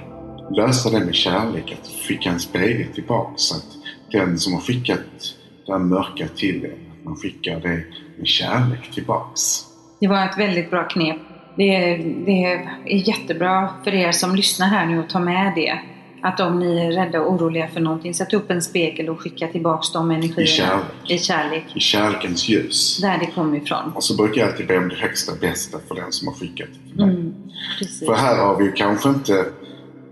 lösa 0.51 0.89
det 0.89 1.05
med 1.05 1.15
kärlek, 1.15 1.77
att 1.81 1.87
skicka 2.07 2.29
en 2.29 2.39
spegel 2.39 2.93
tillbaka. 2.93 3.33
Så 3.35 3.55
att 3.55 3.76
den 4.11 4.39
som 4.39 4.53
har 4.53 4.61
skickat 4.61 4.99
det 5.65 5.71
här 5.71 5.79
mörka 5.79 6.27
till 6.27 6.65
en, 6.65 6.71
att 6.71 7.05
man 7.05 7.15
skickar 7.15 7.59
det 7.59 7.83
med 8.17 8.27
kärlek 8.27 8.91
tillbaks. 8.93 9.41
Det 9.99 10.07
var 10.07 10.25
ett 10.25 10.37
väldigt 10.37 10.69
bra 10.69 10.83
knep 10.83 11.17
det, 11.57 11.97
det 12.25 12.43
är 12.85 13.07
jättebra 13.07 13.69
för 13.83 13.93
er 13.93 14.11
som 14.11 14.35
lyssnar 14.35 14.67
här 14.67 14.85
nu 14.85 14.99
att 14.99 15.09
ta 15.09 15.19
med 15.19 15.53
det. 15.55 15.79
Att 16.21 16.39
om 16.39 16.59
ni 16.59 16.79
är 16.79 16.91
rädda 16.91 17.21
och 17.21 17.33
oroliga 17.33 17.67
för 17.67 17.79
någonting, 17.79 18.13
sätt 18.13 18.33
upp 18.33 18.51
en 18.51 18.61
spegel 18.61 19.09
och 19.09 19.21
skicka 19.21 19.47
tillbaks 19.47 19.91
de 19.91 20.11
energierna. 20.11 20.41
I 20.43 20.47
kärlek. 20.47 20.83
I 21.07 21.17
kärlek. 21.17 21.63
I 21.75 21.79
kärlekens 21.79 22.49
ljus. 22.49 22.97
Där 23.01 23.17
det 23.17 23.25
kommer 23.25 23.57
ifrån. 23.57 23.91
Och 23.95 24.03
så 24.03 24.15
brukar 24.15 24.41
jag 24.41 24.49
alltid 24.49 24.67
be 24.67 24.77
om 24.77 24.89
det 24.89 24.95
högsta 24.95 25.31
bästa 25.41 25.77
för 25.87 25.95
den 25.95 26.11
som 26.11 26.27
har 26.27 26.35
skickat 26.35 26.67
det 26.73 26.89
till 26.89 27.05
mig. 27.05 27.15
Mm. 27.15 27.33
För 28.05 28.15
här 28.15 28.37
har 28.37 28.57
vi 28.57 28.63
ju 28.65 28.71
kanske 28.71 29.09
inte 29.09 29.45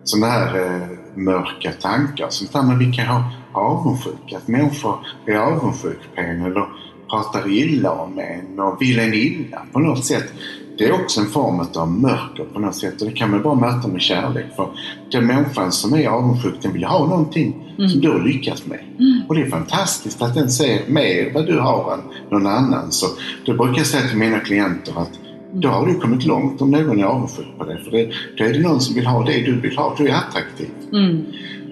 sådana 0.03 0.33
här 0.33 0.65
eh, 0.65 0.87
mörka 1.15 1.71
tankar. 1.71 2.27
Sånt 2.29 2.53
där, 2.53 2.63
men 2.63 2.79
vi 2.79 2.93
kan 2.93 3.07
ha 3.07 3.23
avundsjuka. 3.51 4.37
Att 4.37 4.47
människor 4.47 4.95
är 5.25 5.35
avundsjuka 5.35 6.03
på 6.15 6.21
en 6.21 6.41
eller 6.41 6.65
pratar 7.09 7.51
illa 7.51 7.91
om 7.91 8.19
en 8.19 8.59
och 8.59 8.81
vill 8.81 8.99
en 8.99 9.13
illa 9.13 9.61
på 9.73 9.79
något 9.79 10.05
sätt. 10.05 10.33
Det 10.77 10.85
är 10.85 10.91
också 10.91 11.21
en 11.21 11.27
form 11.27 11.67
av 11.75 11.91
mörker 11.91 12.43
på 12.43 12.59
något 12.59 12.75
sätt 12.75 13.01
och 13.01 13.07
det 13.07 13.13
kan 13.13 13.31
man 13.31 13.41
bara 13.41 13.55
möta 13.55 13.87
med 13.87 14.01
kärlek. 14.01 14.45
För 14.55 14.69
den 15.11 15.27
människan 15.27 15.71
som 15.71 15.93
är 15.93 16.07
avundsjuk 16.07 16.55
den 16.61 16.73
vill 16.73 16.83
ha 16.83 17.07
någonting 17.07 17.75
som 17.77 18.01
du 18.01 18.09
har 18.11 18.19
lyckats 18.19 18.65
med. 18.65 18.79
Och 19.27 19.35
det 19.35 19.41
är 19.41 19.49
fantastiskt 19.49 20.21
att 20.21 20.33
den 20.33 20.49
ser 20.49 20.79
mer 20.87 21.33
vad 21.33 21.45
du 21.45 21.59
har 21.59 21.93
än 21.93 21.99
någon 22.31 22.47
annan. 22.47 22.91
Så 22.91 23.05
då 23.45 23.53
brukar 23.53 23.77
jag 23.77 23.87
säga 23.87 24.07
till 24.07 24.17
mina 24.17 24.39
klienter 24.39 25.01
att 25.01 25.19
då 25.61 25.67
har 25.67 25.85
du 25.85 25.95
kommit 25.95 26.25
långt 26.25 26.61
om 26.61 26.71
någon 26.71 26.99
är 26.99 27.03
avundsjuk 27.03 27.45
på 27.57 27.63
dig. 27.63 27.83
För 27.83 27.91
det, 27.91 28.11
då 28.37 28.43
är 28.43 28.53
det 28.53 28.59
någon 28.59 28.81
som 28.81 28.95
vill 28.95 29.05
ha 29.05 29.23
det 29.25 29.41
du 29.45 29.59
vill 29.61 29.77
ha. 29.77 29.95
Du 29.97 30.07
är 30.07 30.13
attraktiv. 30.15 30.69
Mm, 30.93 31.25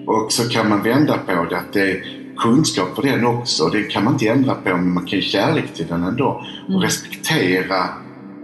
Och 0.06 0.32
så 0.32 0.48
kan 0.48 0.68
man 0.68 0.82
vända 0.82 1.18
på 1.18 1.46
det 1.50 1.56
att 1.58 1.72
det 1.72 1.90
är 1.90 2.04
kunskap 2.36 2.94
för 2.96 3.02
den 3.02 3.26
också. 3.26 3.68
Det 3.68 3.82
kan 3.82 4.04
man 4.04 4.12
inte 4.12 4.28
ändra 4.28 4.54
på 4.54 4.68
men 4.76 4.94
man 4.94 5.06
kan 5.06 5.18
ge 5.18 5.22
kärlek 5.24 5.74
till 5.74 5.86
den 5.86 6.02
ändå. 6.02 6.44
Och 6.74 6.82
respektera 6.82 7.76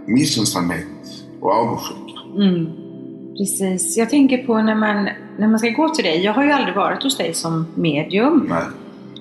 missunnsamhet 0.07 0.85
och 1.41 1.51
avundsjuka. 1.51 2.19
mm. 2.37 2.67
Precis. 3.37 3.97
Jag 3.97 4.09
tänker 4.09 4.37
på 4.37 4.61
när 4.61 4.75
man, 4.75 5.09
när 5.37 5.47
man 5.47 5.59
ska 5.59 5.69
gå 5.69 5.89
till 5.89 6.03
dig. 6.05 6.23
Jag 6.23 6.33
har 6.33 6.43
ju 6.43 6.51
aldrig 6.51 6.75
varit 6.75 7.03
hos 7.03 7.17
dig 7.17 7.33
som 7.33 7.65
medium. 7.75 8.45
Nej. 8.49 8.63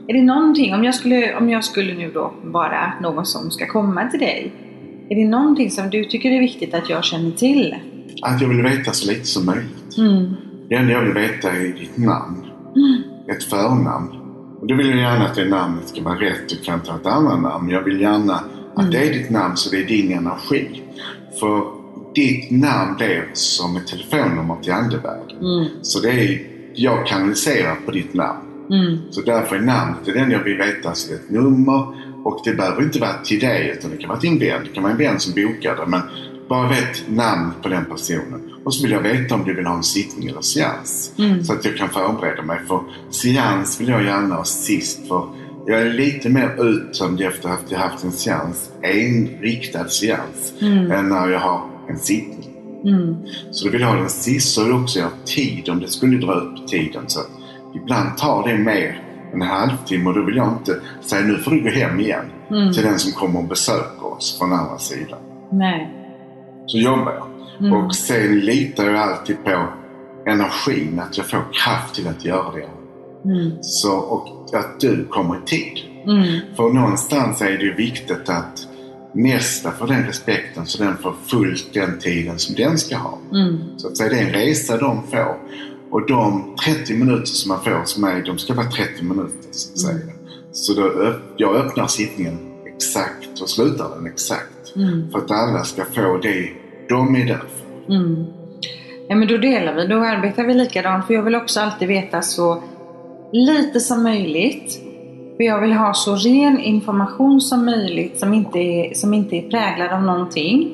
Är 0.09 0.15
det 0.15 0.23
någonting, 0.23 0.75
om 0.75 0.85
jag 0.85 0.95
skulle, 0.95 1.37
om 1.37 1.51
jag 1.51 1.65
skulle 1.65 1.95
nu 1.95 2.11
då 2.15 2.33
vara 2.45 2.93
någon 3.03 3.27
som 3.27 3.51
ska 3.51 3.67
komma 3.67 4.07
till 4.11 4.21
dig. 4.21 4.53
Är 5.11 5.17
det 5.17 5.29
någonting 5.29 5.71
som 5.71 5.91
du 5.91 6.05
tycker 6.05 6.31
är 6.31 6.41
viktigt 6.41 6.75
att 6.75 6.89
jag 6.89 7.05
känner 7.05 7.31
till? 7.31 7.75
Att 8.23 8.41
jag 8.41 8.49
vill 8.49 8.63
veta 8.63 8.93
så 8.93 9.09
lite 9.13 9.25
som 9.25 9.47
möjligt. 9.47 9.99
Mm. 9.99 10.35
Det 10.69 10.75
enda 10.75 10.93
jag 10.93 11.03
vill 11.05 11.15
veta 11.15 11.51
är 11.51 11.61
ditt 11.81 11.97
namn. 11.97 12.47
Mm. 12.77 13.03
Ett 13.37 13.45
förnamn. 13.45 14.09
Och 14.61 14.67
då 14.67 14.75
vill 14.75 14.89
jag 14.89 14.99
gärna 14.99 15.25
att 15.25 15.35
det 15.35 15.45
namnet 15.45 15.89
ska 15.89 16.03
vara 16.03 16.21
rätt. 16.21 16.49
Du 16.49 16.57
kan 16.57 16.81
ta 16.81 16.97
ett 16.97 17.07
annat 17.07 17.43
namn. 17.43 17.71
Jag 17.71 17.83
vill 17.83 18.01
gärna 18.01 18.35
att 18.75 18.79
Mm. 18.79 18.91
det 18.91 19.09
är 19.09 19.13
ditt 19.13 19.31
namn 19.31 19.57
så 19.57 19.71
det 19.71 19.83
är 19.83 19.87
din 19.87 20.13
energi. 20.13 20.83
För 21.41 21.63
ditt 22.15 22.51
namn 22.51 22.97
blir 22.97 23.31
som 23.33 23.77
ett 23.77 23.87
telefonnummer 23.87 24.57
till 24.63 24.73
andevärlden. 24.73 25.39
Mm. 25.41 25.67
Så 25.83 26.01
det 26.01 26.11
är 26.11 26.41
jag 26.75 27.07
kanaliserar 27.07 27.75
på 27.87 27.91
ditt 27.91 28.15
namn. 28.15 28.41
Mm. 28.71 28.99
Så 29.11 29.21
därför 29.21 29.57
är 29.57 29.61
namnet 29.61 29.99
det 30.05 30.13
den 30.13 30.31
jag 30.31 30.45
vill 30.45 30.57
veta. 30.57 30.95
Så 30.95 31.09
det 31.09 31.15
är 31.15 31.19
ett 31.19 31.31
nummer 31.31 31.87
och 32.25 32.41
det 32.45 32.55
behöver 32.55 32.83
inte 32.83 33.01
vara 33.01 33.13
till 33.25 33.41
dig 33.41 33.75
utan 33.79 33.91
det 33.91 33.97
kan 33.97 34.09
vara 34.09 34.21
till 34.21 34.31
en 34.31 34.39
vän. 34.39 34.63
Det 34.65 34.71
kan 34.75 34.83
vara 34.83 34.93
en 34.93 34.99
vän 34.99 35.21
som 35.21 35.35
bokar 35.35 35.77
det. 35.77 35.87
Men 35.87 36.01
bara 36.49 36.69
vet 36.69 37.09
namn 37.09 37.53
på 37.63 37.69
den 37.69 37.85
personen. 37.85 38.43
Och 38.65 38.75
så 38.75 38.83
vill 38.83 38.93
jag 38.93 39.01
veta 39.01 39.35
om 39.35 39.45
du 39.45 39.55
vill 39.55 39.67
ha 39.67 39.77
en 39.77 39.83
sittning 39.83 40.29
eller 40.29 40.41
seans. 40.41 41.13
Mm. 41.19 41.45
Så 41.45 41.53
att 41.53 41.65
jag 41.65 41.77
kan 41.77 41.89
förbereda 41.89 42.43
mig. 42.43 42.61
För 42.69 42.81
seans 43.11 43.81
vill 43.81 43.89
jag 43.89 44.05
gärna 44.05 44.35
ha 44.35 44.45
sist. 44.45 45.09
För 45.09 45.29
jag 45.67 45.81
är 45.81 45.93
lite 45.93 46.29
mer 46.29 46.65
uttömd 46.65 47.21
efter 47.21 47.49
att 47.49 47.65
jag 47.69 47.79
haft 47.79 48.05
en 48.05 48.13
seans. 48.13 48.71
En 48.83 49.29
riktad 49.41 49.89
seans. 49.89 50.53
Mm. 50.61 50.91
Än 50.91 51.09
när 51.09 51.29
jag 51.29 51.41
har 51.41 51.63
en 51.89 51.99
sittning. 51.99 52.51
Mm. 52.85 53.17
Så 53.51 53.65
då 53.65 53.71
vill 53.71 53.81
jag 53.81 53.89
ha 53.89 53.97
den 53.97 54.09
sist 54.09 54.55
så 54.55 54.63
vill 54.63 54.71
jag 54.71 54.83
också 54.83 55.01
ha 55.01 55.11
tid 55.25 55.69
om 55.69 55.81
det 55.81 55.89
skulle 55.89 56.19
dra 56.19 56.35
ut 56.35 56.63
på 56.63 56.69
tiden. 56.69 57.05
Så 57.07 57.21
ibland 57.75 58.17
tar 58.19 58.49
det 58.49 58.59
mer 58.59 59.10
en 59.33 59.43
halvtimme 59.43 60.09
och 60.09 60.15
då 60.15 60.23
vill 60.23 60.37
jag 60.37 60.53
inte 60.53 60.81
säga 61.01 61.23
nu 61.23 61.39
får 61.39 61.51
du 61.51 61.63
gå 61.63 61.69
hem 61.69 62.01
igen. 62.01 62.25
Mm. 62.51 62.73
Till 62.73 62.83
den 62.83 62.99
som 62.99 63.13
kommer 63.13 63.39
och 63.39 63.49
besöker 63.49 64.07
oss 64.07 64.39
från 64.39 64.53
andra 64.53 64.79
sidan. 64.79 65.19
Nej. 65.53 65.91
Så 66.67 66.79
jobbar 66.79 67.13
jag. 67.13 67.27
Mm. 67.61 67.73
Och 67.73 67.95
sen 67.95 68.41
litar 68.41 68.85
jag 68.85 68.97
alltid 68.97 69.45
på 69.45 69.67
energin, 70.27 71.01
att 71.01 71.17
jag 71.17 71.27
får 71.27 71.45
kraft 71.53 71.95
till 71.95 72.09
att 72.09 72.25
göra 72.25 72.53
det. 72.53 72.69
Mm. 73.25 73.53
Så, 73.61 73.97
och 73.97 74.55
att 74.55 74.81
du 74.81 75.05
kommer 75.05 75.37
i 75.37 75.41
tid. 75.47 75.79
Mm. 76.07 76.41
För 76.57 76.71
någonstans 76.71 77.43
är 77.43 77.59
det 77.59 77.65
ju 77.65 77.75
viktigt 77.75 78.29
att 78.29 78.67
nästa 79.13 79.71
får 79.71 79.87
den 79.87 80.07
respekten 80.07 80.67
så 80.67 80.83
den 80.83 80.97
får 80.97 81.15
fullt 81.27 81.75
den 81.75 81.99
tiden 81.99 82.39
som 82.39 82.55
den 82.55 82.79
ska 82.79 82.97
ha. 82.97 83.19
Mm. 83.33 83.59
Så 83.77 83.89
att 83.89 83.97
säga, 83.97 84.11
det 84.11 84.19
är 84.19 84.27
en 84.27 84.33
resa 84.33 84.77
de 84.77 85.03
får. 85.03 85.37
Och 85.91 86.07
de 86.07 86.57
30 86.65 86.95
minuter 86.95 87.25
som 87.25 87.49
man 87.49 87.65
får 87.65 87.71
hos 87.71 87.99
mig, 87.99 88.23
de 88.27 88.39
ska 88.39 88.55
vara 88.55 88.67
30 88.67 89.05
minuter. 89.05 89.49
Så 89.51 89.73
att 89.73 89.79
säga. 89.79 90.13
Så 90.53 90.75
då, 90.75 91.15
jag 91.37 91.57
öppnar 91.57 91.87
sittningen 91.87 92.39
exakt 92.75 93.41
och 93.41 93.49
slutar 93.49 93.89
den 93.97 94.07
exakt. 94.07 94.77
Mm. 94.77 95.11
För 95.11 95.19
att 95.19 95.31
alla 95.31 95.65
ska 95.65 95.85
få 95.85 96.19
det 96.23 96.49
de 96.89 97.17
är 97.17 97.27
där 97.27 97.43
för. 97.57 97.95
Mm. 97.95 98.25
Ja, 99.09 99.17
men 99.17 99.29
då 99.29 99.37
delar 99.37 99.75
vi. 99.75 99.87
Då 99.87 99.99
arbetar 99.99 100.45
vi 100.45 100.55
likadant. 100.55 101.07
För 101.07 101.15
jag 101.15 101.23
vill 101.23 101.35
också 101.35 101.61
alltid 101.61 101.89
veta 101.89 102.23
så 102.23 102.63
lite 103.33 103.81
som 103.81 104.03
möjligt. 104.03 104.81
För 105.37 105.45
jag 105.45 105.61
vill 105.61 105.73
ha 105.73 105.95
så 105.95 106.17
ren 106.17 106.59
information 106.59 107.41
som 107.41 107.65
möjligt 107.65 108.19
som 108.19 108.35
inte 108.35 108.59
är, 108.59 108.95
som 108.95 109.15
inte 109.15 109.37
är 109.37 109.51
präglad 109.51 109.93
av 109.93 110.03
någonting. 110.03 110.73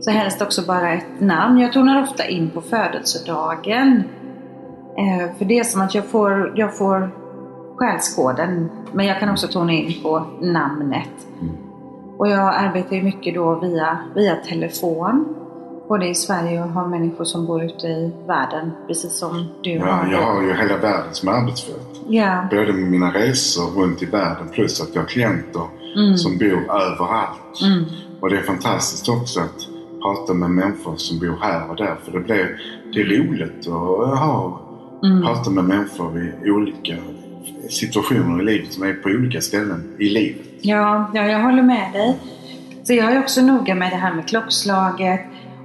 Så 0.00 0.10
helst 0.10 0.42
också 0.42 0.62
bara 0.66 0.92
ett 0.92 1.20
namn. 1.20 1.60
Jag 1.60 1.72
tonar 1.72 2.02
ofta 2.02 2.28
in 2.28 2.50
på 2.50 2.60
födelsedagen. 2.60 4.02
Eh, 5.00 5.36
för 5.38 5.44
det 5.44 5.58
är 5.58 5.64
som 5.64 5.80
att 5.80 5.94
jag 5.94 6.04
får, 6.06 6.52
jag 6.56 6.78
får 6.78 7.10
själskoden. 7.76 8.70
Men 8.92 9.06
jag 9.06 9.20
kan 9.20 9.30
också 9.30 9.46
tona 9.48 9.72
in 9.72 10.02
på 10.02 10.26
namnet. 10.40 11.08
Mm. 11.40 11.54
Och 12.16 12.28
jag 12.28 12.54
arbetar 12.54 12.96
ju 12.96 13.02
mycket 13.02 13.34
då 13.34 13.54
via, 13.60 13.98
via 14.14 14.34
telefon. 14.36 15.34
Både 15.88 16.08
i 16.08 16.14
Sverige 16.14 16.62
och 16.62 16.68
har 16.68 16.86
människor 16.88 17.24
som 17.24 17.46
bor 17.46 17.62
ute 17.64 17.86
i 17.86 18.12
världen. 18.26 18.70
Precis 18.86 19.18
som 19.18 19.44
du 19.62 19.70
Ja, 19.70 19.84
har. 19.84 20.12
jag 20.12 20.22
har 20.22 20.42
ju 20.42 20.52
hela 20.54 20.76
världen 20.76 21.12
som 21.12 21.28
arbetsfält. 21.28 22.00
Ja. 22.08 22.44
Både 22.50 22.72
med 22.72 22.90
mina 22.90 23.10
resor 23.14 23.80
runt 23.82 24.02
i 24.02 24.06
världen 24.06 24.48
plus 24.52 24.80
att 24.80 24.94
jag 24.94 25.02
har 25.02 25.08
klienter 25.08 25.62
Mm. 25.96 26.16
som 26.16 26.38
bor 26.38 26.62
överallt. 26.70 27.60
Mm. 27.66 27.84
Och 28.20 28.30
det 28.30 28.36
är 28.36 28.42
fantastiskt 28.42 29.08
också 29.08 29.40
att 29.40 29.68
prata 30.02 30.34
med 30.34 30.50
människor 30.50 30.96
som 30.96 31.18
bor 31.18 31.38
här 31.40 31.70
och 31.70 31.76
där. 31.76 31.96
För 32.04 32.12
det 32.12 32.20
blir 32.20 32.60
det 32.94 33.00
är 33.00 33.04
roligt 33.04 33.66
att 33.66 34.18
ha, 34.18 34.60
Mm. 35.02 35.22
prata 35.22 35.50
med 35.50 35.64
människor 35.64 36.32
i 36.44 36.50
olika 36.50 36.94
situationer 37.70 38.42
i 38.42 38.44
livet 38.44 38.72
som 38.72 38.82
är 38.82 38.92
på 38.92 39.08
olika 39.08 39.40
ställen 39.40 39.82
i 39.98 40.08
livet. 40.08 40.46
Ja, 40.60 41.10
ja, 41.14 41.26
jag 41.26 41.40
håller 41.40 41.62
med 41.62 41.92
dig. 41.92 42.16
Så 42.84 42.92
jag 42.92 43.12
är 43.12 43.18
också 43.18 43.42
noga 43.42 43.74
med 43.74 43.90
det 43.92 43.96
här 43.96 44.14
med 44.14 44.28
klockslaget. 44.28 45.20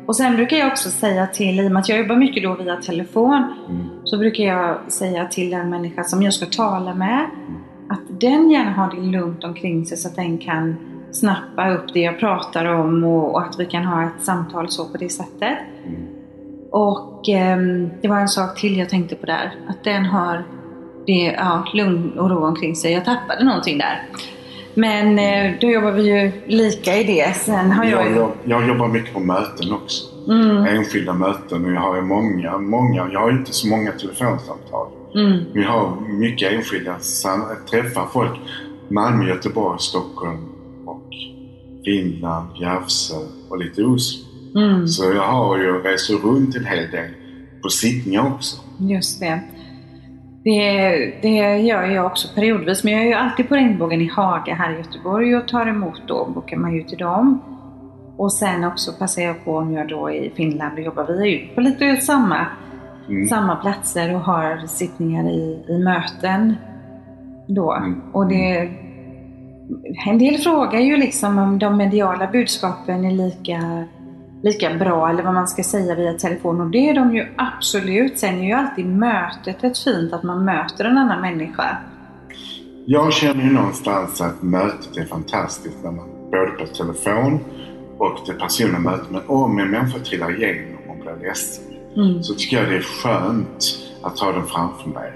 Och 0.06 0.16
sen 0.16 0.36
brukar 0.36 0.58
jag 0.58 0.68
också 0.68 0.90
säga 0.90 1.28
till, 1.28 1.60
i 1.60 1.68
och 1.68 1.72
med 1.72 1.80
att 1.80 1.90
jag 1.90 2.00
jobbar 2.00 2.16
mycket 2.16 2.44
då 2.44 2.56
via 2.56 2.76
telefon, 2.76 3.44
Mm. 3.70 3.86
så 4.04 4.18
brukar 4.18 4.44
jag 4.44 4.92
säga 4.92 5.26
till 5.26 5.50
den 5.50 5.70
människa 5.70 6.04
som 6.04 6.22
jag 6.22 6.34
ska 6.34 6.46
tala 6.46 6.94
med 6.94 7.26
att 7.90 8.20
den 8.22 8.50
gärna 8.52 8.72
har 8.72 8.96
det 8.96 9.02
lugnt 9.02 9.44
omkring 9.44 9.86
sig 9.86 9.98
så 9.98 10.08
att 10.08 10.16
den 10.16 10.38
kan 10.38 10.76
snappa 11.12 11.72
upp 11.74 11.94
det 11.94 12.00
jag 12.00 12.20
pratar 12.20 12.66
om 12.66 13.04
och, 13.04 13.32
och 13.32 13.42
att 13.42 13.60
vi 13.60 13.66
kan 13.66 13.86
ha 13.86 14.04
ett 14.04 14.24
samtal 14.24 14.70
så 14.70 14.86
på 14.86 14.98
det 14.98 15.10
sättet. 15.10 15.58
Mm. 15.86 16.02
Och 16.76 17.30
ehm, 17.30 17.90
det 18.02 18.08
var 18.08 18.20
en 18.20 18.28
sak 18.28 18.60
till 18.60 18.78
jag 18.78 18.90
tänkte 18.90 19.16
på 19.16 19.26
där. 19.26 19.56
Att 19.68 19.84
den 19.84 20.06
har 20.06 20.44
det, 21.06 21.36
ja, 21.38 21.66
lugn 21.74 22.20
och 22.20 22.30
ro 22.30 22.46
omkring 22.46 22.76
sig. 22.76 22.92
Jag 22.92 23.06
tappade 23.06 23.44
någonting 23.46 23.78
där. 23.78 24.10
Men 24.74 25.20
eh, 25.20 25.60
då 25.62 25.68
jobbar 25.68 25.92
vi 25.92 26.04
ju 26.04 26.32
lika 26.48 26.98
i 26.98 27.04
det. 27.04 27.36
Sen 27.36 27.72
har 27.72 27.86
jag 27.86 28.06
Jag, 28.12 28.18
jag, 28.18 28.32
jag 28.44 28.68
jobbar 28.68 28.88
mycket 28.88 29.14
på 29.14 29.20
möten 29.20 29.74
också. 29.74 30.04
Mm, 30.28 30.66
Enskilda 30.66 31.14
möten 31.14 31.66
och 31.66 31.72
jag 31.72 31.82
har 31.82 31.96
ju 31.96 32.02
många, 32.02 32.58
många, 32.58 33.10
jag 33.12 33.20
har 33.20 33.32
inte 33.32 33.54
så 33.54 33.68
många 33.68 33.92
telefonsamtal. 33.92 34.88
mm, 35.16 35.44
Vi 35.54 35.64
har 35.64 35.96
mycket 36.20 36.52
enskilda 36.52 36.96
träffar 37.70 38.06
folk. 38.14 38.40
Malmö, 38.88 39.30
Göteborg, 39.30 39.80
Stockholm 39.80 40.50
och 40.86 41.10
Finland, 41.86 42.48
Järvsö 42.62 43.16
och 43.50 43.58
lite 43.58 43.84
Oslo. 43.84 44.35
Mm, 44.56 44.88
Så 44.88 45.04
jag 45.14 45.28
har 45.28 45.58
ju 45.58 45.82
reser 45.82 46.14
runt 46.16 46.56
en 46.56 46.66
hel 46.66 46.92
del 46.92 47.10
på 47.64 47.70
sittningar 47.70 48.28
också. 48.36 48.58
just 48.80 49.20
det. 49.20 49.40
det. 50.44 51.14
Det 51.22 51.58
gör 51.58 51.84
jag 51.84 52.06
också 52.06 52.28
periodvis. 52.36 52.84
Men 52.84 52.94
jag 52.94 53.02
är 53.02 53.08
ju 53.08 53.14
alltid 53.14 53.50
på 53.50 53.56
Regnbågen 53.56 54.02
i 54.02 54.08
Haga 54.16 54.54
här 54.56 54.74
i 54.74 54.78
Göteborg 54.78 55.36
och 55.36 55.48
tar 55.48 55.66
emot 55.68 56.02
då. 56.08 56.26
Bokar 56.36 56.58
man 56.58 56.74
ju 56.76 56.84
till 56.84 56.98
dem. 56.98 57.42
Och 58.18 58.34
sen 58.34 58.64
också 58.64 58.92
passar 59.00 59.22
jag 59.22 59.46
på 59.46 59.62
nu 59.62 59.86
då 59.88 60.12
i 60.12 60.32
Finland 60.36 60.74
och 60.74 60.84
jobbar 60.86 61.04
vi 61.06 61.30
ju 61.30 61.48
på 61.56 61.62
lite 61.62 61.96
samma 61.96 62.48
Mm. 63.10 63.26
samma 63.26 63.56
platser 63.56 64.14
och 64.16 64.20
har 64.22 64.68
sittningar 64.68 65.30
i, 65.30 65.66
i 65.70 65.78
möten 65.84 66.56
då. 67.48 67.74
Mm. 67.74 68.02
Och 68.14 68.28
det, 68.28 68.70
en 70.08 70.18
del 70.18 70.38
frågar 70.38 70.80
ju 70.80 70.98
liksom 70.98 71.38
om 71.38 71.60
de 71.60 71.78
mediala 71.78 72.28
budskapen 72.28 73.06
är 73.06 73.12
lika, 73.12 73.86
lika 74.46 74.74
bra, 74.74 75.10
eller 75.10 75.24
vad 75.24 75.34
man 75.34 75.48
ska 75.48 75.64
säga, 75.64 75.96
via 75.96 76.14
telefon. 76.14 76.62
Och 76.62 76.70
det 76.70 76.90
är 76.90 76.94
de 76.94 77.16
ju 77.16 77.28
absolut. 77.38 78.20
Sen 78.20 78.40
är 78.40 78.48
ju 78.48 78.54
alltid 78.54 78.86
mötet 78.86 79.64
ett 79.64 79.78
fint, 79.78 80.14
att 80.14 80.24
man 80.24 80.46
möter 80.46 80.86
en 80.86 80.98
annan 80.98 81.22
människa. 81.22 81.78
Jag 82.86 83.14
känner 83.14 83.44
ju 83.44 83.52
någonstans 83.52 84.22
att 84.22 84.42
mötet 84.42 84.98
är 84.98 85.06
fantastiskt 85.06 85.78
när 85.84 85.92
man 85.92 86.10
både 86.32 86.52
på 86.52 86.66
telefon 86.66 87.40
och 87.98 88.20
det 88.28 88.34
personliga 88.34 88.80
mötet. 88.80 89.12
Men 89.12 89.22
om 89.28 89.60
en 89.60 89.72
människa 89.72 90.00
trillar 90.00 90.44
igenom 90.44 90.90
och 90.90 90.96
blir 90.96 91.28
ledsen 91.28 91.76
Mm. 91.98 92.24
så 92.24 92.34
tycker 92.34 92.58
jag 92.58 92.70
det 92.70 92.76
är 92.76 92.82
skönt 92.82 93.66
att 94.02 94.20
ha 94.20 94.32
den 94.32 94.46
framför 94.46 94.90
mig. 94.90 95.14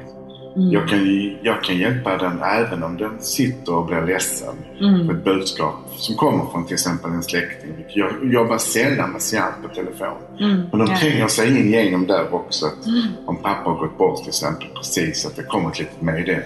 Mm. 0.56 0.72
Jag, 0.72 0.88
kan, 0.90 1.00
jag 1.42 1.64
kan 1.64 1.78
hjälpa 1.78 2.18
den 2.18 2.42
även 2.44 2.84
om 2.84 2.98
den 2.98 3.22
sitter 3.22 3.76
och 3.76 3.86
blir 3.86 4.02
ledsen 4.02 4.56
Mm. 4.82 5.08
för 5.08 5.14
ett 5.14 5.24
budskap 5.24 5.76
som 5.98 6.16
kommer 6.16 6.46
från 6.52 6.66
till 6.66 6.74
exempel 6.74 7.12
en 7.12 7.24
släkting. 7.24 7.86
Jag 7.96 8.12
jobbar 8.34 8.58
sällan 8.58 9.12
med 9.12 9.22
seans 9.22 9.56
på 9.62 9.68
telefon. 9.68 10.18
Mm. 10.40 10.62
Men 10.72 10.80
de 10.80 10.88
tränger 10.96 11.28
sig 11.28 11.60
in 11.60 11.72
genom 11.72 12.08
där 12.08 12.34
också. 12.34 12.66
Att 12.66 12.86
Mm. 12.88 13.02
Om 13.26 13.36
pappa 13.36 13.70
har 13.70 13.78
gått 13.78 13.98
bort 13.98 14.18
till 14.20 14.28
exempel 14.28 14.68
precis, 14.78 15.26
att 15.26 15.36
det 15.36 15.44
kommer 15.44 15.70
ett 15.70 15.80
litet 15.80 16.02
meddelande. 16.02 16.46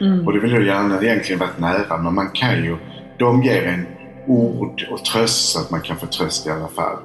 Mm. 0.00 0.26
Och 0.26 0.32
det 0.32 0.40
vill 0.40 0.52
jag 0.52 0.62
gärna 0.62 1.02
egentligen 1.02 1.38
varit 1.40 1.58
nära, 1.58 1.98
men 1.98 2.14
man 2.14 2.30
kan 2.30 2.64
ju... 2.64 2.76
De 3.18 3.42
ger 3.42 3.62
en 3.66 3.86
ord 4.26 4.86
och 4.90 5.04
tröst 5.04 5.52
så 5.52 5.60
att 5.60 5.70
man 5.70 5.80
kan 5.80 5.96
få 5.96 6.06
tröst 6.06 6.46
i 6.46 6.50
alla 6.50 6.68
fall. 6.68 6.96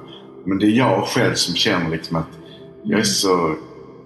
Men 0.44 0.58
det 0.58 0.66
är 0.66 0.70
jag 0.70 1.04
själv 1.04 1.34
som 1.34 1.54
känner 1.54 1.90
liksom 1.90 2.16
att 2.16 2.28
jag 2.82 3.00
är 3.00 3.04
så 3.04 3.54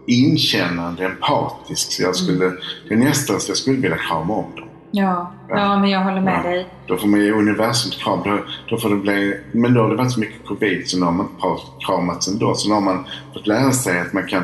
inkännande, 0.07 1.05
empatisk 1.05 1.93
så 1.93 2.03
jag 2.03 2.17
skulle... 2.17 2.45
Det 2.89 2.95
är 2.95 2.99
nästan 2.99 3.41
så 3.41 3.51
jag 3.51 3.57
skulle 3.57 3.77
vilja 3.81 3.97
krama 3.97 4.35
om 4.35 4.57
dem. 4.57 4.69
Ja. 4.95 5.33
ja, 5.49 5.79
men 5.79 5.91
jag 5.91 6.01
håller 6.05 6.21
med 6.21 6.41
Ja. 6.45 6.51
dig. 6.51 6.67
Då 6.87 6.97
får 6.97 7.09
man 7.09 7.21
ge 7.21 7.31
universum 7.33 7.91
kram. 7.91 8.19
Då, 8.25 8.39
då 8.69 8.77
får 8.79 8.91
det 8.91 8.97
bli, 8.97 9.41
men 9.53 9.75
då 9.75 9.81
har 9.83 9.91
det 9.91 9.97
varit 9.97 10.13
så 10.13 10.21
mycket 10.21 10.47
covid 10.47 10.89
så 10.89 10.99
nu 10.99 11.05
har 11.05 11.13
man 11.13 11.27
inte 11.27 11.87
kramats 11.87 12.29
ändå. 12.29 12.55
Så 12.55 12.69
nu 12.69 12.75
har 12.75 12.81
man 12.81 13.05
fått 13.35 13.47
lära 13.47 13.73
sig 13.73 14.01
att 14.01 14.13
man 14.13 14.27
kan 14.27 14.43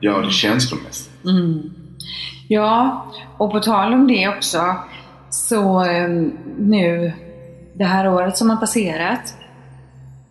göra 0.00 0.26
det 0.26 0.30
känslomässigt. 0.30 1.24
Mm. 1.24 1.70
Ja, 2.48 3.06
och 3.38 3.50
på 3.52 3.60
tal 3.60 3.94
om 3.94 4.06
det 4.08 4.28
också, 4.28 4.76
så 5.30 5.84
eh, 5.84 6.08
nu 6.58 7.12
det 7.74 7.84
här 7.84 8.08
året 8.08 8.36
som 8.36 8.50
har 8.50 8.56
passerat 8.56 9.34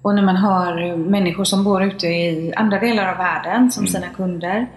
och 0.08 0.16
när 0.16 0.24
man 0.24 0.36
eh, 0.90 0.98
människor 0.98 1.44
som 1.44 1.64
bor 1.64 1.84
ute 1.84 2.08
i 2.08 2.54
andra 2.56 2.80
delar 2.80 3.12
av 3.12 3.18
världen 3.18 3.72
som 3.72 3.82
Mm. 3.82 3.92
sina 3.92 4.08
kunder. 4.08 4.68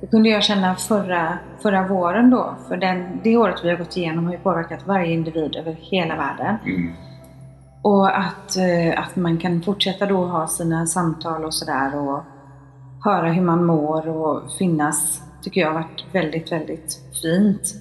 Det 0.00 0.06
kunde 0.06 0.28
jag 0.28 0.42
känna 0.42 0.74
förra, 0.74 1.38
förra 1.62 1.88
våren 1.88 2.30
då, 2.30 2.54
för 2.68 2.76
den, 2.76 3.20
det 3.24 3.36
året 3.36 3.60
vi 3.64 3.70
har 3.70 3.76
gått 3.76 3.96
igenom 3.96 4.24
har 4.24 4.32
ju 4.32 4.38
påverkat 4.38 4.86
varje 4.86 5.12
individ 5.12 5.56
över 5.56 5.76
hela 5.80 6.16
världen. 6.16 6.56
Mm. 6.66 6.92
Och 7.82 8.18
att, 8.18 8.56
eh, 8.56 9.02
att 9.02 9.16
man 9.16 9.38
kan 9.38 9.62
fortsätta 9.62 10.06
då 10.06 10.24
ha 10.24 10.46
sina 10.46 10.86
samtal 10.86 11.44
och 11.44 11.54
sådär 11.54 11.98
och 11.98 12.24
höra 13.04 13.32
hur 13.32 13.42
man 13.42 13.64
mår 13.64 14.08
och 14.08 14.52
finnas, 14.58 15.22
tycker 15.42 15.60
jag 15.60 15.68
har 15.68 15.74
varit 15.74 16.04
väldigt, 16.12 16.52
väldigt 16.52 16.98
fint. 17.22 17.74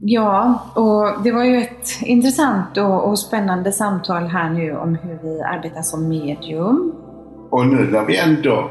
Ja, 0.00 0.64
och 0.74 1.24
det 1.24 1.32
var 1.32 1.44
ju 1.44 1.56
ett 1.56 1.88
intressant 2.02 2.76
och, 2.76 3.08
och 3.08 3.18
spännande 3.18 3.72
samtal 3.72 4.26
här 4.26 4.50
nu 4.50 4.76
om 4.76 4.94
hur 4.94 5.18
vi 5.22 5.40
arbetar 5.40 5.82
som 5.82 6.08
medium. 6.08 6.92
Och 7.50 7.66
nu 7.66 7.90
när 7.90 8.04
vi 8.04 8.16
ändå 8.16 8.70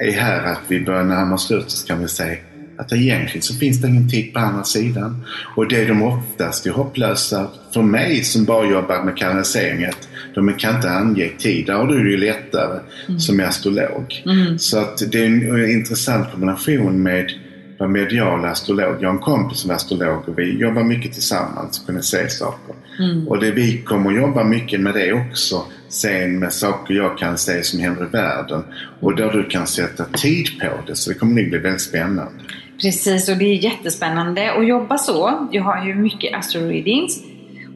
är 0.00 0.12
här 0.12 0.52
att 0.52 0.60
vi 0.68 0.84
börjar 0.84 1.04
närma 1.04 1.34
oss 1.34 1.46
slutet 1.46 1.70
så 1.70 1.86
kan 1.86 2.00
vi 2.00 2.08
säga 2.08 2.36
att 2.78 2.92
egentligen 2.92 3.42
så 3.42 3.54
finns 3.54 3.80
det 3.80 3.88
ingen 3.88 4.08
tid 4.08 4.32
på 4.32 4.38
andra 4.38 4.64
sidan. 4.64 5.24
Och 5.56 5.68
det 5.68 5.80
är 5.80 5.88
de 5.88 6.02
oftast 6.02 6.66
är 6.66 6.70
hopplösa 6.70 7.46
för 7.74 7.82
mig 7.82 8.24
som 8.24 8.44
bara 8.44 8.66
jobbar 8.66 9.02
med 9.02 9.16
kanalisering 9.16 9.84
att 9.84 10.08
de 10.34 10.52
kan 10.52 10.76
inte 10.76 10.90
ange 10.90 11.28
tid. 11.38 11.66
Där 11.66 11.74
har 11.74 11.86
du 11.86 12.04
det 12.04 12.10
ju 12.10 12.16
lättare 12.16 12.80
som 13.18 13.40
är 13.40 13.44
astrolog. 13.44 14.22
Mm. 14.26 14.58
Så 14.58 14.78
att 14.78 15.12
det 15.12 15.18
är 15.18 15.26
en 15.26 15.70
intressant 15.70 16.30
kombination 16.30 17.02
med 17.02 17.30
vara 17.78 17.90
medial 17.90 18.44
astrolog. 18.44 18.96
Jag 19.00 19.08
har 19.08 19.14
en 19.14 19.18
kompis 19.18 19.58
som 19.58 19.70
är 19.70 19.74
astrolog 19.74 20.28
och 20.28 20.38
vi 20.38 20.58
jobbar 20.58 20.82
mycket 20.82 21.12
tillsammans 21.12 21.80
och 21.80 21.86
kunna 21.86 22.02
se 22.02 22.28
saker. 22.28 22.74
Mm. 22.98 23.28
Och 23.28 23.40
det, 23.40 23.50
vi 23.50 23.78
kommer 23.78 24.10
att 24.10 24.16
jobba 24.16 24.44
mycket 24.44 24.80
med 24.80 24.94
det 24.94 25.12
också 25.12 25.64
sen 25.88 26.38
med 26.38 26.52
saker 26.52 26.94
jag 26.94 27.18
kan 27.18 27.38
se 27.38 27.62
som 27.62 27.80
händer 27.80 28.04
i 28.04 28.08
världen. 28.08 28.64
Och 29.00 29.16
där 29.16 29.30
du 29.32 29.44
kan 29.44 29.66
sätta 29.66 30.04
tid 30.04 30.46
på 30.60 30.68
det. 30.86 30.96
Så 30.96 31.10
det 31.10 31.18
kommer 31.18 31.34
nog 31.34 31.50
bli 31.50 31.58
väldigt 31.58 31.80
spännande. 31.80 32.32
Precis, 32.80 33.28
och 33.28 33.36
det 33.36 33.44
är 33.44 33.54
jättespännande 33.54 34.52
att 34.52 34.66
jobba 34.66 34.98
så. 34.98 35.48
Jag 35.50 35.62
har 35.62 35.86
ju 35.86 35.94
mycket 35.94 36.34
astro-readings. 36.34 37.22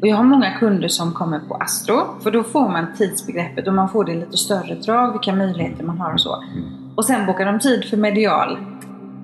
Och 0.01 0.07
jag 0.07 0.17
har 0.17 0.25
många 0.25 0.59
kunder 0.59 0.89
som 0.89 1.13
kommer 1.13 1.39
på 1.39 1.55
astro. 1.55 2.21
För 2.23 2.31
då 2.31 2.43
får 2.43 2.69
man 2.69 2.87
tidsbegreppet 2.99 3.69
och 3.69 3.75
man 3.75 3.89
får 3.89 4.05
det 4.05 4.15
lite 4.15 4.37
större 4.37 4.75
drag, 4.75 5.13
vilka 5.13 5.35
möjligheter 5.35 5.85
man 5.85 5.99
har 5.99 6.13
och 6.13 6.21
så. 6.21 6.45
Och 6.95 7.05
sen 7.05 7.27
bokar 7.27 7.47
de 7.47 7.59
tid 7.59 7.85
för 7.85 7.97
medial. 7.97 8.59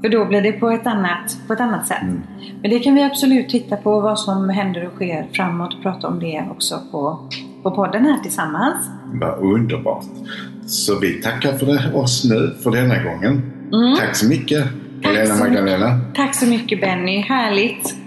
För 0.04 0.08
då 0.08 0.24
blir 0.24 0.42
det 0.42 0.52
på 0.52 0.70
ett 0.70 0.86
annat, 0.86 1.36
på 1.46 1.52
ett 1.52 1.60
annat 1.60 1.86
sätt. 1.86 2.02
Mm. 2.02 2.22
Men 2.62 2.70
det 2.70 2.78
kan 2.78 2.94
vi 2.94 3.02
absolut 3.02 3.48
titta 3.48 3.76
på, 3.76 4.00
vad 4.00 4.18
som 4.18 4.48
händer 4.48 4.86
och 4.86 4.92
sker 4.92 5.26
framåt 5.32 5.74
och 5.74 5.82
prata 5.82 6.08
om 6.08 6.20
det 6.20 6.44
också 6.50 6.80
på, 6.90 7.28
på 7.62 7.70
podden 7.70 8.04
här 8.04 8.18
tillsammans. 8.18 8.90
Vad 9.12 9.38
underbart. 9.38 10.04
Så 10.66 10.98
vi 10.98 11.22
tackar 11.22 11.52
för 11.52 11.66
det, 11.66 11.92
oss 11.94 12.24
nu 12.24 12.54
för 12.62 12.70
denna 12.70 13.02
gången. 13.02 13.52
Mm. 13.72 13.96
Tack 13.96 14.16
så 14.16 14.28
mycket 14.28 14.64
Helena. 15.02 15.34
Magdalena. 15.34 16.00
Tack 16.14 16.34
så 16.34 16.46
mycket 16.46 16.80
Benny, 16.80 17.20
härligt! 17.20 18.03